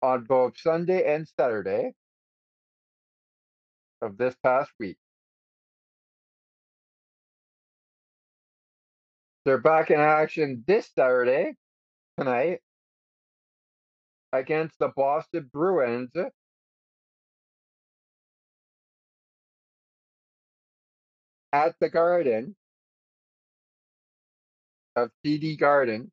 [0.04, 1.94] on both Sunday and Saturday
[4.02, 4.98] of this past week.
[9.46, 11.56] They're back in action this Saturday
[12.18, 12.60] tonight
[14.34, 16.12] against the Boston Bruins.
[21.54, 22.56] At the Garden
[24.96, 26.12] of TD Garden.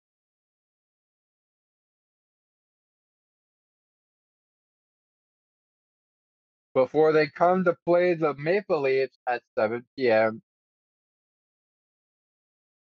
[6.74, 10.42] Before they come to play the Maple Leafs at 7 p.m.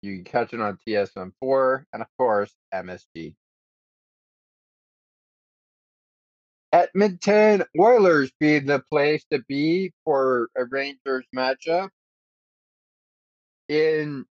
[0.02, 3.36] You can catch it on TSN4 and, of course, MSG.
[6.74, 11.90] Edmonton Oilers be the place to be for a Rangers matchup
[13.68, 14.26] in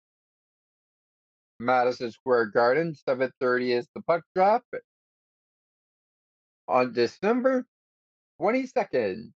[1.59, 2.95] Madison Square Garden.
[2.95, 4.63] 7:30 is the puck drop
[6.67, 7.65] on December
[8.41, 9.33] 22nd,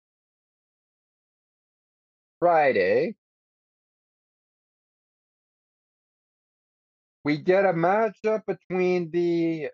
[2.38, 3.16] Friday.
[7.24, 9.68] We get a matchup between the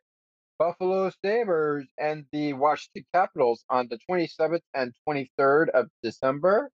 [0.58, 6.70] Buffalo Sabres and the Washington Capitals on the 27th and 23rd of December.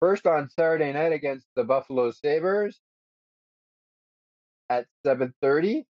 [0.00, 2.80] First on Saturday night against the Buffalo Sabres
[4.68, 5.86] at 7:30.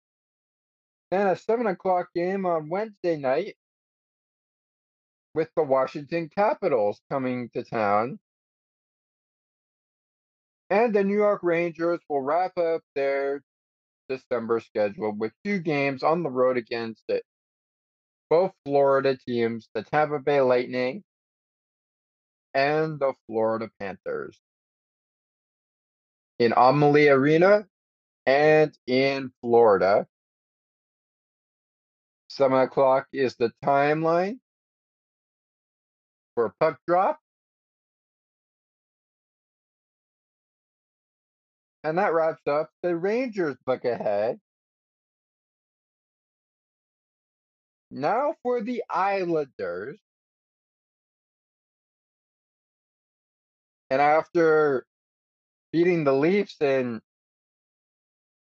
[1.12, 3.56] Then a 7 o'clock game on Wednesday night
[5.34, 8.20] with the Washington Capitals coming to town.
[10.70, 13.42] And the New York Rangers will wrap up their
[14.08, 17.24] December schedule with two games on the road against it.
[18.30, 21.04] Both Florida teams, the Tampa Bay Lightning
[22.54, 24.40] and the Florida Panthers.
[26.38, 27.66] In Amalie Arena
[28.26, 30.08] and in Florida.
[32.30, 34.40] 7 o'clock is the timeline
[36.36, 37.20] for puck drop.
[41.84, 44.40] And that wraps up the Rangers book ahead.
[47.92, 50.00] Now for the Islanders.
[53.90, 54.86] And after
[55.72, 57.02] beating the Leafs in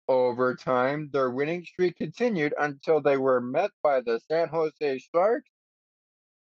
[0.09, 5.51] overtime, their winning streak continued until they were met by the San Jose Sharks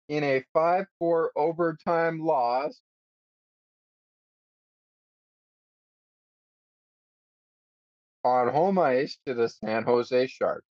[0.09, 2.81] in a 5 4 overtime loss
[8.24, 10.66] on home ice to the San Jose Sharks.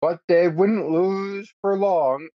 [0.00, 2.28] But they wouldn't lose for long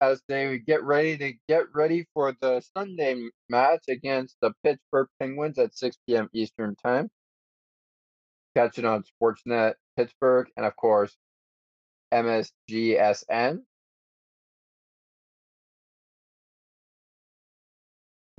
[0.00, 5.08] as they would get ready to get ready for the Sunday match against the Pittsburgh
[5.20, 6.30] Penguins at 6 p.m.
[6.32, 7.10] Eastern Time.
[8.56, 11.16] Catch it on Sportsnet Pittsburgh and, of course,
[12.12, 13.60] MSGSN.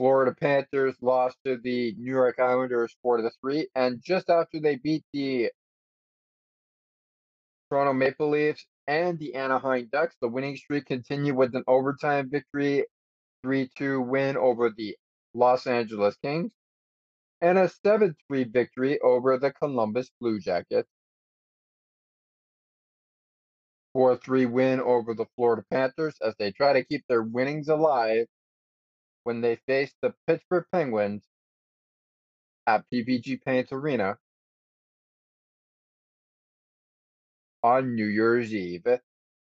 [0.02, 3.68] Florida Panthers lost to the New York Islanders 4 to 3.
[3.76, 5.52] And just after they beat the
[7.70, 12.86] Toronto Maple Leafs and the Anaheim Ducks, the winning streak continued with an overtime victory
[13.44, 14.98] 3 2 win over the
[15.36, 16.52] Los Angeles Kings
[17.40, 20.90] and a 7 3 victory over the Columbus Blue Jackets.
[23.94, 28.26] 4 3 win over the Florida Panthers as they try to keep their winnings alive
[29.24, 31.24] when they face the Pittsburgh Penguins
[32.68, 34.18] at PPG Paints Arena
[37.64, 38.86] on New Year's Eve.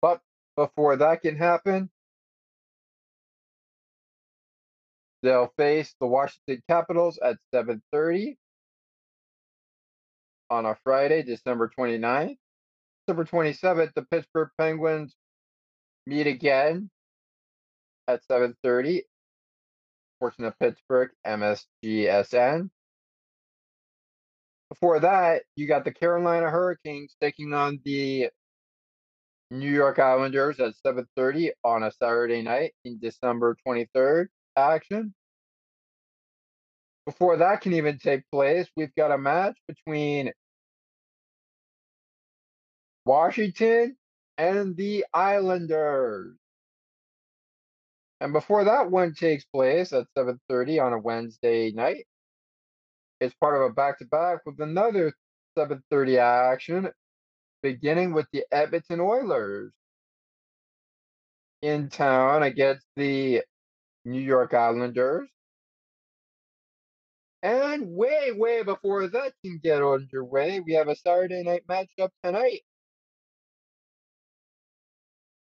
[0.01, 0.20] But
[0.57, 1.90] before that can happen,
[5.23, 8.36] they'll face the Washington Capitals at 7:30
[10.51, 12.39] on a Friday, December 29th.
[13.07, 15.16] December 27th, the Pittsburgh Penguins
[16.07, 16.90] meet again
[18.09, 19.03] at 7:30
[20.23, 22.70] Fortuna Pittsburgh, MSGSN.
[24.69, 28.28] Before that, you got the Carolina Hurricanes taking on the
[29.51, 35.12] New York Islanders at 7:30 on a Saturday night in December 23rd action.
[37.05, 40.32] Before that can even take place, we've got a match between
[43.05, 43.97] Washington
[44.39, 46.36] and the Islanders.
[48.23, 52.07] And before that one takes place at 7:30 on a Wednesday night,
[53.19, 55.12] it's part of a back-to-back with another
[55.59, 56.93] 7:30 action,
[57.65, 59.73] beginning with the Edmonton Oilers.
[61.62, 63.43] In town against the
[64.05, 65.28] New York Islanders.
[67.43, 72.62] And way, way before that can get underway, we have a Saturday night matchup tonight.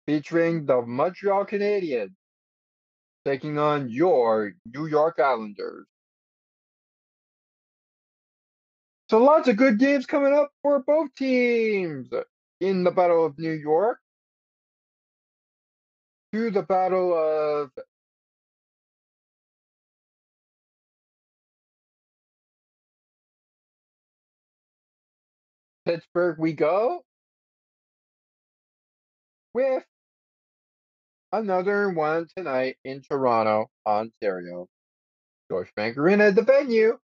[0.06, 2.14] Featuring the Montreal Canadiens
[3.28, 5.86] taking on your New York Islanders.
[9.10, 12.08] So lots of good games coming up for both teams
[12.62, 14.00] in the Battle of New York
[16.32, 17.72] to the Battle of
[25.86, 27.02] Pittsburgh we go
[29.54, 29.84] with
[31.32, 34.68] another one tonight in Toronto, Ontario.
[35.50, 36.98] George Arena, at the venue.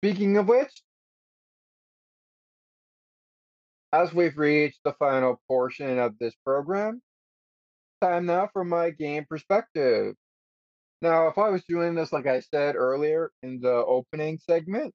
[0.00, 0.70] Speaking of which,
[3.92, 7.02] as we've reached the final portion of this program,
[8.00, 10.14] time now for my game perspective.
[11.02, 14.94] Now, if I was doing this like I said earlier in the opening segment,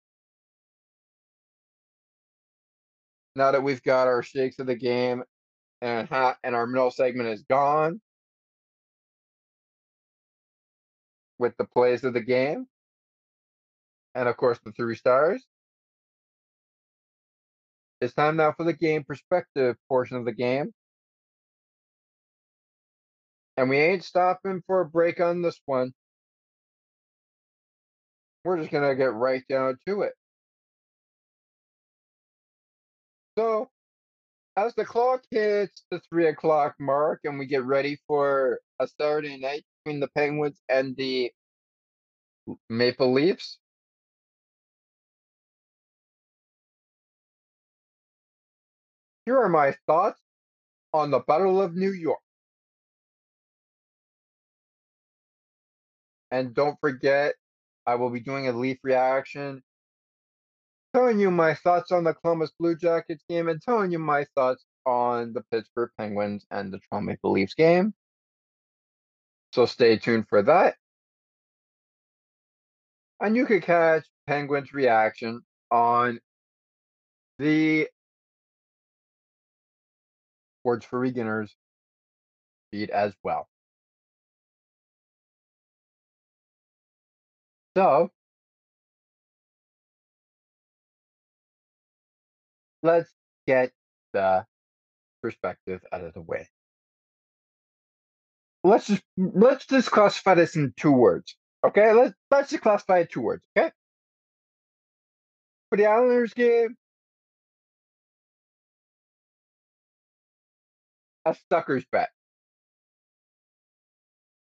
[3.36, 5.24] now that we've got our shakes of the game
[5.82, 8.02] and ha- and our middle segment is gone
[11.40, 12.68] with the plays of the game,
[14.16, 15.46] and of course the three stars.
[18.02, 20.74] It's time now for the game perspective portion of the game.
[23.58, 25.94] And we ain't stopping for a break on this one.
[28.44, 30.14] We're just to get right down to it.
[33.42, 33.72] So,
[34.56, 39.38] as the clock hits the three o'clock mark and we get ready for a Saturday
[39.38, 41.32] night between the Penguins and the
[42.70, 43.58] Maple Leafs,
[49.26, 50.22] here are my thoughts
[50.94, 52.20] on the Battle of New York.
[56.30, 57.34] And don't forget,
[57.88, 59.64] I will be doing a Leaf reaction,
[60.94, 64.66] telling you my thoughts on the Columbus Blue Jackets game and telling you my thoughts
[64.86, 67.94] on the Pittsburgh Penguins and the Toronto Maple Leafs game.
[69.54, 70.76] So stay tuned for that.
[73.20, 76.20] And you could catch Penguins reaction on
[77.38, 77.88] the
[80.64, 81.56] Words for Beginners
[82.72, 83.48] feed as well.
[87.76, 88.12] So
[92.84, 93.12] let's
[93.48, 93.72] get
[94.14, 94.46] the
[95.22, 96.48] perspective out of the way.
[98.64, 101.36] Let's just let's just classify this in two words.
[101.64, 103.44] Okay, let's let's just classify it two words.
[103.58, 103.72] Okay.
[105.70, 106.76] For the Islanders game,
[111.26, 112.10] a sucker's bet.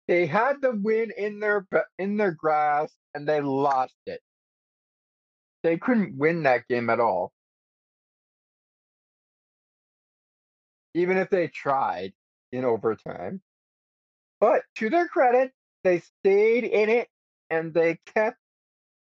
[0.09, 1.67] They had the win in their
[1.99, 4.21] in their grasp and they lost it.
[5.63, 7.33] They couldn't win that game at all.
[10.95, 12.13] Even if they tried
[12.53, 13.41] in overtime.
[14.41, 15.53] But to their credit,
[15.85, 17.09] they stayed in it
[17.51, 18.39] and they kept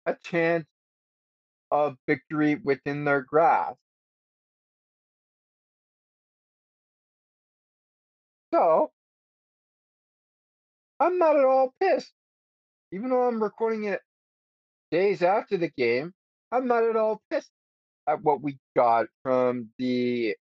[0.05, 0.67] a chance
[1.71, 3.77] of victory within their grasp.
[8.53, 8.91] So,
[10.99, 12.13] I'm not at all pissed.
[12.91, 14.01] Even though I'm recording it
[14.91, 16.13] days after the game,
[16.51, 17.51] I'm not at all pissed
[18.07, 20.35] at what we got from the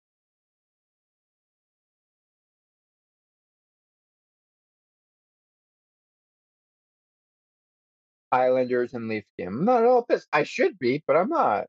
[8.35, 9.49] Islanders and Leafs game.
[9.49, 10.29] I'm not at all pissed.
[10.33, 11.67] I should be, but I'm not.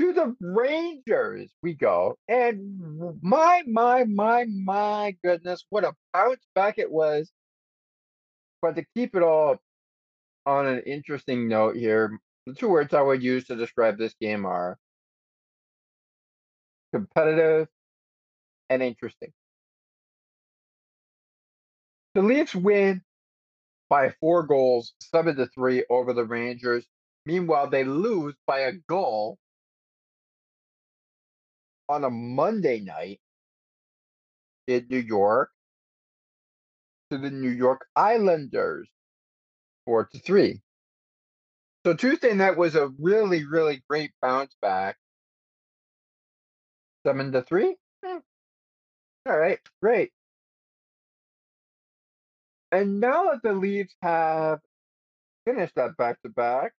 [0.00, 2.16] to the Rangers we go.
[2.26, 7.30] And my, my, my, my goodness, what a bounce back it was.
[8.62, 9.58] But to keep it all
[10.46, 14.46] on an interesting note here, the two words I would use to describe this game
[14.46, 14.78] are
[16.94, 17.68] competitive
[18.70, 19.32] and interesting.
[22.14, 23.02] The Leafs win
[23.88, 26.86] by four goals, seven to three over the Rangers.
[27.26, 29.38] Meanwhile, they lose by a goal
[31.88, 33.20] on a Monday night
[34.66, 35.50] in New York
[37.10, 38.88] to the New York Islanders,
[39.84, 40.60] four to three.
[41.84, 44.96] So Tuesday night was a really, really great bounce back.
[47.06, 47.76] Seven to three.
[48.04, 48.18] Eh.
[49.28, 50.12] All right, great.
[52.72, 54.60] And now that the Leafs have
[55.46, 56.72] finished that back to back,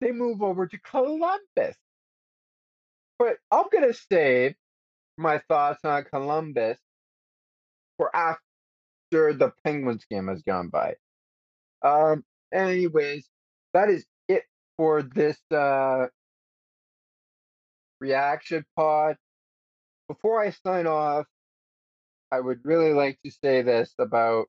[0.00, 1.76] they move over to Columbus
[3.18, 4.54] but I'm gonna save
[5.18, 6.78] my thoughts on Columbus
[7.98, 8.40] for after
[9.12, 10.96] the Penguins game has gone by.
[11.82, 12.24] Um.
[12.52, 13.28] Anyways,
[13.74, 14.44] that is it
[14.76, 16.08] for this uh
[18.00, 19.16] reaction pod.
[20.08, 21.26] Before I sign off,
[22.32, 24.46] I would really like to say this about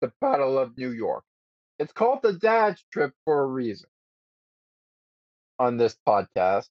[0.00, 1.24] the Battle of New York.
[1.78, 3.88] It's called the Dad's Trip for a reason
[5.58, 6.68] on this podcast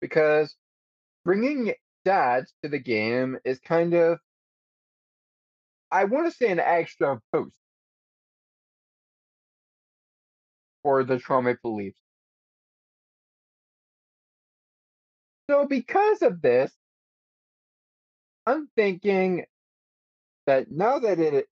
[0.00, 0.54] because
[1.24, 1.74] bringing
[2.04, 4.18] dads to the game is kind of,
[5.90, 7.56] I want to say, an extra boost.
[10.84, 11.98] for the Maple Leafs.
[15.50, 16.72] So because of this,
[18.46, 19.46] I'm thinking
[20.46, 21.48] that now that it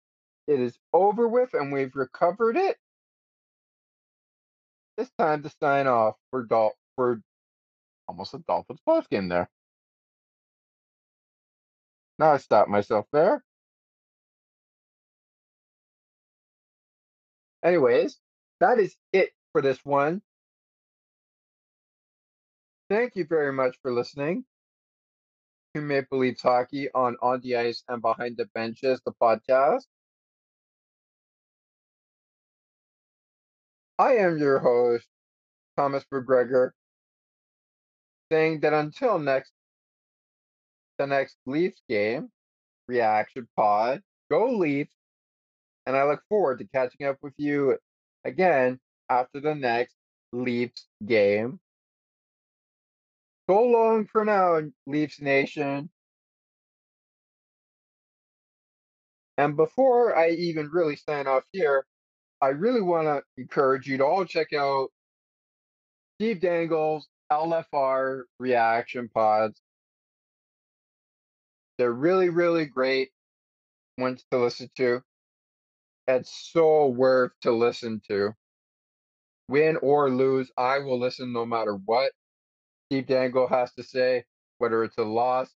[0.49, 2.77] it is over with and we've recovered it,
[4.99, 7.21] it's time to sign off for Dol for
[8.09, 9.49] almost a Dolphins post game there.
[12.19, 13.43] Now I stop myself there.
[17.65, 18.19] Anyways,
[18.61, 20.23] that is it for this one.
[22.91, 24.45] Thank you very much for listening
[25.75, 29.85] to Maple Leafs Hockey on On the Ice and Behind the Benches, the podcast.
[33.99, 35.07] I am your host,
[35.77, 36.73] Thomas McGregor,
[38.31, 39.53] saying that until next
[40.99, 42.31] the next Leafs game,
[42.87, 44.95] reaction pod, go Leafs,
[45.87, 47.79] and I look forward to catching up with you
[48.25, 48.79] again
[49.09, 49.95] after the next
[50.33, 51.61] Leafs game.
[53.53, 55.91] So long for now, Leafs Nation.
[59.37, 61.85] And before I even really sign off here,
[62.41, 64.89] I really want to encourage you to all check out
[66.17, 69.61] Steve Dangle's LFR reaction pods.
[71.77, 73.11] They're really, really great
[73.99, 75.03] ones to listen to.
[76.09, 78.31] It's so worth to listen to.
[79.49, 82.13] Win or lose, I will listen no matter what
[82.93, 84.23] Steve Dangle has to say,
[84.59, 85.49] whether it's a loss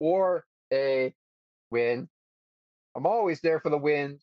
[0.00, 1.12] or a
[1.70, 2.08] win.
[2.96, 4.18] I'm always there for the win.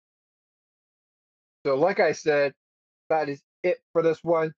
[1.63, 2.55] So, like I said,
[3.11, 4.51] that is it for this one.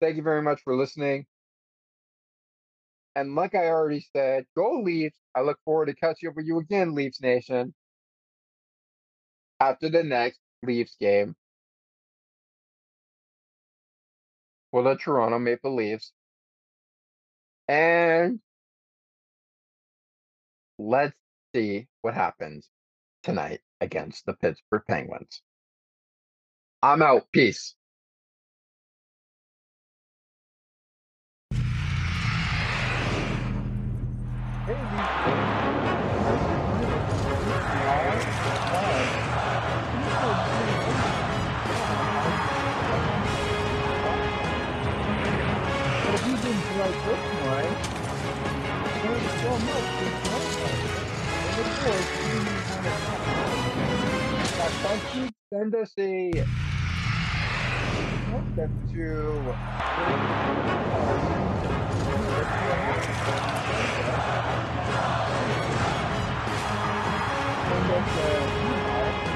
[0.00, 1.26] Thank you very much for listening.
[3.14, 5.16] And like I already said, go Leafs.
[5.36, 7.72] I look forward to catching up with you again, Leafs Nation,
[9.60, 11.36] after the next Leafs game
[14.72, 16.10] for the Toronto Maple Leafs.
[17.68, 18.40] And
[20.78, 21.18] let's
[21.54, 22.68] see what happens
[23.22, 25.42] tonight against the Pittsburgh Penguins.
[26.82, 27.26] I'm out.
[27.32, 27.74] Peace.
[51.88, 51.94] And
[54.82, 56.32] Bugsy, send us a
[58.32, 59.06] welcome to
[67.68, 68.34] send us a
[68.66, 69.26] email.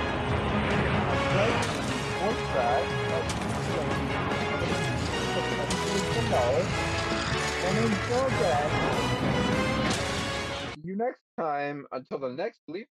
[10.90, 11.86] You next time.
[11.92, 12.88] Until the next Leaf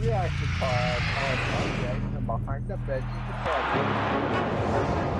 [0.00, 1.02] Reaction Pod
[2.26, 5.13] Behind the Benches.